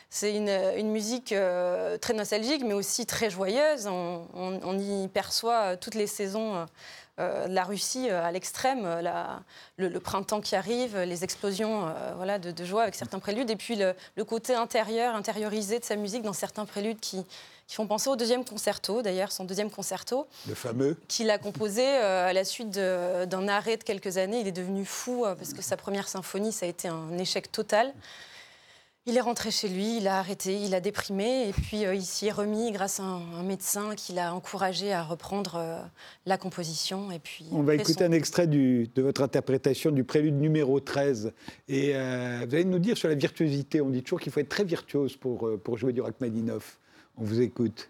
c'est 0.09 0.35
une, 0.35 0.49
une, 0.49 0.91
musique 0.91 1.31
euh, 1.33 1.97
très 1.99 2.13
nostalgique, 2.13 2.63
mais 2.65 2.73
aussi 2.73 3.05
très 3.05 3.29
joyeuse. 3.29 3.87
On, 3.87 4.27
on 4.33 4.79
y 4.79 5.07
perçoit 5.07 5.77
toutes 5.77 5.95
les 5.95 6.07
saisons. 6.07 6.55
Euh, 6.55 6.65
euh, 7.21 7.47
la 7.47 7.63
Russie 7.63 8.09
euh, 8.09 8.23
à 8.23 8.31
l'extrême, 8.31 8.81
euh, 8.85 9.37
le, 9.77 9.99
printemps 9.99 10.41
qui 10.41 10.55
arrive, 10.55 10.97
les 10.97 11.23
explosions 11.23 11.93
voilà, 12.15 12.39
de, 12.39 12.65
joie 12.65 12.83
avec 12.83 12.95
certains 12.95 13.19
préludes, 13.19 13.49
et 13.49 13.55
puis 13.55 13.75
le, 13.75 14.25
côté 14.25 14.55
intérieur, 14.55 15.15
intériorisé 15.15 15.79
de 15.79 15.85
sa 15.85 15.95
musique 15.95 16.23
dans 16.23 16.33
certains 16.33 16.65
préludes 16.65 16.99
qui, 16.99 17.23
font 17.67 17.87
penser 17.87 18.09
au 18.09 18.17
deuxième 18.17 18.43
concerto, 18.43 19.01
d'ailleurs, 19.01 19.31
son 19.31 19.45
deuxième 19.45 19.71
concerto. 19.71 20.27
Le 20.45 20.55
fameux. 20.55 20.97
Qu'il 21.07 21.29
a 21.29 21.37
composé 21.37 21.87
à 21.87 22.33
la 22.33 22.43
suite 22.43 22.69
d'un 22.71 23.47
arrêt 23.47 23.77
de 23.77 23.83
quelques 23.83 24.17
années. 24.17 24.41
Il 24.41 24.47
est 24.47 24.51
devenu 24.51 24.83
fou 24.83 25.23
parce 25.23 25.53
que 25.53 25.61
sa 25.61 25.77
première 25.77 26.09
symphonie, 26.09 26.51
ça 26.51 26.65
a 26.65 26.69
été 26.69 26.89
un 26.89 27.17
échec 27.17 27.49
total. 27.49 27.93
Il 29.07 29.17
est 29.17 29.21
rentré 29.21 29.49
chez 29.49 29.67
lui, 29.67 29.97
il 29.97 30.07
a 30.07 30.19
arrêté, 30.19 30.61
il 30.61 30.75
a 30.75 30.79
déprimé, 30.79 31.49
et 31.49 31.53
puis 31.53 31.87
euh, 31.87 31.95
il 31.95 32.03
s'y 32.03 32.27
est 32.27 32.31
remis 32.31 32.71
grâce 32.71 32.99
à 32.99 33.03
un, 33.03 33.41
médecin 33.41 33.95
qui 33.95 34.13
l'a 34.13 34.31
encouragé 34.35 34.93
à 34.93 35.01
reprendre 35.01 35.55
euh, 35.55 35.79
la 36.27 36.37
composition. 36.37 37.11
Et 37.11 37.17
puis, 37.17 37.47
On 37.51 37.63
va 37.63 37.73
écouter 37.73 38.03
un 38.03 38.11
extrait 38.11 38.45
de 38.45 38.87
votre 39.01 39.23
interprétation 39.23 39.89
du 39.89 40.03
prélude 40.03 40.39
numéro 40.39 40.79
13. 40.79 41.33
Et 41.67 41.95
euh, 41.95 42.45
vous 42.47 42.53
allez 42.53 42.63
nous 42.63 42.77
dire 42.77 42.95
sur 42.95 43.09
la 43.09 43.15
virtuosité. 43.15 43.81
On 43.81 43.89
dit 43.89 44.03
toujours 44.03 44.19
qu'il 44.19 44.31
faut 44.31 44.39
être 44.39 44.49
très 44.49 44.65
virtuose 44.65 45.17
pour, 45.17 45.49
pour 45.63 45.79
jouer 45.79 45.93
du 45.93 46.01
Rachmaninoff. 46.01 46.77
On 47.17 47.23
vous 47.23 47.41
écoute. 47.41 47.89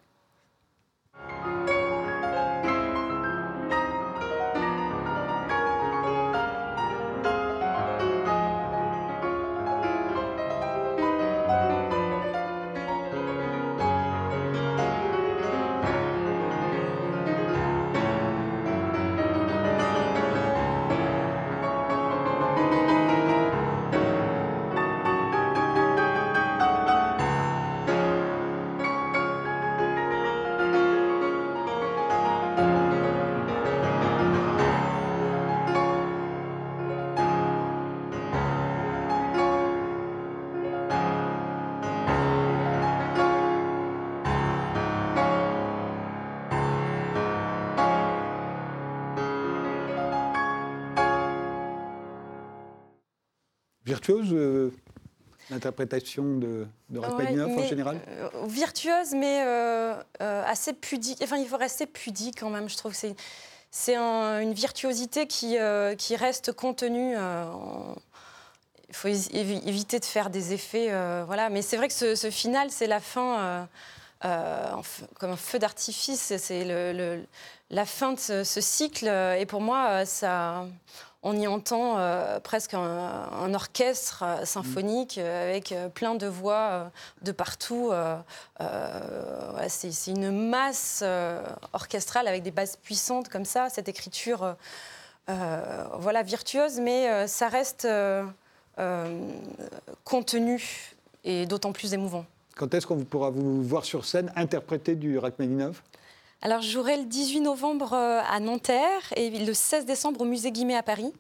Virtuose 54.02 54.30
euh, 54.34 54.72
l'interprétation 55.50 56.24
de, 56.38 56.66
de 56.90 57.00
Rachmaninoff 57.00 57.52
Ouais, 57.56 57.64
en 57.64 57.68
général 57.68 58.00
euh, 58.08 58.30
virtueuse, 58.48 59.14
mais 59.14 59.44
euh, 59.46 59.94
euh, 60.22 60.44
assez 60.46 60.74
pudique. 60.74 61.20
Enfin, 61.24 61.38
il 61.38 61.48
faut 61.48 61.58
rester 61.58 61.86
pudique 61.86 62.40
quand 62.40 62.50
même, 62.50 62.68
je 62.70 62.78
trouve. 62.78 62.94
C'est, 62.96 63.16
c'est 63.70 63.96
un- 63.96 64.40
une 64.40 64.54
virtuosité 64.54 65.28
qui, 65.28 65.58
qui 65.98 66.16
reste 66.16 66.52
contenue. 66.54 67.16
en- 67.18 67.96
Il 68.90 68.96
faut 68.96 69.08
évi- 69.08 69.66
éviter 69.68 70.00
de 70.00 70.06
faire 70.06 70.30
des 70.30 70.52
effets. 70.54 70.90
voilà. 71.26 71.50
Mais 71.50 71.62
c'est 71.62 71.78
vrai 71.78 71.88
que 71.88 71.94
ce, 71.94 72.16
ce 72.16 72.30
final, 72.32 72.70
c'est 72.72 72.88
la 72.88 73.00
fin, 73.00 73.68
en 74.24 74.82
comme 75.20 75.32
un 75.32 75.38
feu 75.38 75.60
d'artifice. 75.60 76.34
C'est 76.38 76.66
le, 76.66 76.92
le- 76.94 77.24
la 77.70 77.86
fin 77.86 78.14
de 78.14 78.20
ce, 78.20 78.44
ce 78.44 78.60
cycle. 78.62 79.08
Et 79.40 79.46
pour 79.46 79.62
moi, 79.62 80.06
ça 80.06 80.66
on 81.24 81.38
y 81.38 81.48
entend 81.48 81.98
euh, 81.98 82.40
presque 82.40 82.74
un, 82.74 82.80
un 82.80 83.54
orchestre 83.54 84.24
euh, 84.24 84.46
symphonique 84.46 85.18
euh, 85.18 85.50
avec 85.50 85.74
plein 85.94 86.16
de 86.16 86.28
voix 86.28 86.92
de 87.22 87.32
partout. 87.32 87.92
ouais, 87.92 89.70
c'est 89.70 90.12
une 90.12 90.50
masse 90.50 91.04
orchestrale 91.74 92.28
avec 92.28 92.44
des 92.44 92.52
basses 92.52 92.78
puissantes 92.78 93.30
comme 93.30 93.46
ça, 93.46 93.70
cette 93.70 93.90
écriture 93.90 94.56
voilà, 95.28 96.24
virtueuse, 96.24 96.80
mais 96.80 97.28
ça 97.28 97.48
reste 97.48 97.88
contenu 100.04 100.96
et 101.24 101.46
d'autant 101.46 101.72
plus 101.72 101.94
émouvant. 101.94 102.26
Quand 102.56 102.74
est-ce 102.74 102.86
qu'on 102.86 103.04
pourra 103.04 103.30
vous 103.30 103.64
voir 103.64 103.86
sur 103.86 104.06
scène 104.06 104.32
interpréter 104.36 104.96
du 104.96 105.18
Rachmaninoff? 105.18 105.84
Alors, 106.44 106.62
je 106.62 106.72
jouerai 106.72 106.98
le 106.98 107.06
18 107.06 107.42
novembre 107.42 107.94
euh, 107.94 108.20
à 108.28 108.40
Nanterre 108.40 109.14
et 109.16 109.46
le 109.46 109.54
16 109.54 109.86
décembre 109.86 110.22
au 110.22 110.26
Musée 110.26 110.52
Guimet 110.52 110.76
à 110.76 110.82
Paris. 110.82 111.14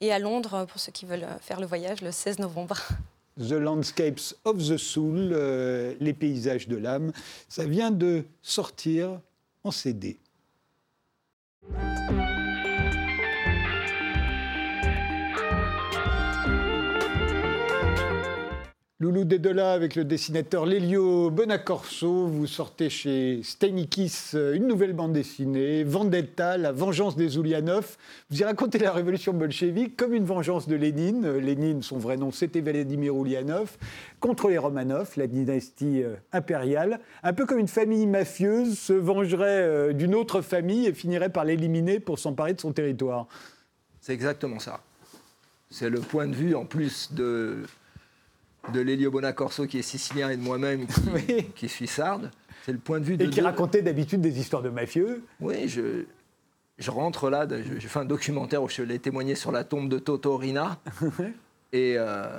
Et 0.00 0.12
à 0.12 0.18
Londres, 0.18 0.54
euh, 0.54 0.64
pour 0.64 0.80
ceux 0.80 0.90
qui 0.90 1.06
veulent 1.06 1.22
euh, 1.22 1.38
faire 1.38 1.60
le 1.60 1.66
voyage, 1.66 2.02
le 2.02 2.10
16 2.10 2.40
novembre. 2.40 2.76
The 3.38 3.52
Landscapes 3.52 4.34
of 4.44 4.58
the 4.58 4.76
Soul, 4.76 5.34
les 6.00 6.12
paysages 6.12 6.68
de 6.68 6.76
l'âme. 6.76 7.12
Ça 7.48 7.64
vient 7.64 7.90
de 7.90 8.24
sortir 8.42 9.20
en 9.64 9.70
CD. 9.70 10.18
Loulou 19.02 19.24
Dédola 19.24 19.72
avec 19.72 19.96
le 19.96 20.04
dessinateur 20.04 20.64
Lelio 20.64 21.28
Bonacorso. 21.28 22.28
Vous 22.28 22.46
sortez 22.46 22.88
chez 22.88 23.40
Steinikis 23.42 24.30
euh, 24.34 24.54
une 24.54 24.68
nouvelle 24.68 24.92
bande 24.92 25.12
dessinée, 25.12 25.82
Vendetta, 25.82 26.56
la 26.56 26.70
vengeance 26.70 27.16
des 27.16 27.36
Oulianov. 27.36 27.96
Vous 28.30 28.40
y 28.40 28.44
racontez 28.44 28.78
la 28.78 28.92
révolution 28.92 29.32
bolchevique 29.32 29.96
comme 29.96 30.14
une 30.14 30.24
vengeance 30.24 30.68
de 30.68 30.76
Lénine. 30.76 31.28
Lénine, 31.38 31.82
son 31.82 31.98
vrai 31.98 32.16
nom, 32.16 32.30
c'était 32.30 32.60
Vladimir 32.60 33.16
Oulianov, 33.16 33.76
contre 34.20 34.50
les 34.50 34.58
Romanov, 34.58 35.10
la 35.16 35.26
dynastie 35.26 36.04
euh, 36.04 36.14
impériale. 36.32 37.00
Un 37.24 37.32
peu 37.32 37.44
comme 37.44 37.58
une 37.58 37.66
famille 37.66 38.06
mafieuse 38.06 38.78
se 38.78 38.92
vengerait 38.92 39.62
euh, 39.62 39.92
d'une 39.92 40.14
autre 40.14 40.42
famille 40.42 40.86
et 40.86 40.92
finirait 40.92 41.30
par 41.30 41.44
l'éliminer 41.44 41.98
pour 41.98 42.20
s'emparer 42.20 42.54
de 42.54 42.60
son 42.60 42.72
territoire. 42.72 43.26
C'est 44.00 44.12
exactement 44.12 44.60
ça. 44.60 44.80
C'est 45.70 45.90
le 45.90 45.98
point 45.98 46.28
de 46.28 46.36
vue 46.36 46.54
en 46.54 46.66
plus 46.66 47.12
de, 47.12 47.64
de 48.72 48.80
Lelio 48.80 49.10
Bonacorso 49.10 49.66
qui 49.66 49.78
est 49.78 49.82
sicilien 49.82 50.30
et 50.30 50.36
de 50.36 50.42
moi-même 50.42 50.86
qui, 50.86 51.00
Oui. 51.14 51.46
qui 51.54 51.68
suis 51.68 51.86
sarde. 51.86 52.30
C'est 52.64 52.72
le 52.72 52.78
point 52.78 53.00
de 53.00 53.04
vue 53.04 53.16
de 53.16 53.24
Et 53.24 53.30
qui 53.30 53.40
deux- 53.40 53.44
racontait 53.46 53.82
d'habitude 53.82 54.20
des 54.20 54.38
histoires 54.38 54.62
de 54.62 54.68
mafieux. 54.70 55.24
Oui, 55.40 55.68
je, 55.68 56.04
je 56.78 56.90
rentre 56.90 57.28
là, 57.28 57.46
je, 57.50 57.78
je 57.80 57.88
fais 57.88 57.98
un 57.98 58.04
documentaire 58.04 58.62
où 58.62 58.68
je 58.68 58.82
l'ai 58.82 58.98
témoigné 59.00 59.34
sur 59.34 59.50
la 59.50 59.64
tombe 59.64 59.88
de 59.88 59.98
Toto 59.98 60.36
Rina. 60.36 60.78
et 61.72 61.96
euh, 61.98 62.38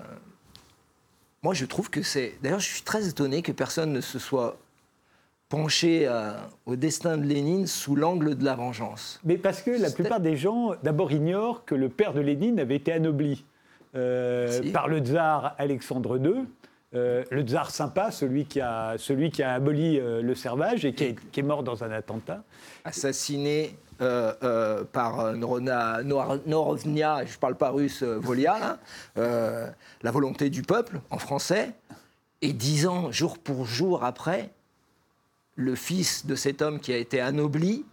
moi, 1.43 1.53
je 1.53 1.65
trouve 1.65 1.89
que 1.89 2.01
c'est. 2.03 2.35
D'ailleurs, 2.41 2.59
je 2.61 2.67
suis 2.69 2.83
très 2.83 3.07
étonné 3.09 3.41
que 3.41 3.51
personne 3.51 3.91
ne 3.91 3.99
se 4.01 4.17
soit 4.17 4.57
penché 5.49 6.07
à- 6.07 6.49
au 6.65 6.75
destin 6.77 7.17
de 7.17 7.25
Lénine 7.25 7.67
sous 7.67 7.95
l'angle 7.97 8.35
de 8.37 8.45
la 8.45 8.55
vengeance. 8.55 9.19
Mais 9.25 9.37
parce 9.37 9.61
que 9.61 9.71
la 9.71 9.91
plupart 9.91 10.21
des 10.21 10.37
gens, 10.37 10.71
d'abord, 10.83 11.11
ignorent 11.11 11.65
que 11.65 11.75
le 11.75 11.89
père 11.89 12.13
de 12.13 12.21
Lénine 12.21 12.59
avait 12.61 12.77
été 12.77 12.93
anobli 12.93 13.43
euh, 13.43 13.52
Si. 13.95 14.71
par 14.71 14.87
le 14.87 14.99
tsar 14.99 15.55
Alexandre 15.57 16.17
II. 16.17 16.45
euh, 16.95 17.23
le 17.31 17.41
tsar 17.43 17.71
sympa, 17.71 18.11
celui 18.11 18.45
qui 18.45 18.61
a, 18.61 18.95
celui 18.97 19.31
qui 19.31 19.41
a 19.43 19.53
aboli 19.53 19.99
euh, 19.99 20.21
le 20.21 20.35
servage 20.35 20.85
et 20.85 20.93
qui 20.93 21.03
est, 21.05 21.15
qui 21.31 21.39
est 21.39 21.43
mort 21.43 21.63
dans 21.63 21.83
un 21.83 21.91
attentat. 21.91 22.43
assassiné 22.85 23.75
euh, 24.01 24.33
euh, 24.43 24.83
par 24.83 25.19
euh, 25.19 25.35
Norona- 25.35 26.01
Nor- 26.03 26.39
Norovnia, 26.47 27.25
je 27.25 27.33
ne 27.33 27.37
parle 27.39 27.55
pas 27.55 27.69
russe, 27.69 28.01
euh, 28.03 28.17
Volia, 28.19 28.79
euh, 29.17 29.67
la 30.01 30.11
volonté 30.11 30.49
du 30.49 30.61
peuple 30.63 30.99
en 31.11 31.19
français. 31.19 31.71
Et 32.41 32.53
dix 32.53 32.87
ans, 32.87 33.11
jour 33.11 33.37
pour 33.37 33.65
jour 33.65 34.03
après, 34.03 34.49
le 35.55 35.75
fils 35.75 36.25
de 36.25 36.35
cet 36.35 36.61
homme 36.61 36.79
qui 36.79 36.91
a 36.91 36.97
été 36.97 37.21
anobli 37.21 37.85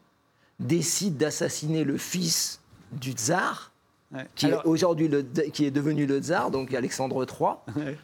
décide 0.59 1.16
d'assassiner 1.18 1.84
le 1.84 1.96
fils 1.98 2.61
du 2.92 3.12
tsar, 3.12 3.70
Ouais. 4.12 4.26
qui 4.34 4.46
Alors- 4.46 4.62
est 4.64 4.66
aujourd'hui 4.68 5.08
le- 5.08 5.22
qui 5.22 5.64
est 5.66 5.70
devenu 5.70 6.04
le 6.06 6.18
tsar, 6.18 6.50
donc 6.50 6.74
Alexandre 6.74 7.24
III. 7.24 7.84
Ouais. 7.84 7.96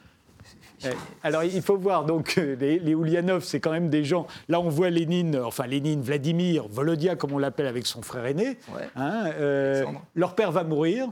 Alors 1.23 1.43
il 1.43 1.63
faut 1.63 1.77
voir, 1.79 2.05
donc 2.05 2.35
euh, 2.39 2.55
les, 2.61 2.79
les 2.79 2.95
c'est 3.41 3.61
quand 3.61 3.73
même 3.73 3.89
des 3.89 4.05
gens. 4.05 4.27
Là, 4.49 4.61
on 4.61 4.69
voit 4.69 4.91
Lénine, 4.91 5.37
enfin 5.45 5.67
Lénine, 5.67 6.03
Vladimir, 6.03 6.67
Volodia, 6.71 7.17
comme 7.17 7.33
on 7.33 7.39
l'appelle 7.39 7.67
avec 7.67 7.87
son 7.87 8.03
frère 8.03 8.27
aîné. 8.27 8.59
Ouais. 8.75 8.89
Hein, 8.95 9.31
euh, 9.41 9.77
Alexandre. 9.79 10.03
leur 10.15 10.35
père 10.35 10.53
va 10.53 10.65
mourir. 10.65 11.09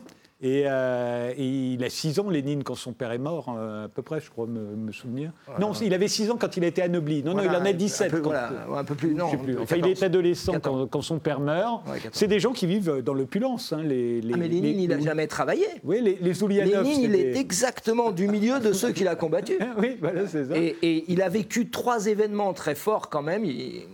Et, 0.47 0.65
euh, 0.67 1.33
et 1.39 1.47
il 1.73 1.83
a 1.83 1.89
6 1.89 2.21
ans, 2.21 2.29
Lénine, 2.29 2.63
quand 2.65 2.75
son 2.75 2.93
père 2.93 3.13
est 3.13 3.19
mort, 3.19 3.57
euh, 3.59 3.87
à 3.87 3.89
peu 3.89 4.03
près, 4.03 4.21
je 4.21 4.31
crois 4.31 4.47
me, 4.47 4.61
me 4.77 4.93
souvenir. 4.93 5.33
Non, 5.59 5.73
il 5.73 5.95
avait 5.95 6.07
6 6.07 6.31
ans 6.31 6.37
quand 6.39 6.59
il 6.59 6.65
a 6.65 6.67
été 6.67 6.83
anobli. 6.83 7.23
Non, 7.23 7.33
non, 7.33 7.43
il 7.43 7.49
en 7.49 7.65
a 7.65 7.73
17. 7.73 8.09
Un 8.09 8.17
peu, 8.17 8.21
quand- 8.21 8.29
voilà, 8.29 8.51
un 8.77 8.85
peu 8.85 8.95
plus. 8.95 9.13
je 9.13 9.15
Non, 9.17 9.31
sais 9.31 9.39
plus. 9.39 9.59
Enfin, 9.59 9.77
il 9.77 9.81
14. 9.83 10.03
est 10.03 10.05
adolescent 10.05 10.53
14. 10.53 10.81
quand, 10.83 10.87
quand 10.89 11.01
son 11.03 11.19
père 11.19 11.41
meurt. 11.41 11.87
Ouais, 11.87 11.95
14. 11.95 12.11
c'est 12.13 12.27
des 12.27 12.41
gens 12.41 12.53
qui 12.53 12.67
vivent 12.67 12.99
dans 13.03 13.15
l'opulence. 13.15 13.73
Hein, 13.73 13.83
les, 13.85 14.21
les- 14.21 14.35
Ah, 14.35 14.37
mais 14.37 14.49
Lénine, 14.49 14.77
les- 14.77 14.83
il 14.83 14.89
n'a 14.91 15.01
jamais 15.01 15.27
travaillé. 15.27 15.65
Oui, 15.83 16.01
les, 16.03 16.19
les. 16.21 16.35
Lénine, 16.65 17.01
il 17.01 17.15
est 17.15 17.37
exactement 17.39 18.13
du 18.13 18.29
milieu 18.29 18.61
de 18.61 18.73
ceux 18.75 18.93
qu'il 18.93 19.09
a 19.09 19.17
combattus. 19.17 19.57
oui, 19.79 19.97
voilà, 19.99 20.27
c'est 20.27 20.45
ça. 20.45 20.57
Et, 20.59 20.77
et 20.83 21.05
il 21.09 21.23
a 21.23 21.31
vécu 21.31 21.71
trois 21.71 22.07
événements 22.07 22.53
très 22.53 22.75
forts 22.75 23.09
quand 23.09 23.23
même. 23.23 23.47
Il- 23.47 23.85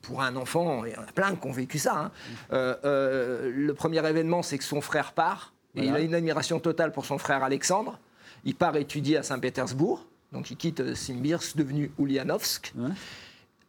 pour 0.00 0.20
un 0.20 0.36
enfant, 0.36 0.84
il 0.84 0.92
y 0.92 0.96
en 0.98 1.00
a 1.02 1.12
plein 1.14 1.34
qui 1.34 1.46
ont 1.48 1.52
vécu 1.52 1.78
ça. 1.78 1.94
hein. 1.96 2.10
Euh, 2.52 3.50
le 3.54 3.72
premier 3.72 4.06
événement, 4.06 4.42
c'est 4.42 4.58
que 4.58 4.64
son 4.64 4.82
frère 4.82 5.12
part. 5.12 5.53
Voilà. 5.82 5.90
il 5.90 5.94
a 5.96 6.00
une 6.06 6.14
admiration 6.14 6.60
totale 6.60 6.92
pour 6.92 7.04
son 7.04 7.18
frère 7.18 7.42
Alexandre. 7.42 7.98
Il 8.44 8.54
part 8.54 8.76
étudier 8.76 9.16
à 9.16 9.22
Saint-Pétersbourg. 9.22 10.06
Donc 10.32 10.50
il 10.50 10.56
quitte 10.56 10.80
euh, 10.80 10.94
Simbirsk, 10.94 11.56
devenu 11.56 11.90
Ulyanovsk. 11.98 12.72
Ouais. 12.76 12.90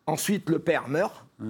Ensuite, 0.08 0.50
le 0.50 0.60
père 0.60 0.88
meurt. 0.88 1.26
Ouais. 1.40 1.48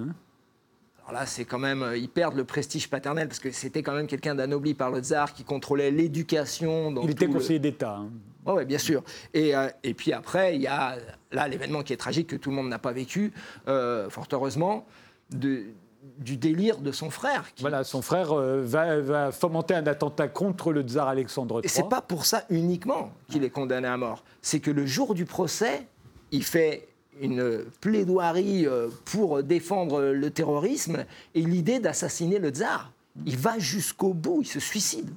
Alors 1.00 1.20
là, 1.20 1.26
c'est 1.26 1.44
quand 1.44 1.58
même, 1.58 1.82
euh, 1.82 1.96
ils 1.96 2.08
perdent 2.08 2.36
le 2.36 2.44
prestige 2.44 2.88
paternel 2.88 3.28
parce 3.28 3.38
que 3.38 3.50
c'était 3.50 3.82
quand 3.82 3.94
même 3.94 4.06
quelqu'un 4.06 4.34
d'anobli 4.34 4.74
par 4.74 4.90
le 4.90 5.00
tsar 5.00 5.32
qui 5.34 5.44
contrôlait 5.44 5.90
l'éducation. 5.90 6.94
il 7.02 7.10
était 7.10 7.26
le- 7.26 7.32
conseiller 7.32 7.58
d'État. 7.58 7.96
hein. 7.98 8.08
oui, 8.46 8.64
bien 8.64 8.78
sûr. 8.78 9.04
Et, 9.34 9.54
euh, 9.54 9.68
et 9.84 9.94
puis 9.94 10.12
après, 10.12 10.56
il 10.56 10.62
y 10.62 10.66
a 10.66 10.96
là 11.32 11.48
l'événement 11.48 11.82
qui 11.82 11.92
est 11.92 11.96
tragique 11.96 12.28
que 12.28 12.36
tout 12.36 12.50
le 12.50 12.56
monde 12.56 12.68
n'a 12.68 12.78
pas 12.78 12.92
vécu, 12.92 13.32
euh, 13.68 14.08
fort 14.10 14.26
heureusement, 14.32 14.86
de- 15.30 15.64
du 16.18 16.36
délire 16.36 16.78
de 16.78 16.92
son 16.92 17.10
frère. 17.10 17.52
qui- 17.54 17.62
Voilà, 17.62 17.84
son 17.84 18.02
frère 18.02 18.32
euh, 18.32 18.62
va, 18.62 19.00
va 19.00 19.32
fomenter 19.32 19.74
un 19.74 19.86
attentat 19.86 20.28
contre 20.28 20.72
le 20.72 20.82
tsar 20.82 21.08
Alexandre 21.08 21.56
III. 21.56 21.64
Et 21.66 21.68
c'est 21.68 21.88
pas 21.88 22.00
pour 22.00 22.24
ça 22.26 22.44
uniquement 22.50 23.12
qu'il 23.28 23.44
est 23.44 23.50
condamné 23.50 23.88
à 23.88 23.96
mort. 23.96 24.24
C'est 24.42 24.60
que 24.60 24.70
le 24.70 24.86
jour 24.86 25.14
du 25.14 25.24
procès, 25.24 25.86
il 26.32 26.44
fait 26.44 26.86
une 27.20 27.64
plaidoirie 27.80 28.66
euh, 28.66 28.88
pour 29.06 29.42
défendre 29.42 30.02
le 30.02 30.30
terrorisme 30.30 31.04
et 31.34 31.40
l'idée 31.40 31.78
d'assassiner 31.80 32.38
le 32.38 32.50
tsar. 32.50 32.92
Il 33.24 33.36
va 33.38 33.58
jusqu'au 33.58 34.12
bout, 34.12 34.40
il 34.42 34.46
se 34.46 34.60
suicide. 34.60 35.08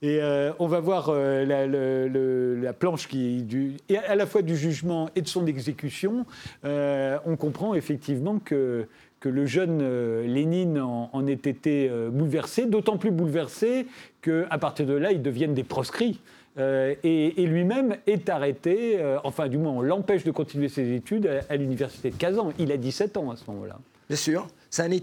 Et 0.00 0.20
euh, 0.22 0.52
on 0.60 0.68
va 0.68 0.78
voir 0.78 1.08
euh, 1.08 1.44
la, 1.44 1.66
le- 1.66 2.06
le- 2.06 2.54
la 2.60 2.72
planche 2.72 3.08
qui, 3.08 3.42
du, 3.42 3.72
et 3.88 3.98
à 3.98 4.14
la 4.14 4.26
fois 4.26 4.42
du 4.42 4.56
jugement 4.56 5.10
et 5.16 5.22
de 5.22 5.26
son 5.26 5.44
exécution. 5.48 6.24
Euh, 6.64 7.18
on 7.26 7.34
comprend 7.34 7.74
effectivement 7.74 8.38
que, 8.38 8.86
que 9.20 9.28
le 9.28 9.46
jeune 9.46 9.80
euh, 9.82 10.26
Lénine 10.26 10.78
en, 10.78 11.26
ait 11.26 11.32
été 11.32 11.88
euh, 11.90 12.10
bouleversé, 12.10 12.66
d'autant 12.66 12.98
plus 12.98 13.10
bouleversé 13.10 13.86
qu'à 14.22 14.58
partir 14.58 14.86
de 14.86 14.94
là, 14.94 15.12
ils 15.12 15.22
deviennent 15.22 15.54
des 15.54 15.64
proscrits. 15.64 16.20
Euh, 16.58 16.94
et, 17.04 17.46
lui-même 17.46 17.96
est 18.06 18.28
arrêté, 18.28 18.98
enfin 19.22 19.48
du 19.48 19.58
moins 19.58 19.72
on 19.72 19.80
l'empêche 19.80 20.24
de 20.24 20.32
continuer 20.32 20.68
ses 20.68 20.92
études 20.92 21.30
à, 21.48 21.56
l'université 21.56 22.10
de 22.10 22.16
Kazan. 22.16 22.52
Il 22.58 22.72
a 22.72 22.76
17 22.76 23.16
ans 23.16 23.30
à 23.30 23.36
ce 23.36 23.44
moment-là. 23.50 23.78
Bien 24.08 24.16
sûr. 24.16 24.46
É- 24.78 25.02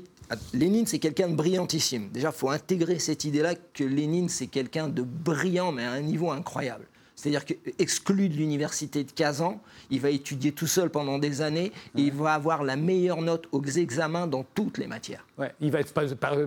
Lénine, 0.53 0.85
c'est 0.85 0.99
quelqu'un 0.99 1.29
de 1.29 1.35
brillantissime. 1.35 2.09
Déjà, 2.11 2.29
il 2.29 2.37
faut 2.37 2.49
intégrer 2.49 2.97
cette 2.97 3.25
idée-là 3.25 3.53
que 3.73 3.83
Lénine, 3.83 4.27
c'est 4.27 4.47
quelqu'un 4.47 4.87
de 4.87 5.03
brillant, 5.03 5.71
mais 5.71 5.83
à 5.83 5.91
un 5.91 6.01
niveau 6.01 6.31
incroyable. 6.31 6.85
C'est-à-dire 7.15 7.45
qu'exclu 7.45 8.27
de 8.29 8.35
l'université 8.35 9.03
de 9.03 9.11
Kazan, 9.11 9.61
il 9.89 10.01
va 10.01 10.09
étudier 10.09 10.51
tout 10.51 10.67
seul 10.67 10.89
pendant 10.89 11.17
des 11.17 11.41
années 11.41 11.71
et 11.97 12.01
il 12.01 12.11
va 12.11 12.33
avoir 12.33 12.63
la 12.63 12.75
meilleure 12.75 13.21
note 13.21 13.45
aux 13.53 13.63
examens 13.63 14.27
dans 14.27 14.43
toutes 14.53 14.77
les 14.77 14.87
matières. 14.87 15.25
Ouais, 15.37 15.53
il 15.61 15.71
va 15.71 15.79
être 15.79 15.93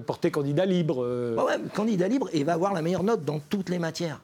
porté 0.01 0.31
candidat 0.31 0.67
libre. 0.67 1.03
euh, 1.05 1.37
ouais, 1.37 1.57
candidat 1.75 2.07
libre 2.09 2.29
et 2.33 2.41
il 2.41 2.45
va 2.45 2.53
avoir 2.53 2.75
la 2.75 2.83
meilleure 2.83 3.03
note 3.03 3.25
dans 3.25 3.39
toutes 3.39 3.71
les 3.71 3.79
matières. 3.79 4.21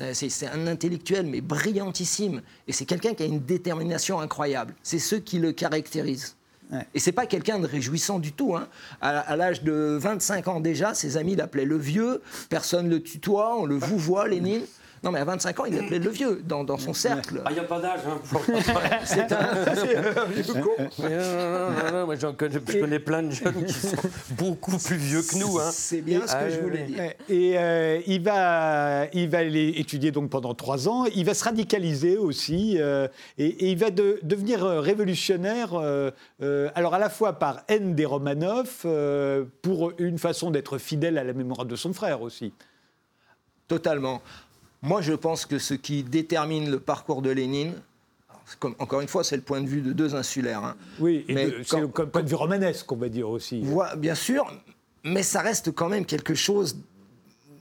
Euh, 0.00 0.10
C'est 0.12 0.28
c'est 0.28 0.46
un 0.48 0.66
intellectuel, 0.66 1.26
mais 1.26 1.40
brillantissime. 1.40 2.42
Et 2.66 2.72
c'est 2.72 2.84
quelqu'un 2.86 3.14
qui 3.14 3.22
a 3.22 3.26
une 3.26 3.40
détermination 3.40 4.18
incroyable. 4.20 4.74
C'est 4.82 4.98
ce 4.98 5.14
qui 5.16 5.38
le 5.38 5.52
caractérise. 5.52 6.36
Ouais. 6.72 6.86
Et 6.94 6.98
c'est 6.98 7.12
pas 7.12 7.26
quelqu'un 7.26 7.58
de 7.58 7.66
réjouissant 7.66 8.18
du 8.18 8.32
tout. 8.32 8.56
hein. 8.56 8.66
À, 9.02 9.18
à 9.20 9.36
l'âge 9.36 9.62
de 9.62 9.98
25 10.00 10.48
ans 10.48 10.60
déjà, 10.60 10.94
ses 10.94 11.16
amis 11.16 11.36
l'appelaient 11.36 11.66
le 11.66 11.76
vieux. 11.78 12.22
Personne 12.48 12.88
le 12.88 13.02
tutoie, 13.02 13.56
on 13.58 13.66
le 13.66 13.76
vouvoie, 13.76 14.26
Lénine. 14.26 14.62
Non, 15.04 15.10
mais 15.12 15.18
à 15.20 15.24
25 15.24 15.60
ans, 15.60 15.64
il 15.66 15.76
l'appelait 15.76 15.98
le 15.98 16.08
vieux 16.10 16.42
dans, 16.48 16.64
dans 16.64 16.78
son 16.78 16.94
cercle. 16.94 17.42
Ah, 17.44 17.50
il 17.50 17.54
n'y 17.54 17.60
a 17.60 17.64
pas 17.64 17.78
d'âge. 17.78 18.00
Hein. 18.08 18.18
C'est 19.04 19.30
un, 19.32 19.38
c'est 19.74 19.96
un 19.96 20.24
vieux 20.24 20.52
con. 20.54 20.70
Non, 21.92 22.06
moi, 22.06 22.14
je 22.16 22.26
connais 22.80 22.98
plein 22.98 23.22
de 23.24 23.30
jeunes 23.30 23.64
qui 23.66 23.72
sont 23.74 23.96
beaucoup 24.30 24.78
plus 24.78 24.96
vieux 24.96 25.20
que 25.22 25.36
nous. 25.38 25.58
Hein. 25.58 25.68
C'est 25.72 26.00
bien 26.00 26.20
ce 26.26 26.32
que 26.32 26.38
Ah, 26.38 26.48
je 26.48 26.58
voulais 26.60 26.86
oui. 26.88 26.94
dire. 26.94 27.12
Et 27.28 27.58
euh, 27.58 28.00
il, 28.06 28.22
va, 28.22 29.06
il 29.12 29.28
va 29.28 29.38
aller 29.38 29.74
étudier 29.76 30.10
donc 30.10 30.30
pendant 30.30 30.54
trois 30.54 30.88
ans. 30.88 31.04
Il 31.14 31.26
va 31.26 31.34
se 31.34 31.44
radicaliser 31.44 32.16
aussi. 32.16 32.76
euh, 32.78 33.06
et, 33.36 33.46
et 33.46 33.70
il 33.72 33.78
va 33.78 33.90
de- 33.90 34.18
devenir 34.22 34.64
euh, 34.64 34.80
révolutionnaire, 34.80 35.74
euh, 35.74 36.10
euh, 36.42 36.70
alors 36.74 36.94
à 36.94 36.98
la 36.98 37.10
fois 37.10 37.34
par 37.34 37.62
haine 37.68 37.94
des 37.94 38.06
Romanov, 38.06 38.70
euh, 38.86 39.44
pour 39.60 39.92
une 39.98 40.18
façon 40.18 40.50
d'être 40.50 40.78
fidèle 40.78 41.18
à 41.18 41.24
la 41.24 41.34
mémoire 41.34 41.66
de 41.66 41.76
son 41.76 41.92
frère 41.92 42.22
aussi. 42.22 42.54
Totalement. 43.68 44.22
Moi, 44.84 45.00
je 45.00 45.12
pense 45.14 45.46
que 45.46 45.58
ce 45.58 45.74
qui 45.74 46.02
détermine 46.04 46.70
le 46.70 46.78
parcours 46.78 47.22
de 47.22 47.30
Lénine, 47.30 47.72
comme, 48.60 48.74
encore 48.78 49.00
une 49.00 49.08
fois, 49.08 49.24
c'est 49.24 49.36
le 49.36 49.42
point 49.42 49.60
de 49.62 49.66
vue 49.66 49.80
de 49.80 49.92
deux 49.92 50.14
insulaires. 50.14 50.62
hein. 50.62 50.76
Oui, 51.00 51.24
et 51.28 51.34
c'est 51.64 51.80
le 51.80 51.88
point 51.88 52.22
de 52.22 52.28
vue 52.28 52.34
romanesque, 52.34 52.92
on 52.92 52.96
va 52.96 53.08
dire 53.08 53.28
aussi. 53.28 53.64
Bien 53.96 54.14
sûr, 54.14 54.46
mais 55.02 55.22
ça 55.22 55.40
reste 55.40 55.72
quand 55.72 55.88
même 55.88 56.04
quelque 56.04 56.34
chose 56.34 56.76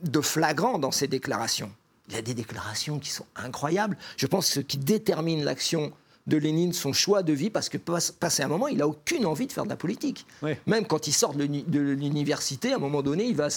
de 0.03 0.19
flagrant 0.21 0.77
dans 0.79 0.91
ces 0.91 1.07
déclarations. 1.07 1.71
Il 2.09 2.15
y 2.15 2.17
a 2.17 2.21
des 2.21 2.33
déclarations 2.33 2.99
qui 2.99 3.09
sont 3.09 3.25
incroyables. 3.37 3.97
Je 4.17 4.27
pense 4.27 4.47
que 4.49 4.53
ce 4.55 4.59
qui 4.59 4.77
détermine 4.77 5.45
l'action 5.45 5.93
de 6.27 6.35
Lénine, 6.37 6.73
son 6.73 6.91
choix 6.91 7.23
de 7.23 7.31
vie, 7.31 7.49
parce 7.49 7.69
que 7.69 7.77
passé 7.77 8.43
un 8.43 8.47
moment, 8.49 8.67
il 8.67 8.77
n'a 8.77 8.87
aucune 8.87 9.25
envie 9.25 9.47
de 9.47 9.53
faire 9.53 9.63
de 9.63 9.69
la 9.69 9.77
politique. 9.77 10.25
Ouais. 10.41 10.59
Même 10.67 10.85
quand 10.85 11.07
il 11.07 11.13
sort 11.13 11.33
de 11.33 11.43
l'uni- 11.43 11.63
de 11.65 11.79
l'université, 11.79 12.73
à 12.73 12.75
un 12.75 12.79
moment 12.79 13.01
donné, 13.01 13.23
il 13.25 13.35
va 13.37 13.47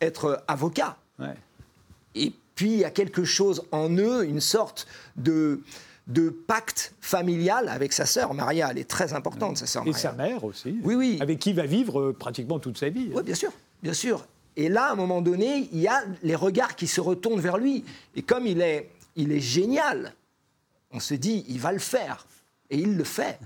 être 0.00 0.42
avocat. 0.48 0.96
Ouais. 1.18 1.34
Et 2.14 2.32
puis, 2.60 2.72
il 2.72 2.78
y 2.80 2.84
a 2.84 2.90
quelque 2.90 3.24
chose 3.24 3.62
en 3.72 3.88
eux, 3.96 4.22
une 4.26 4.42
sorte 4.42 4.86
de, 5.16 5.62
de 6.08 6.28
pacte 6.28 6.92
familial 7.00 7.70
avec 7.70 7.94
sa 7.94 8.04
sœur. 8.04 8.34
Maria, 8.34 8.68
elle 8.70 8.76
est 8.76 8.84
très 8.84 9.14
importante, 9.14 9.56
sa 9.56 9.66
sœur 9.66 9.82
Et 9.84 9.92
Maria. 9.92 9.98
sa 10.02 10.12
mère 10.12 10.44
aussi. 10.44 10.76
Oui, 10.82 10.94
oui. 10.94 11.18
Avec 11.22 11.38
qui 11.38 11.50
il 11.50 11.56
va 11.56 11.64
vivre 11.64 11.98
euh, 11.98 12.12
pratiquement 12.12 12.58
toute 12.58 12.76
sa 12.76 12.90
vie. 12.90 13.08
Oui, 13.14 13.22
bien 13.22 13.34
sûr, 13.34 13.50
bien 13.82 13.94
sûr. 13.94 14.26
Et 14.58 14.68
là, 14.68 14.88
à 14.88 14.92
un 14.92 14.94
moment 14.94 15.22
donné, 15.22 15.70
il 15.72 15.78
y 15.80 15.88
a 15.88 16.04
les 16.22 16.34
regards 16.34 16.76
qui 16.76 16.86
se 16.86 17.00
retournent 17.00 17.40
vers 17.40 17.56
lui. 17.56 17.82
Et 18.14 18.20
comme 18.20 18.46
il 18.46 18.60
est, 18.60 18.90
il 19.16 19.32
est 19.32 19.40
génial, 19.40 20.12
on 20.90 21.00
se 21.00 21.14
dit, 21.14 21.46
il 21.48 21.60
va 21.60 21.72
le 21.72 21.78
faire. 21.78 22.26
Et 22.70 22.78
il 22.78 22.96
le 22.96 23.04
fait. 23.04 23.38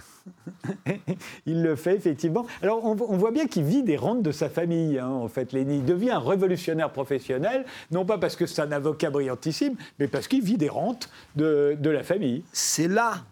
Il 1.47 1.62
le 1.62 1.77
fait 1.77 1.97
effectivement. 1.97 2.47
Alors 2.62 2.85
on, 2.85 2.91
on 2.91 3.16
voit 3.16 3.31
bien 3.31 3.47
qu'il 3.47 3.64
vit 3.64 3.83
des 3.83 3.97
rentes 3.97 4.22
de 4.22 4.33
sa 4.33 4.49
famille, 4.49 4.99
hein, 4.99 5.09
en 5.09 5.29
fait, 5.29 5.53
Lénine. 5.53 5.81
Il 5.81 5.85
devient 5.85 6.11
un 6.11 6.18
révolutionnaire 6.18 6.91
professionnel, 6.91 7.64
non 7.91 8.05
pas 8.05 8.18
parce 8.18 8.37
que 8.37 8.47
c'est 8.47 8.62
un 8.62 8.72
avocat 8.72 9.11
brillantissime, 9.11 9.77
mais 9.99 10.09
parce 10.09 10.29
qu'il 10.29 10.43
vit 10.43 10.59
des 10.59 10.68
rentes 10.68 11.09
de, 11.37 11.77
de 11.79 11.91
la 11.91 12.03
famille. 12.03 12.45
C'est 12.53 12.89
là 12.89 13.25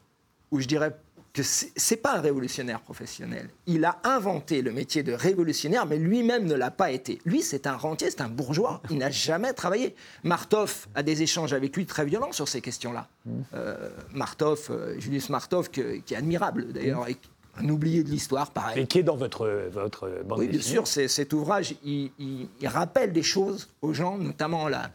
où 0.51 0.61
je 0.61 0.67
dirais 0.67 0.93
que 1.33 1.43
c'est 1.43 1.73
c'est 1.77 1.97
pas 1.97 2.19
un 2.19 2.21
révolutionnaire 2.21 2.81
professionnel. 2.81 3.49
Il 3.67 3.85
a 3.87 3.99
inventé 4.05 4.61
le 4.61 4.71
métier 4.73 5.03
de 5.03 5.13
révolutionnaire, 5.13 5.87
mais 5.87 5.97
lui-même 5.97 6.45
ne 6.45 6.55
l'a 6.55 6.71
pas 6.71 6.91
été. 6.91 7.21
Lui, 7.25 7.43
c'est 7.43 7.67
un 7.67 7.77
rentier, 7.77 8.11
c'est 8.11 8.21
un 8.21 8.29
bourgeois. 8.29 8.83
Il 8.91 8.99
n'a 8.99 9.11
jamais 9.11 9.53
travaillé. 9.55 9.95
Martov 10.25 10.87
a 10.95 11.03
des 11.03 11.23
échanges 11.23 11.53
avec 11.55 11.75
lui 11.77 11.87
très 11.87 12.05
violents 12.05 12.33
sur 12.33 12.49
ces 12.49 12.61
questions-là. 12.61 13.09
Euh, 13.55 13.89
Martov, 14.13 14.67
euh, 14.71 14.99
Julius 15.01 15.31
Martov, 15.31 15.71
que- 15.71 15.97
qui 16.01 16.13
est 16.15 16.19
admirable 16.19 16.73
d'ailleurs, 16.73 17.09
et 17.09 17.17
un 17.57 17.69
oublié 17.69 18.03
de 18.05 18.09
l'histoire, 18.11 18.51
pareil. 18.51 18.83
Et 18.83 18.87
qui 18.87 18.99
est 18.99 19.03
dans 19.03 19.17
votre, 19.17 19.47
votre 19.73 20.11
bande 20.27 20.39
Oui, 20.39 20.49
bien 20.49 20.61
sûr, 20.61 20.87
cet 20.87 21.33
ouvrage, 21.33 21.75
il, 21.85 22.11
il- 22.19 22.49
il 22.61 22.69
rappelle 22.69 23.13
des 23.13 23.23
choses 23.23 23.69
aux 23.81 23.93
gens, 23.95 24.19
notamment 24.19 24.69
la, 24.69 24.91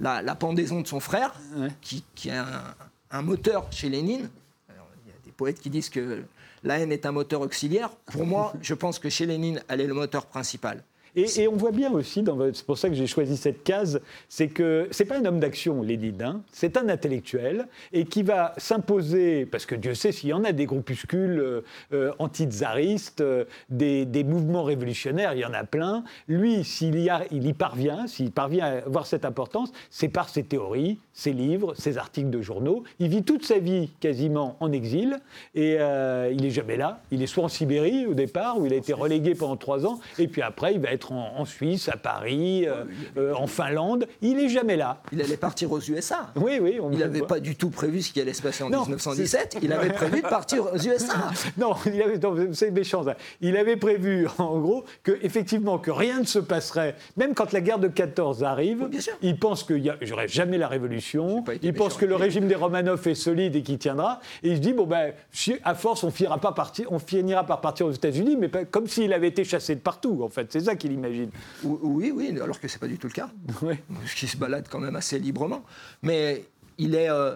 la, 0.00 0.22
la 0.22 0.34
pendaison 0.34 0.80
de 0.80 0.86
son 0.88 0.98
frère, 1.00 1.34
Ouais. 1.56 1.68
qui, 1.80 2.04
qui 2.16 2.28
est 2.30 2.36
un, 2.36 2.74
un 3.10 3.22
moteur 3.22 3.66
chez 3.72 3.88
Lénine. 3.88 4.28
Alors, 4.68 4.86
il 5.04 5.10
y 5.10 5.12
a 5.12 5.18
des 5.24 5.27
poètes 5.38 5.60
qui 5.60 5.70
disent 5.70 5.88
que 5.88 6.22
la 6.64 6.78
haine 6.80 6.92
est 6.92 7.06
un 7.06 7.12
moteur 7.12 7.40
auxiliaire. 7.40 7.88
Pour 8.12 8.26
moi, 8.26 8.52
je 8.60 8.74
pense 8.74 8.98
que 8.98 9.08
chez 9.08 9.24
Lénine, 9.24 9.62
elle 9.68 9.80
est 9.80 9.86
le 9.86 9.94
moteur 9.94 10.26
principal. 10.26 10.82
Et, 11.16 11.24
et 11.40 11.48
on 11.48 11.56
voit 11.56 11.72
bien 11.72 11.90
aussi, 11.92 12.22
c'est 12.52 12.66
pour 12.66 12.76
ça 12.76 12.88
que 12.90 12.94
j'ai 12.94 13.06
choisi 13.06 13.36
cette 13.38 13.64
case, 13.64 14.00
c'est 14.28 14.48
que 14.48 14.88
c'est 14.90 15.06
pas 15.06 15.16
un 15.18 15.24
homme 15.24 15.40
d'action, 15.40 15.82
Lénine, 15.82 16.22
hein, 16.22 16.42
c'est 16.52 16.76
un 16.76 16.88
intellectuel 16.90 17.66
et 17.94 18.04
qui 18.04 18.22
va 18.22 18.52
s'imposer, 18.58 19.46
parce 19.46 19.64
que 19.64 19.74
Dieu 19.74 19.94
sait 19.94 20.12
s'il 20.12 20.28
y 20.28 20.32
en 20.34 20.44
a 20.44 20.52
des 20.52 20.66
groupuscules 20.66 21.40
euh, 21.40 21.60
euh, 21.94 22.12
anti-tsaristes, 22.18 23.22
euh, 23.22 23.46
des, 23.70 24.04
des 24.04 24.22
mouvements 24.22 24.62
révolutionnaires, 24.64 25.32
il 25.32 25.40
y 25.40 25.44
en 25.46 25.54
a 25.54 25.64
plein. 25.64 26.04
Lui, 26.28 26.62
s'il 26.62 26.98
y, 27.00 27.08
a- 27.08 27.24
il 27.32 27.46
y 27.46 27.54
parvient, 27.54 28.06
s'il 28.06 28.30
parvient 28.30 28.66
à 28.66 28.70
avoir 28.84 29.06
cette 29.06 29.24
importance, 29.24 29.72
c'est 29.90 30.08
par 30.08 30.28
ses 30.28 30.44
théories, 30.44 30.98
ses 31.18 31.32
livres, 31.32 31.74
ses 31.76 31.98
articles 31.98 32.30
de 32.30 32.40
journaux. 32.40 32.84
Il 33.00 33.08
vit 33.08 33.24
toute 33.24 33.44
sa 33.44 33.58
vie 33.58 33.90
quasiment 33.98 34.56
en 34.60 34.70
exil 34.70 35.18
et 35.56 35.76
euh, 35.80 36.32
il 36.32 36.46
est 36.46 36.50
jamais 36.50 36.76
là. 36.76 37.00
Il 37.10 37.20
est 37.22 37.26
soit 37.26 37.42
en 37.42 37.48
Sibérie 37.48 38.06
au 38.06 38.14
départ, 38.14 38.56
où 38.58 38.66
il 38.66 38.72
a 38.72 38.76
été 38.76 38.92
relégué 38.92 39.34
pendant 39.34 39.56
trois 39.56 39.84
ans, 39.84 39.98
et 40.20 40.28
puis 40.28 40.42
après, 40.42 40.74
il 40.74 40.80
va 40.80 40.92
être 40.92 41.10
en, 41.10 41.40
en 41.40 41.44
Suisse, 41.44 41.88
à 41.88 41.96
Paris, 41.96 42.68
euh, 42.68 42.84
euh, 43.16 43.34
en 43.34 43.48
Finlande. 43.48 44.06
Il 44.22 44.38
est 44.38 44.48
jamais 44.48 44.76
là. 44.76 45.02
Il 45.10 45.20
allait 45.20 45.36
partir 45.36 45.72
aux 45.72 45.80
USA. 45.80 46.30
Oui, 46.36 46.60
oui, 46.62 46.78
on 46.80 46.92
Il 46.92 46.98
n'avait 46.98 47.22
pas 47.22 47.40
du 47.40 47.56
tout 47.56 47.70
prévu 47.70 48.00
ce 48.00 48.12
qui 48.12 48.20
allait 48.20 48.32
se 48.32 48.42
passer 48.42 48.62
en 48.62 48.70
Non, 48.70 48.82
1917. 48.82 49.58
Il 49.60 49.72
avait 49.72 49.92
prévu 49.92 50.22
de 50.22 50.28
partir 50.28 50.72
aux 50.72 50.76
USA. 50.76 51.14
Non, 51.56 51.74
c'est 52.52 52.70
méchant. 52.70 53.02
ça. 53.02 53.16
Il 53.40 53.56
avait 53.56 53.76
prévu, 53.76 54.28
en 54.38 54.60
gros, 54.60 54.84
que 55.02 55.18
effectivement 55.22 55.78
que 55.78 55.90
rien 55.90 56.20
ne 56.20 56.26
se 56.26 56.38
passerait, 56.38 56.94
même 57.16 57.34
quand 57.34 57.52
la 57.52 57.60
guerre 57.60 57.80
de 57.80 57.88
14 57.88 58.44
arrive. 58.44 58.82
Oui, 58.82 58.88
bien 58.88 59.00
sûr. 59.00 59.14
Il 59.22 59.36
pense 59.38 59.64
qu'il 59.64 59.82
n'y 59.82 60.12
aurait 60.12 60.28
jamais 60.28 60.58
la 60.58 60.68
révolution. 60.68 61.07
Il 61.62 61.74
pense 61.74 61.96
que 61.96 62.04
le 62.04 62.14
régime 62.16 62.48
des 62.48 62.54
Romanov 62.54 63.06
est 63.08 63.14
solide 63.14 63.56
et 63.56 63.62
qu'il 63.62 63.78
tiendra. 63.78 64.20
Et 64.42 64.50
il 64.50 64.56
se 64.56 64.60
dit 64.60 64.72
bon 64.72 64.86
ben, 64.86 65.12
à 65.64 65.74
force, 65.74 66.04
on 66.04 66.10
finira 66.10 66.38
pas 66.38 66.52
partir, 66.52 66.90
on 66.92 66.98
finira 66.98 67.44
par 67.44 67.60
partir 67.60 67.86
aux 67.86 67.92
États-Unis, 67.92 68.36
mais 68.36 68.48
pas- 68.48 68.64
comme 68.64 68.86
s'il 68.86 69.12
avait 69.12 69.28
été 69.28 69.44
chassé 69.44 69.74
de 69.74 69.80
partout. 69.80 70.20
En 70.22 70.28
fait, 70.28 70.46
c'est 70.52 70.60
ça 70.60 70.74
qu'il 70.76 70.92
imagine. 70.92 71.30
Ou- 71.64 71.78
Oui, 71.82 72.12
oui, 72.14 72.36
alors 72.42 72.60
que 72.60 72.68
c'est 72.68 72.78
pas 72.80 72.86
du 72.88 72.98
tout 72.98 73.06
le 73.08 73.12
cas. 73.12 73.28
Parce 73.60 74.14
qu'il 74.14 74.28
se 74.28 74.36
balade 74.36 74.66
quand 74.70 74.78
même 74.80 74.96
assez 74.96 75.18
librement. 75.18 75.62
Mais 76.02 76.44
il 76.78 76.94
est. 76.94 77.10
euh, 77.10 77.34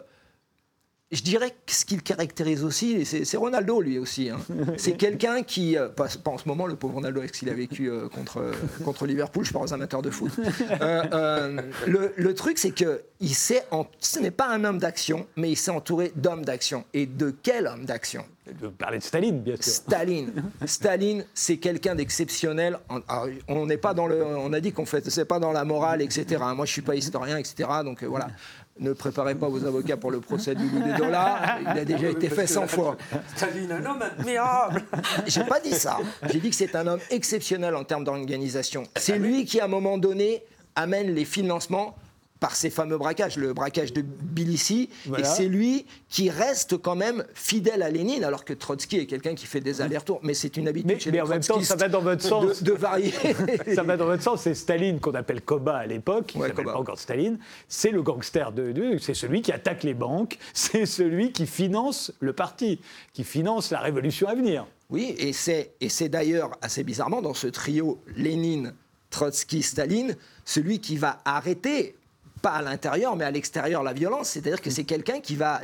je 1.12 1.22
dirais 1.22 1.50
que 1.50 1.72
ce 1.72 1.84
qui 1.84 1.94
le 1.94 2.00
caractérise 2.00 2.64
aussi, 2.64 3.04
c'est 3.04 3.36
Ronaldo 3.36 3.80
lui 3.80 3.98
aussi. 3.98 4.30
hein. 4.30 4.38
C'est 4.78 4.92
quelqu'un 4.96 5.42
qui, 5.42 5.76
euh, 5.76 5.88
pas, 5.88 6.08
pas 6.24 6.30
en 6.30 6.38
ce 6.38 6.48
moment, 6.48 6.66
le 6.66 6.74
pauvre 6.76 6.94
Ronaldo, 6.94 7.20
avec 7.20 7.34
ce 7.34 7.40
qu'il 7.40 7.50
a 7.50 7.54
vécu 7.54 7.90
euh, 7.90 8.08
contre, 8.08 8.38
euh, 8.38 8.52
contre 8.84 9.06
Liverpool, 9.06 9.44
je 9.44 9.52
parle 9.52 9.66
aux 9.66 9.74
amateurs 9.74 10.02
de 10.02 10.10
foot. 10.10 10.32
Euh, 10.80 11.02
euh, 11.12 11.62
le, 11.86 12.12
le 12.16 12.34
truc, 12.34 12.58
c'est 12.58 12.70
que 12.72 13.02
il 13.20 13.34
s'est 13.34 13.62
en- 13.70 13.86
ce 14.00 14.18
n'est 14.18 14.30
pas 14.32 14.48
un 14.48 14.64
homme 14.64 14.78
d'action, 14.78 15.26
mais 15.36 15.50
il 15.50 15.56
s'est 15.56 15.70
entouré 15.70 16.12
d'hommes 16.16 16.44
d'action. 16.44 16.84
Et 16.94 17.06
de 17.06 17.32
quel 17.42 17.66
homme 17.66 17.84
d'action? 17.84 18.24
De 18.60 18.66
parler 18.68 18.98
de 18.98 19.04
Staline, 19.04 19.40
bien 19.40 19.54
sûr. 19.54 19.72
Staline. 19.72 20.32
Staline, 20.66 21.24
c'est 21.32 21.58
quelqu'un 21.58 21.94
d'exceptionnel. 21.94 22.78
On 23.48 23.66
n'est 23.66 23.76
pas 23.76 23.94
dans 23.94 24.08
le, 24.08 24.24
on 24.26 24.52
a 24.52 24.60
dit 24.60 24.72
qu'on 24.72 24.86
fait, 24.86 25.08
c'est 25.08 25.24
pas 25.24 25.38
dans 25.38 25.52
la 25.52 25.64
morale, 25.64 26.02
etc. 26.02 26.42
Moi, 26.56 26.66
je 26.66 26.72
suis 26.72 26.82
pas 26.82 26.96
historien, 26.96 27.36
etc. 27.38 27.68
Donc 27.84 28.02
euh, 28.02 28.06
voilà. 28.08 28.28
Ne 28.80 28.94
préparez 28.94 29.34
pas 29.34 29.48
vos 29.48 29.64
avocats 29.66 29.98
pour 29.98 30.10
le 30.10 30.20
procès 30.20 30.54
du 30.54 30.68
loup 30.68 30.82
des 30.82 30.94
dollars. 30.94 31.58
Il 31.60 31.78
a 31.78 31.84
déjà 31.84 32.08
été 32.08 32.28
fait 32.30 32.46
100 32.46 32.68
fois. 32.68 32.96
Staline, 33.36 33.70
un 33.70 33.84
homme 33.84 34.02
admirable. 34.02 34.82
J'ai 35.26 35.44
pas 35.44 35.60
dit 35.60 35.74
ça. 35.74 35.98
J'ai 36.30 36.40
dit 36.40 36.50
que 36.50 36.56
c'est 36.56 36.74
un 36.74 36.86
homme 36.86 37.00
exceptionnel 37.10 37.76
en 37.76 37.84
termes 37.84 38.04
d'organisation. 38.04 38.84
C'est 38.96 39.18
lui 39.18 39.44
qui, 39.44 39.60
à 39.60 39.66
un 39.66 39.68
moment 39.68 39.98
donné, 39.98 40.42
amène 40.74 41.14
les 41.14 41.26
financements 41.26 41.96
par 42.43 42.57
ces 42.57 42.70
fameux 42.70 42.99
braquages, 42.99 43.36
le 43.36 43.53
braquage 43.53 43.93
de 43.93 44.01
Tbilissi, 44.03 44.90
Voilà. 45.07 45.22
et 45.24 45.30
c'est 45.32 45.47
lui 45.47 45.86
qui 46.09 46.28
reste 46.28 46.76
quand 46.76 46.97
même 46.97 47.24
fidèle 47.34 47.84
à 47.84 47.88
Lénine, 47.88 48.24
alors 48.24 48.45
que 48.45 48.53
Trotsky 48.53 48.97
est 48.99 49.07
quelqu'un 49.07 49.36
qui 49.36 49.47
fait 49.47 49.61
des 49.61 49.80
allers-retours. 49.80 50.18
Mais 50.24 50.34
c'est 50.34 50.57
une 50.57 50.66
habitude 50.66 50.88
Mais- 50.90 50.99
chez 50.99 51.12
mais 51.12 51.18
les 51.18 51.22
en 51.22 51.28
même 51.28 51.40
temps, 51.40 51.61
ça 51.62 51.76
va 51.76 51.88
dans 51.88 52.01
votre 52.01 52.20
sens. 52.22 52.61
De, 52.64 52.72
de 52.72 52.76
varier. 52.76 53.12
Ça 53.76 53.84
va 53.84 53.97
dans 53.97 54.07
votre 54.07 54.24
sens, 54.24 54.43
c'est 54.43 54.55
Staline 54.57 54.99
qu'on 54.99 55.14
appelle 55.14 55.40
Koba 55.43 55.76
à 55.76 55.86
l'époque, 55.86 56.32
Ouais, 56.34 56.49
s'appelle 56.49 56.64
pas 56.64 56.76
encore 56.76 56.99
Staline, 56.99 57.38
c'est 57.68 57.90
le 57.93 58.03
gangster 58.03 58.51
de, 58.51 58.72
de- 58.72 58.99
c'est 58.99 59.14
celui 59.14 59.40
qui 59.40 59.53
attaque 59.53 59.84
les 59.84 59.95
banques, 59.95 60.36
c'est 60.53 60.84
celui 60.84 61.30
qui 61.30 61.47
finance 61.47 62.12
le 62.18 62.32
parti, 62.32 62.80
qui 63.12 63.22
finance 63.22 63.70
la 63.70 63.78
révolution 63.78 64.26
à 64.26 64.34
venir. 64.34 64.66
Oui, 64.90 65.14
et 65.16 65.32
c'est, 65.32 65.74
et 65.80 65.88
c'est 65.88 66.09
d'ailleurs 66.09 66.51
assez 66.61 66.82
bizarrement 66.82 67.22
dans 67.22 67.34
ce 67.34 67.47
trio 67.47 68.01
Lénine, 68.16 68.74
Trotsky, 69.11 69.62
Staline, 69.62 70.16
celui 70.45 70.80
qui 70.80 70.97
va 70.97 71.18
arrêter, 71.24 71.95
pas 72.43 72.53
à 72.53 72.62
l'intérieur, 72.62 73.16
mais 73.16 73.24
à 73.24 73.30
l'extérieur, 73.30 73.82
la 73.82 73.93
violence. 73.93 74.30
C'est-à-dire 74.30 74.61
que 74.61 74.70
c'est 74.70 74.84
quelqu'un 74.84 75.20
qui 75.20 75.36
va. 75.36 75.61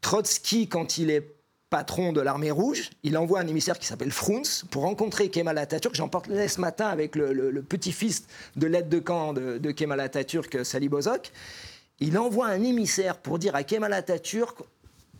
Trotsky, 0.00 0.68
quand 0.68 0.96
il 0.96 1.10
est 1.10 1.34
patron 1.70 2.12
de 2.12 2.20
l'armée 2.20 2.50
rouge, 2.50 2.90
il 3.02 3.18
envoie 3.18 3.40
un 3.40 3.46
émissaire 3.46 3.78
qui 3.78 3.86
s'appelle 3.86 4.12
Frunz 4.12 4.64
pour 4.70 4.82
rencontrer 4.82 5.28
Kemal 5.28 5.58
Atatürk. 5.58 5.94
J'emporte 5.94 6.28
ce 6.28 6.60
matin 6.60 6.86
avec 6.86 7.16
le, 7.16 7.62
petit-fils 7.62 8.24
de 8.56 8.66
l'aide 8.66 8.88
de 8.88 9.00
camp 9.00 9.32
de, 9.32 9.58
de 9.58 9.70
Kemal 9.70 10.00
Atatürk, 10.00 10.64
Salih 10.64 10.88
Bozok. 10.88 11.30
Il 12.00 12.16
envoie 12.16 12.46
un 12.46 12.62
émissaire 12.62 13.18
pour 13.18 13.38
dire 13.38 13.54
à 13.54 13.64
Kemal 13.64 13.92
Atatürk 13.92 14.58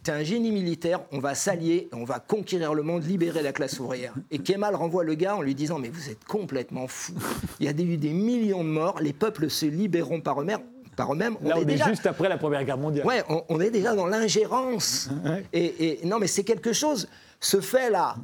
T'es 0.03 0.13
un 0.13 0.23
génie 0.23 0.53
militaire, 0.53 1.01
on 1.13 1.19
va 1.19 1.35
s'allier, 1.35 1.89
on 1.93 2.05
va 2.05 2.21
conquérir 2.21 2.75
le 2.75 2.83
monde, 2.83 3.05
libérer 3.05 3.43
la 3.43 3.53
classe 3.53 3.79
ouvrière. 3.81 4.15
Et 4.31 4.39
Kemal 4.39 4.75
renvoie 4.75 5.05
le 5.05 5.15
gars 5.15 5.37
en 5.37 5.43
lui 5.43 5.55
disant 5.55 5.79
Mais 5.79 5.89
vous 5.89 6.09
êtes 6.11 6.25
complètement 6.25 6.87
fou. 6.89 7.15
Il 7.61 7.67
y 7.67 7.69
a 7.69 7.73
eu 7.73 7.97
des 7.97 8.13
millions 8.13 8.65
de 8.65 8.69
morts, 8.69 9.01
les 9.01 9.13
peuples 9.13 9.51
se 9.51 9.67
libéreront 9.67 10.21
par 10.21 10.41
eux-mêmes 10.41 10.63
par 10.99 11.13
eux-mêmes. 11.13 11.37
Là, 11.43 11.55
on, 11.57 11.67
est, 11.67 11.77
juste 11.77 12.07
après 12.07 12.29
la 12.29 12.37
Première 12.37 12.65
Guerre 12.65 12.77
mondiale. 12.77 13.07
Ouais, 13.07 13.23
on, 13.49 13.61
est 13.61 13.71
déjà 13.71 13.95
dans 13.95 14.07
l'ingérence. 14.07 15.09
et, 15.53 16.01
non, 16.05 16.19
mais 16.19 16.27
c'est 16.27 16.43
quelque 16.43 16.73
chose. 16.73 17.09
Ce 17.41 17.61
fait-là, 17.61 18.17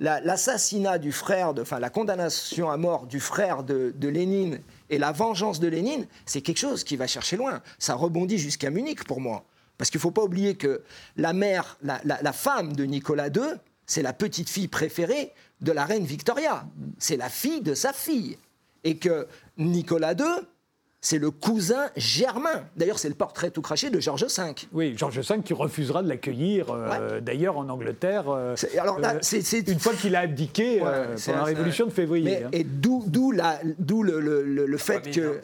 l'assassinat 0.00 0.98
du 0.98 1.12
frère, 1.12 1.54
de, 1.54 1.62
enfin 1.62 1.78
la 1.78 1.90
condamnation 1.90 2.70
à 2.70 2.76
mort 2.76 3.06
du 3.06 3.20
frère 3.20 3.62
de, 3.62 3.94
de 3.96 4.08
Lénine 4.08 4.58
et 4.90 4.98
la 4.98 5.12
vengeance 5.12 5.60
de 5.60 5.68
Lénine, 5.68 6.06
c'est 6.26 6.40
quelque 6.40 6.58
chose 6.58 6.82
qui 6.82 6.96
va 6.96 7.06
chercher 7.06 7.36
loin. 7.36 7.60
Ça 7.78 7.94
rebondit 7.94 8.36
jusqu'à 8.36 8.70
Munich 8.70 9.04
pour 9.04 9.20
moi. 9.20 9.44
Parce 9.78 9.90
qu'il 9.90 9.98
ne 9.98 10.02
faut 10.02 10.10
pas 10.10 10.24
oublier 10.24 10.56
que 10.56 10.82
la 11.16 11.32
mère, 11.32 11.78
la, 11.82 12.32
femme 12.32 12.74
de 12.74 12.84
Nicolas 12.84 13.28
II, 13.28 13.54
c'est 13.86 14.02
la 14.02 14.12
petite 14.12 14.50
fille 14.50 14.68
préférée 14.68 15.32
de 15.60 15.72
la 15.72 15.84
reine 15.84 16.04
Victoria. 16.04 16.66
C'est 16.98 17.16
la 17.16 17.28
fille 17.28 17.62
de 17.62 17.74
sa 17.74 17.92
fille. 17.92 18.36
Et 18.84 18.96
que 18.96 19.26
Nicolas 19.56 20.12
II, 20.12 20.24
c'est 21.00 21.18
le 21.18 21.30
cousin 21.30 21.90
germain. 21.96 22.64
D'ailleurs, 22.76 22.98
c'est 22.98 23.08
le 23.08 23.14
portrait 23.14 23.50
tout 23.50 23.62
craché 23.62 23.88
de 23.90 24.00
George 24.00 24.24
V. 24.24 24.54
Oui, 24.72 24.94
George 24.96 25.18
V 25.18 25.42
qui 25.44 25.52
refusera 25.52 26.02
de 26.02 26.08
l'accueillir, 26.08 26.70
euh, 26.70 27.20
d'ailleurs, 27.20 27.56
en 27.56 27.68
Angleterre. 27.68 28.28
Euh, 28.28 28.56
alors 28.78 28.98
là, 28.98 29.14
euh, 29.14 29.62
Une 29.68 29.78
fois 29.78 29.94
qu'il 29.94 30.16
a 30.16 30.20
abdiqué 30.20 30.78
pendant 30.78 31.38
la 31.38 31.44
Révolution 31.44 31.86
de 31.86 31.92
février. 31.92 32.44
Hein. 32.44 32.50
Et 32.52 32.64
d'où 32.64 33.04
le, 33.30 34.20
le, 34.20 34.66
le, 34.66 34.78
fait 34.78 35.10
que 35.10 35.40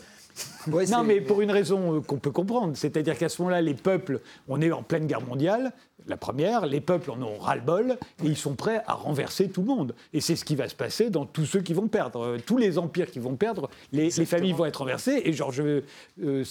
non, 0.66 1.04
mais 1.04 1.20
pour 1.20 1.40
une 1.40 1.50
raison 1.50 1.96
euh, 1.96 2.00
qu'on 2.00 2.18
peut 2.18 2.30
comprendre, 2.30 2.76
c'est-à-dire 2.76 3.16
qu'à 3.16 3.28
ce 3.28 3.40
moment-là, 3.42 3.60
les 3.60 3.74
peuples, 3.74 4.20
on 4.48 4.60
est 4.60 4.72
en 4.72 4.82
pleine 4.82 5.06
guerre 5.06 5.20
mondiale, 5.20 5.72
la 6.06 6.16
première, 6.16 6.66
les 6.66 6.80
peuples 6.80 7.10
en 7.10 7.22
ont 7.22 7.38
ras-le-bol 7.38 7.96
et 8.22 8.26
ils 8.26 8.36
sont 8.36 8.54
prêts 8.54 8.82
à 8.86 8.94
renverser 8.94 9.48
tout 9.48 9.62
le 9.62 9.68
monde. 9.68 9.94
Et 10.12 10.20
c'est 10.20 10.36
ce 10.36 10.44
qui 10.44 10.54
va 10.54 10.68
se 10.68 10.74
passer 10.74 11.08
dans 11.08 11.24
tous 11.24 11.46
ceux 11.46 11.60
qui 11.60 11.72
vont 11.72 11.88
perdre. 11.88 12.24
Euh, 12.24 12.38
tous 12.44 12.58
les 12.58 12.78
empires 12.78 13.10
qui 13.10 13.20
vont 13.20 13.36
perdre, 13.36 13.70
les, 13.92 14.10
familles 14.10 14.52
vont 14.52 14.66
être 14.66 14.78
renversées. 14.78 15.22
Et 15.24 15.32
Georges 15.32 15.62
VI, 15.62 15.82
euh, 16.24 16.44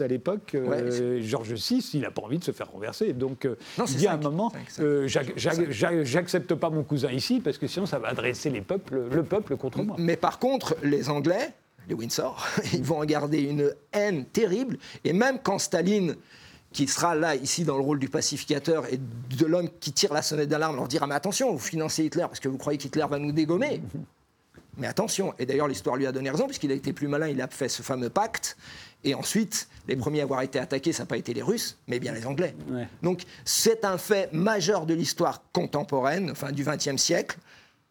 à 0.00 0.06
l'époque, 0.06 0.56
Georges 1.20 1.52
VI, 1.52 1.90
il 1.94 2.00
n'a 2.00 2.10
pas 2.10 2.22
envie 2.22 2.38
de 2.38 2.44
se 2.44 2.52
faire 2.52 2.70
renverser. 2.70 3.12
Donc 3.12 3.46
il 3.88 4.00
y 4.00 4.06
a 4.06 4.14
un 4.14 4.16
moment, 4.16 4.52
j'accepte 5.06 6.54
pas 6.54 6.70
mon 6.70 6.82
cousin 6.82 7.10
ici 7.12 7.40
parce 7.40 7.58
que 7.58 7.66
sinon 7.66 7.86
ça 7.86 7.98
va 7.98 8.08
adresser 8.08 8.50
les 8.50 8.62
peuples, 8.62 9.08
le 9.12 9.22
peuple 9.22 9.56
contre 9.56 9.82
moi. 9.82 9.96
Mais 9.98 10.16
par 10.16 10.38
contre, 10.38 10.76
les 10.82 11.08
Anglais, 11.08 11.52
les 11.88 11.94
Windsor, 11.94 12.46
ils 12.72 12.84
vont 12.84 12.98
en 12.98 13.04
garder 13.04 13.40
une 13.40 13.74
haine 13.92 14.24
terrible. 14.26 14.78
Et 15.04 15.12
même 15.12 15.38
quand 15.42 15.58
Staline, 15.58 16.16
qui 16.72 16.86
sera 16.86 17.14
là, 17.14 17.34
ici, 17.34 17.64
dans 17.64 17.76
le 17.76 17.82
rôle 17.82 17.98
du 17.98 18.08
pacificateur 18.08 18.84
et 18.92 18.98
de 18.98 19.46
l'homme 19.46 19.68
qui 19.80 19.92
tire 19.92 20.12
la 20.12 20.22
sonnette 20.22 20.48
d'alarme, 20.48 20.76
leur 20.76 20.88
dira 20.88 21.06
Mais 21.06 21.14
attention, 21.14 21.50
vous 21.52 21.58
financez 21.58 22.04
Hitler 22.04 22.22
parce 22.22 22.40
que 22.40 22.48
vous 22.48 22.58
croyez 22.58 22.78
qu'Hitler 22.78 23.06
va 23.08 23.18
nous 23.18 23.32
dégommer. 23.32 23.82
Mais 24.76 24.86
attention, 24.86 25.34
et 25.40 25.46
d'ailleurs 25.46 25.66
l'histoire 25.66 25.96
lui 25.96 26.06
a 26.06 26.12
donné 26.12 26.30
raison, 26.30 26.46
puisqu'il 26.46 26.70
a 26.70 26.74
été 26.74 26.92
plus 26.92 27.08
malin, 27.08 27.26
il 27.26 27.42
a 27.42 27.48
fait 27.48 27.68
ce 27.68 27.82
fameux 27.82 28.10
pacte. 28.10 28.56
Et 29.02 29.12
ensuite, 29.12 29.68
les 29.88 29.96
premiers 29.96 30.20
à 30.20 30.22
avoir 30.22 30.42
été 30.42 30.60
attaqués, 30.60 30.92
ça 30.92 31.02
n'a 31.02 31.06
pas 31.06 31.16
été 31.16 31.34
les 31.34 31.42
Russes, 31.42 31.78
mais 31.88 31.98
bien 31.98 32.12
les 32.12 32.26
Anglais. 32.26 32.54
Donc 33.02 33.24
c'est 33.44 33.84
un 33.84 33.98
fait 33.98 34.32
majeur 34.32 34.86
de 34.86 34.94
l'histoire 34.94 35.42
contemporaine, 35.52 36.30
enfin 36.30 36.52
du 36.52 36.64
XXe 36.64 36.96
siècle. 36.96 37.38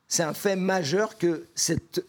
C'est 0.07 0.23
un 0.23 0.33
fait 0.33 0.55
majeur 0.55 1.17
que 1.17 1.45
cette 1.55 2.05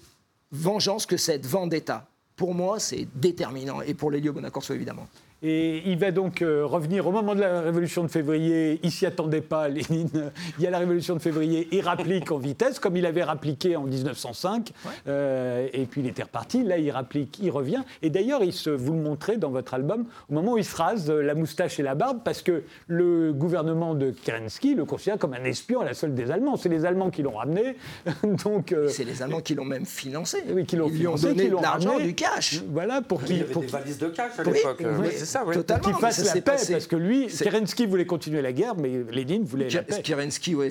vengeance 0.51 1.07
que 1.07 1.17
cette 1.17 1.47
vendetta. 1.47 2.09
Pour 2.37 2.55
moi, 2.55 2.79
c'est 2.79 3.09
déterminant, 3.15 3.81
et 3.83 3.95
pour 3.95 4.11
Lélio 4.11 4.33
Bonacorso, 4.33 4.73
évidemment. 4.75 5.09
Et 5.43 5.83
il 5.87 5.97
va 5.99 6.11
donc 6.11 6.43
euh, 6.43 6.67
revenir 6.67 7.07
au 7.07 7.13
moment 7.13 7.37
de 7.37 7.41
la 7.41 7.61
révolution 7.61 8.03
de 8.03 8.09
février. 8.09 8.81
Il 8.83 8.91
s'y 8.91 9.07
attendait 9.07 9.41
pas, 9.41 9.69
Lénine. 9.69 10.33
Il 10.59 10.65
y 10.65 10.67
a 10.67 10.71
la 10.71 10.79
révolution 10.79 11.15
de 11.15 11.21
février. 11.21 11.69
Il 11.71 11.81
rapplique 11.83 12.33
en 12.33 12.39
vitesse, 12.39 12.81
comme 12.81 12.97
il 12.97 13.07
avait 13.07 13.23
rappliqué 13.23 13.77
en 13.77 13.85
1905. 13.85 14.73
Euh, 15.07 15.69
et 15.73 15.87
puis 15.87 16.01
il 16.01 16.09
était 16.09 16.25
reparti. 16.25 16.65
Là, 16.65 16.79
il 16.79 16.91
rapplique, 16.91 17.39
il 17.41 17.51
revient. 17.51 17.83
Et 18.03 18.11
d'ailleurs, 18.11 18.43
il 18.43 18.53
se, 18.53 18.71
vous 18.71 18.95
le 18.95 19.01
montrez 19.01 19.37
dans 19.37 19.51
votre 19.51 19.75
album, 19.75 20.07
au 20.29 20.35
moment 20.35 20.55
où 20.55 20.59
il 20.59 20.65
se 20.65 20.77
rase 20.77 21.09
la 21.09 21.35
moustache 21.37 21.79
et 21.79 21.85
la 21.85 21.95
barbe, 21.95 22.19
parce 22.25 22.43
que 22.43 22.65
le 22.89 23.33
gouvernement 23.33 23.95
de 23.95 24.11
Kerensky 24.11 24.75
le 24.75 24.85
considère 24.85 25.19
comme 25.19 25.35
un 25.35 25.45
espion 25.45 25.83
à 25.83 25.85
la 25.85 25.95
solde 25.95 26.15
des 26.15 26.33
Allemands. 26.33 26.57
C'est 26.57 26.69
les 26.69 26.85
Allemands 26.85 27.11
qui 27.11 27.23
l'ont 27.23 27.37
ramené. 27.37 27.77
donc 28.45 28.73
euh, 28.73 28.89
c'est 28.89 29.05
les 29.05 29.23
Allemands 29.23 29.41
qui 29.41 29.55
l'ont 29.55 29.65
même 29.65 29.87
financé. 29.87 30.43
Oui, 30.51 30.67
qui 30.67 30.75
l'ont 30.75 30.89
financé, 30.89 31.29
donné 31.29 31.49
de 31.49 31.55
l'argent, 31.55 32.01
du 32.01 32.15
cash. 32.15 32.61
Voilà 32.71 33.03
pour 33.03 33.23
qu'il. 33.23 33.37
Il 33.37 33.41
y 33.43 33.45
avait 33.45 33.55
des 33.55 33.67
valises 33.67 33.99
de 33.99 34.09
cash 34.09 34.33
à 34.37 34.43
l'époque 34.43 34.83
ça, 35.29 35.45
Totalement. 35.53 35.83
Qu'il 35.83 35.95
fasse 35.95 36.25
la 36.25 36.41
paix, 36.41 36.57
parce 36.71 36.87
que 36.87 36.97
lui, 36.97 37.27
Kerensky 37.27 37.87
voulait 37.87 38.07
continuer 38.07 38.43
la 38.43 38.53
guerre, 38.53 38.77
mais 38.77 39.03
Lénine 39.11 39.45
voulait 39.45 39.69
la 39.69 39.83
paix. 39.83 40.03
Kerensky, 40.03 40.55
ouais. 40.55 40.71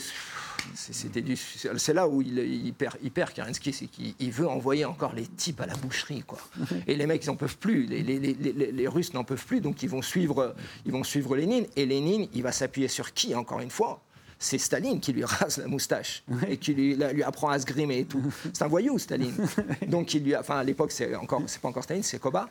C'était 0.75 1.21
du... 1.21 1.37
C'est 1.37 1.93
là 1.93 2.07
où 2.07 2.21
il, 2.21 2.37
il, 2.39 2.73
perd, 2.73 2.95
il 3.01 3.11
perd 3.11 3.31
Kerensky, 3.31 3.73
c'est 3.73 3.87
qu'il 3.87 4.31
veut 4.31 4.47
envoyer 4.47 4.85
encore 4.85 5.13
les 5.13 5.25
types 5.25 5.61
à 5.61 5.65
la 5.65 5.75
boucherie, 5.75 6.23
quoi. 6.25 6.39
Et 6.87 6.95
les 6.95 7.05
mecs, 7.05 7.23
ils 7.23 7.27
n'en 7.27 7.35
peuvent 7.35 7.57
plus. 7.57 7.85
Les, 7.85 8.03
les, 8.03 8.19
les, 8.19 8.33
les 8.33 8.87
Russes 8.87 9.13
n'en 9.13 9.23
peuvent 9.23 9.45
plus, 9.45 9.61
donc 9.61 9.83
ils 9.83 9.89
vont 9.89 10.01
suivre, 10.01 10.55
ils 10.85 10.91
vont 10.91 11.03
suivre 11.03 11.35
Lénine. 11.35 11.65
Et 11.75 11.85
Lénine, 11.85 12.27
il 12.33 12.43
va 12.43 12.51
s'appuyer 12.51 12.87
sur 12.87 13.13
qui, 13.13 13.35
encore 13.35 13.59
une 13.59 13.69
fois? 13.69 14.01
C'est 14.39 14.59
Staline 14.59 14.99
qui 14.99 15.13
lui 15.13 15.25
rase 15.25 15.57
la 15.57 15.67
moustache 15.67 16.23
et 16.47 16.57
qui 16.57 16.73
lui, 16.73 16.95
lui, 16.95 17.23
apprend 17.23 17.49
à 17.49 17.59
se 17.59 17.65
grimer 17.65 17.99
et 17.99 18.05
tout. 18.05 18.21
C'est 18.53 18.63
un 18.63 18.67
voyou, 18.67 18.99
Staline. 18.99 19.33
Donc, 19.87 20.13
il 20.13 20.23
lui 20.23 20.35
a, 20.35 20.41
enfin, 20.41 20.57
à 20.57 20.63
l'époque, 20.63 20.91
c'est 20.91 21.15
encore, 21.15 21.41
c'est 21.47 21.59
pas 21.59 21.69
encore 21.69 21.83
Staline, 21.83 22.03
c'est 22.03 22.19
Koba. 22.19 22.47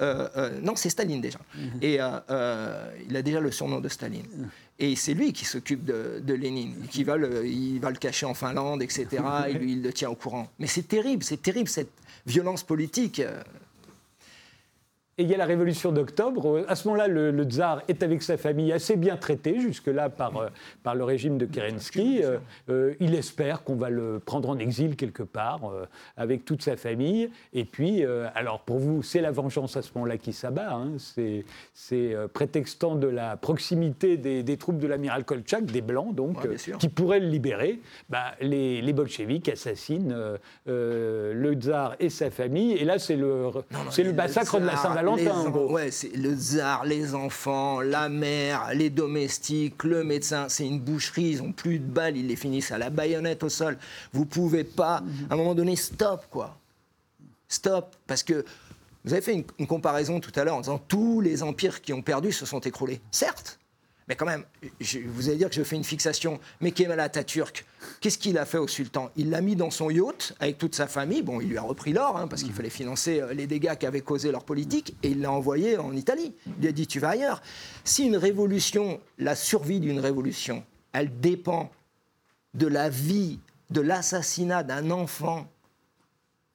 Euh, 0.00 0.28
euh, 0.36 0.60
non, 0.62 0.76
c'est 0.76 0.90
Staline 0.90 1.20
déjà. 1.20 1.38
Mhm. 1.54 1.70
Et 1.82 1.98
euh, 2.00 2.90
il 3.08 3.16
a 3.16 3.22
déjà 3.22 3.40
le 3.40 3.50
surnom 3.50 3.80
de 3.80 3.88
Staline. 3.88 4.26
Et 4.78 4.94
c'est 4.96 5.14
lui 5.14 5.32
qui 5.32 5.44
s'occupe 5.44 5.84
de, 5.84 6.34
Lénine, 6.34 6.74
qui 6.90 7.04
va 7.04 7.16
le, 7.16 7.46
il 7.46 7.78
va 7.80 7.90
le 7.90 7.96
cacher 7.96 8.26
en 8.26 8.34
Finlande, 8.34 8.82
etc. 8.82 9.06
Et 9.48 9.54
lui, 9.54 9.72
il 9.72 9.82
le 9.82 9.92
tient 9.92 10.10
au 10.10 10.14
courant. 10.14 10.48
Mais 10.58 10.66
c'est 10.66 10.86
terrible, 10.86 11.22
c'est 11.22 11.40
terrible 11.40 11.68
cette 11.68 11.92
violence 12.26 12.62
politique. 12.62 13.22
Et 15.18 15.22
il 15.22 15.30
y 15.30 15.34
a 15.34 15.38
la 15.38 15.46
révolution 15.46 15.92
d'octobre. 15.92 16.66
À 16.68 16.76
ce 16.76 16.86
moment-là, 16.88 17.08
le, 17.08 17.44
tsar 17.44 17.80
est 17.88 18.02
avec 18.02 18.22
sa 18.22 18.36
famille 18.36 18.70
assez 18.70 18.96
bien 18.96 19.16
traité, 19.16 19.60
jusque-là, 19.60 20.10
par, 20.10 20.36
euh, 20.36 20.48
par 20.82 20.94
le 20.94 21.04
régime 21.04 21.38
de 21.38 21.46
Kerensky. 21.46 22.20
Euh, 22.22 22.36
euh, 22.68 22.92
il 23.00 23.14
espère 23.14 23.64
qu'on 23.64 23.76
va 23.76 23.88
le 23.88 24.18
prendre 24.18 24.50
en 24.50 24.58
exil 24.58 24.94
quelque 24.94 25.22
part, 25.22 25.72
avec 26.18 26.44
toute 26.44 26.62
sa 26.62 26.76
famille. 26.76 27.30
Et 27.54 27.64
puis, 27.64 28.04
alors 28.34 28.60
pour 28.60 28.78
vous, 28.78 29.02
c'est 29.02 29.22
la 29.22 29.30
vengeance 29.30 29.78
à 29.78 29.82
ce 29.82 29.90
moment-là 29.94 30.18
qui 30.18 30.34
s'abat. 30.34 30.74
Hein. 30.74 30.92
C'est 31.72 32.16
prétextant 32.34 32.94
de 32.94 33.06
la 33.06 33.38
proximité 33.38 34.18
des, 34.18 34.56
troupes 34.58 34.78
de 34.78 34.86
l'amiral 34.86 35.24
Kolchak, 35.24 35.64
des 35.64 35.80
Blancs, 35.80 36.14
donc, 36.14 36.46
qui 36.78 36.88
pourraient 36.90 37.20
le 37.20 37.28
libérer. 37.28 37.80
Bah, 38.10 38.32
les, 38.42 38.82
les 38.82 38.92
bolcheviks 38.92 39.48
assassinent 39.48 40.14
le 40.66 41.52
tsar 41.54 41.96
et 42.00 42.10
sa 42.10 42.30
famille. 42.30 42.72
Et 42.72 42.84
là, 42.84 42.98
c'est 42.98 43.16
le, 43.16 43.48
c'est 43.90 44.04
le 44.04 44.12
massacre 44.12 44.60
de 44.60 44.66
la 44.66 44.76
Saint-Valentin 44.76 45.05
Ouais, 45.70 45.90
c'est 45.90 46.14
le 46.16 46.34
tsar, 46.34 46.84
les 46.84 47.14
enfants, 47.14 47.80
la 47.80 48.08
mère, 48.08 48.70
les 48.74 48.90
domestiques, 48.90 49.84
le 49.84 50.04
médecin. 50.04 50.48
C'est 50.48 50.66
une 50.66 50.80
boucherie. 50.80 51.30
Ils 51.30 51.42
ont 51.42 51.52
plus 51.52 51.78
de 51.78 51.84
balles. 51.84 52.16
Ils 52.16 52.26
les 52.26 52.36
finissent 52.36 52.72
à 52.72 52.78
la 52.78 52.90
baïonnette 52.90 53.42
au 53.42 53.48
sol. 53.48 53.78
Vous 54.12 54.26
pouvez 54.26 54.64
pas, 54.64 55.02
à 55.30 55.34
un 55.34 55.36
moment 55.36 55.54
donné, 55.54 55.76
stop, 55.76 56.26
quoi. 56.30 56.58
Stop. 57.48 57.96
Parce 58.06 58.22
que 58.22 58.44
vous 59.04 59.12
avez 59.12 59.22
fait 59.22 59.34
une, 59.34 59.44
une 59.58 59.66
comparaison 59.66 60.18
tout 60.20 60.32
à 60.34 60.44
l'heure 60.44 60.56
en 60.56 60.60
disant 60.60 60.78
tous 60.78 61.20
les 61.20 61.42
empires 61.42 61.80
qui 61.80 61.92
ont 61.92 62.02
perdu 62.02 62.32
se 62.32 62.44
sont 62.44 62.60
écroulés. 62.60 63.00
Certes. 63.10 63.58
Mais 64.08 64.14
quand 64.14 64.26
même, 64.26 64.44
vous 65.06 65.28
allez 65.28 65.38
dire 65.38 65.48
que 65.48 65.56
je 65.56 65.64
fais 65.64 65.74
une 65.74 65.84
fixation. 65.84 66.38
Mais 66.60 66.70
Kemal 66.70 67.00
Atatürk, 67.00 67.64
qu'est-ce 68.00 68.18
qu'il 68.18 68.38
a 68.38 68.44
fait 68.44 68.58
au 68.58 68.68
sultan? 68.68 69.10
Il 69.16 69.30
l'a 69.30 69.40
mis 69.40 69.56
dans 69.56 69.70
son 69.70 69.90
yacht 69.90 70.34
avec 70.38 70.58
toute 70.58 70.76
sa 70.76 70.86
famille. 70.86 71.22
Bon, 71.22 71.40
il 71.40 71.48
lui 71.48 71.58
a 71.58 71.62
repris 71.62 71.92
l'or 71.92 72.16
hein, 72.16 72.28
parce 72.28 72.44
qu'il 72.44 72.52
fallait 72.52 72.70
financer 72.70 73.20
euh, 73.20 73.34
les 73.34 73.48
dégâts 73.48 73.76
qu'avait 73.76 74.02
causé 74.02 74.30
leur 74.30 74.44
politique 74.44 74.94
et 75.02 75.08
il 75.08 75.20
l'a 75.20 75.32
envoyé 75.32 75.76
en 75.76 75.94
Italie. 75.94 76.34
Il 76.46 76.62
lui 76.62 76.68
a 76.68 76.72
dit 76.72 76.86
Tu 76.86 77.00
vas 77.00 77.10
ailleurs. 77.10 77.42
Si 77.84 78.06
une 78.06 78.16
révolution, 78.16 79.00
la 79.18 79.34
survie 79.34 79.80
d'une 79.80 79.98
révolution, 79.98 80.64
elle 80.92 81.20
dépend 81.20 81.72
de 82.54 82.68
la 82.68 82.88
vie, 82.88 83.40
de 83.70 83.80
l'assassinat 83.80 84.62
d'un 84.62 84.92
enfant, 84.92 85.48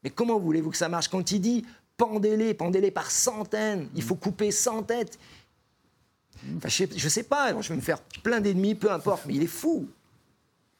mais 0.03 0.09
comment 0.09 0.39
voulez-vous 0.39 0.71
que 0.71 0.77
ça 0.77 0.89
marche? 0.89 1.09
Quand 1.09 1.31
il 1.31 1.41
dit 1.41 1.65
pendez-les, 1.97 2.53
pendez-les 2.53 2.91
par 2.91 3.11
centaines, 3.11 3.87
il 3.93 4.01
faut 4.01 4.15
couper 4.15 4.51
cent 4.51 4.81
têtes 4.81 5.19
je, 6.65 6.83
ne 6.83 7.09
sais 7.09 7.23
pas, 7.23 7.59
je 7.61 7.69
vais 7.69 7.75
me 7.75 7.81
faire 7.81 7.99
plein 8.23 8.39
d'ennemis, 8.39 8.75
peu 8.75 8.91
importe, 8.91 9.25
mais 9.25 9.35
il 9.35 9.43
est 9.43 9.47
fou. 9.47 9.87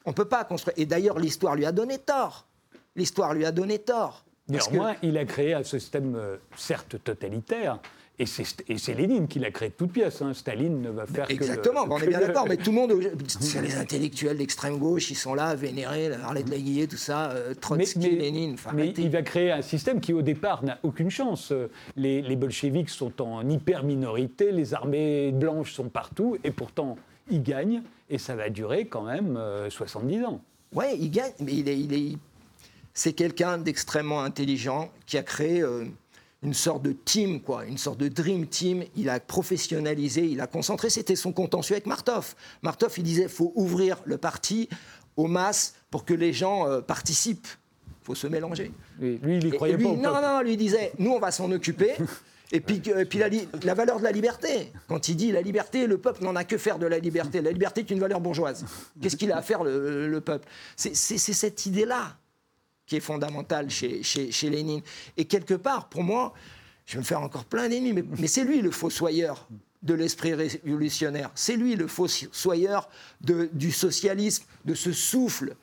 On 0.06 0.12
ne 0.12 0.16
peut 0.16 0.26
pas 0.26 0.44
construire. 0.44 0.74
Et 0.78 0.86
d'ailleurs, 0.86 1.20
l'histoire 1.20 1.56
lui 1.56 1.66
a 1.66 1.72
donné 1.72 2.00
tort. 2.00 2.48
L'histoire 2.96 3.34
lui 3.34 3.46
a 3.46 3.52
donné 3.52 3.80
tort. 3.80 4.26
Néanmoins, 4.48 4.96
il 5.02 5.18
a 5.18 5.26
créé 5.26 5.54
un 5.54 5.64
système, 5.64 6.16
euh, 6.16 6.38
certes 6.58 7.02
totalitaire, 7.04 7.80
et 8.22 8.78
c'est 8.78 8.94
Lénine 8.94 9.28
qui 9.28 9.40
l'a 9.40 9.52
créé 9.52 9.70
de 9.70 9.74
toutes 9.74 9.92
pièces. 9.92 10.22
Hein. 10.22 10.34
Staline 10.34 10.82
ne 10.82 10.90
va 10.90 11.06
faire 11.06 11.30
Exactement, 11.30 11.88
que. 11.88 11.94
Exactement, 11.94 11.96
on 11.96 12.00
est 12.00 12.08
bien 12.08 12.20
d'accord, 12.20 12.46
mais 12.48 12.58
tout 12.64 12.72
le 12.72 12.76
monde, 12.76 12.94
c'est 13.28 13.62
les 13.62 13.76
intellectuels 13.76 14.38
d'extrême 14.38 14.78
gauche, 14.78 15.10
ils 15.12 15.16
sont 15.16 15.34
là, 15.34 15.56
vénérés, 15.56 16.12
Arlette 16.14 16.50
Laguillet, 16.50 16.88
tout 16.88 16.98
ça, 16.98 17.32
euh, 17.32 17.54
Trotsky, 17.54 18.00
mais, 18.00 18.10
Lénine. 18.10 18.56
mais 18.74 18.90
il 18.98 19.10
va 19.10 19.22
créer 19.22 19.52
un 19.52 19.62
système 19.62 20.00
qui, 20.00 20.14
au 20.14 20.22
départ, 20.22 20.64
n'a 20.64 20.80
aucune 20.84 21.10
chance. 21.10 21.54
Les, 21.96 22.22
les 22.22 22.36
bolcheviks 22.36 22.90
sont 22.90 23.22
en 23.22 23.48
hyper 23.50 23.84
minorité, 23.84 24.52
les 24.52 24.74
armées 24.74 25.32
blanches 25.32 25.74
sont 25.74 25.90
partout, 25.90 26.38
et 26.44 26.52
pourtant, 26.52 26.98
ils 27.30 27.42
gagnent, 27.42 27.82
et 28.10 28.18
ça 28.18 28.36
va 28.36 28.50
durer 28.50 28.86
quand 28.86 29.04
même 29.04 29.40
70 29.70 30.18
euh, 30.18 30.26
ans. 30.28 30.42
Oui, 30.74 30.86
il 31.00 31.12
gagne, 31.12 31.32
mais 31.40 31.54
il 31.54 31.70
est, 31.70 31.80
il 31.80 31.94
est, 31.94 32.18
c'est 32.94 33.14
quelqu'un 33.14 33.58
d'extrêmement 33.58 34.22
intelligent 34.22 34.92
qui 35.06 35.18
a 35.18 35.24
créé. 35.24 35.62
Euh, 35.62 35.86
une 36.44 36.54
sorte 36.54 36.82
de 36.82 36.92
team, 36.92 37.42
quoi, 37.42 37.66
une 37.66 37.78
sorte 37.78 38.00
de 38.00 38.08
dream 38.08 38.48
team. 38.48 38.84
Il 38.96 39.10
a 39.10 39.20
professionnalisé, 39.20 40.26
il 40.26 40.42
a 40.42 40.48
concentré. 40.48 40.90
C'était 40.90 41.16
son 41.16 41.32
contentieux 41.32 41.76
avec 41.76 41.86
Martov. 41.86 42.36
Martov, 42.62 42.94
il 42.98 43.04
disait 43.04 43.28
faut 43.28 43.52
ouvrir 43.56 43.98
le 44.06 44.18
parti 44.18 44.68
aux 45.18 45.28
masses 45.28 45.76
pour 45.92 46.06
que 46.06 46.14
les 46.14 46.34
gens 46.34 46.68
euh, 46.68 46.82
participent. 46.82 47.48
Il 48.02 48.06
faut 48.06 48.16
se 48.16 48.28
mélanger. 48.28 48.72
lui, 49.00 49.20
il 49.24 49.46
y 49.46 49.52
croyait 49.52 49.78
pas. 49.78 49.84
non, 49.84 50.22
non, 50.22 50.42
lui 50.42 50.58
disait 50.58 50.94
nous, 50.98 51.12
on 51.12 51.20
va 51.20 51.32
s'en 51.32 51.52
occuper. 51.52 51.94
Et 52.54 52.60
puis, 52.60 52.82
et 52.86 53.06
puis 53.06 53.18
la, 53.18 53.30
la, 53.64 53.74
valeur 53.74 54.00
de 54.00 54.04
la 54.04 54.12
liberté. 54.12 54.74
Quand 54.90 55.08
il 55.08 55.16
dit 55.16 55.32
la 55.32 55.42
liberté, 55.42 55.88
le 55.88 55.98
peuple 55.98 56.22
n'en 56.22 56.36
a 56.36 56.44
que 56.44 56.58
faire 56.58 56.80
de 56.80 56.86
la 56.86 57.00
liberté. 57.00 57.42
La 57.42 57.52
liberté 57.52 57.80
est 57.80 57.90
une 57.92 58.02
valeur 58.02 58.20
bourgeoise. 58.20 58.66
Qu'est-ce 59.02 59.16
qu'il 59.16 59.32
a 59.32 59.38
à 59.38 59.42
faire, 59.42 59.64
le, 59.64 60.10
le 60.10 60.20
peuple? 60.20 60.46
C'est 60.76 60.94
cette 60.94 61.66
idée-là 61.66 62.18
qui 62.92 62.98
est 62.98 63.00
fondamental 63.00 63.70
chez, 63.70 64.04
chez, 64.04 64.50
Lénine. 64.50 64.82
Et 65.16 65.24
quelque 65.24 65.54
part, 65.54 65.88
pour 65.88 66.04
moi, 66.04 66.34
je 66.86 66.96
vais 66.96 67.00
me 67.00 67.06
faire 67.06 67.22
encore 67.22 67.46
plein 67.46 67.70
d'ennemis, 67.70 67.94
mais, 67.94 68.28
c'est 68.28 68.44
lui 68.44 68.60
le 68.60 68.70
fossoyeur 68.70 69.48
de 69.82 69.94
l'esprit 69.94 70.34
révolutionnaire. 70.34 71.32
C'est 71.34 71.56
lui 71.56 71.78
le 71.78 71.88
fossoyeur 71.88 72.90
de, 73.22 73.50
du 73.54 73.72
socialisme, 73.72 74.44
de 74.66 74.74
ce 74.74 74.92
souffle. 74.92 75.56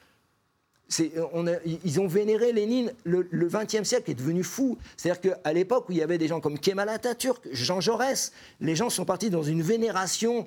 On 1.34 1.46
a, 1.48 1.56
ils 1.84 2.00
ont 2.00 2.06
vénéré 2.06 2.54
Lénine. 2.54 2.94
Le 3.04 3.46
XXe 3.46 3.86
siècle 3.86 4.10
est 4.10 4.14
devenu 4.14 4.42
fou. 4.42 4.78
C'est-à-dire 4.96 5.20
qu'à 5.20 5.52
l'époque 5.52 5.90
où 5.90 5.92
il 5.92 5.98
y 5.98 6.02
avait 6.02 6.16
des 6.16 6.28
gens 6.28 6.40
comme 6.40 6.58
Kemal 6.58 6.88
Atatürk, 6.88 7.46
Jean 7.52 7.82
Jaurès, 7.82 8.32
les 8.62 8.74
gens 8.74 8.88
sont 8.88 9.04
partis 9.04 9.28
dans 9.28 9.42
une 9.42 9.60
vénération 9.60 10.46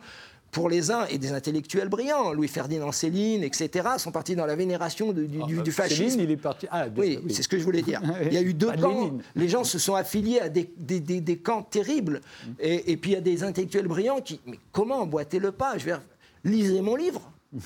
pour 0.51 0.69
les 0.69 0.91
uns, 0.91 1.05
et 1.05 1.17
des 1.17 1.31
intellectuels 1.31 1.87
brillants, 1.87 2.33
Louis-Ferdinand 2.33 2.91
Céline, 2.91 3.43
etc., 3.43 3.87
sont 3.97 4.11
partis 4.11 4.35
dans 4.35 4.45
la 4.45 4.55
vénération 4.55 5.13
du, 5.13 5.27
ah, 5.41 5.45
euh, 5.49 5.71
fascisme. 5.71 6.09
Céline, 6.09 6.19
il 6.19 6.31
est 6.31 6.37
parti. 6.37 6.67
Ah, 6.69 6.87
oui, 6.95 7.19
c'est 7.29 7.43
ce 7.43 7.47
que 7.47 7.57
je 7.57 7.63
voulais 7.63 7.81
dire. 7.81 8.01
Il 8.25 8.33
y 8.33 8.37
a 8.37 8.41
eu 8.41 8.53
deux 8.53 8.71
camps. 8.73 9.17
Les 9.35 9.47
gens 9.47 9.63
se 9.63 9.79
sont 9.79 9.95
affiliés 9.95 10.39
à 10.39 10.49
des, 10.49 10.69
des, 10.77 11.37
camps 11.37 11.63
terribles. 11.63 12.21
Mm. 12.45 12.51
Et, 12.59 12.97
puis 12.97 13.11
il 13.11 13.13
y 13.13 13.17
a 13.17 13.21
des 13.21 13.43
intellectuels 13.43 13.87
brillants 13.87 14.21
qui. 14.21 14.39
Mais 14.45 14.59
comment 14.71 15.01
emboîter 15.01 15.39
le 15.39 15.51
pas? 15.51 15.77
Je 15.77 15.85
vais 15.85 15.95
lisez 16.43 16.81
mon 16.81 16.95
livre. 16.95 17.21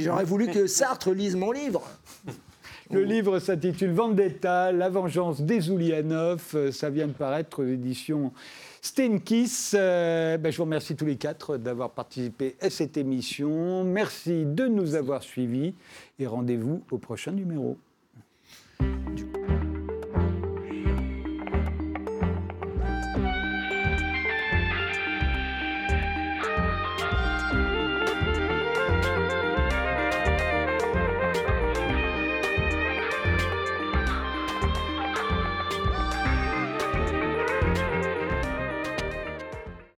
J'aurais 0.00 0.24
voulu 0.24 0.48
que 0.48 0.66
Sartre 0.66 1.10
lise 1.10 1.36
mon 1.36 1.52
livre. 1.52 1.82
Le 2.90 3.04
livre 3.04 3.38
s'intitule 3.38 3.92
Vendetta, 3.92 4.70
la 4.70 4.90
vengeance 4.90 5.40
des 5.40 5.70
Oulianov. 5.70 6.42
Euh, 6.54 6.72
ça 6.72 6.90
vient 6.90 7.06
de 7.06 7.12
paraître 7.12 7.62
l'édition 7.62 8.32
Stenkiss, 8.84 9.76
euh, 9.78 10.36
ben, 10.38 10.50
je 10.50 10.56
vous 10.56 10.64
remercie 10.64 10.96
tous 10.96 11.06
les 11.06 11.14
quatre 11.14 11.56
d'avoir 11.56 11.92
participé 11.92 12.56
à 12.60 12.68
cette 12.68 12.96
émission. 12.96 13.84
Merci 13.84 14.44
de 14.44 14.66
nous 14.66 14.96
avoir 14.96 15.22
suivis 15.22 15.76
et 16.18 16.26
rendez-vous 16.26 16.82
au 16.90 16.98
prochain 16.98 17.30
numéro. 17.30 17.78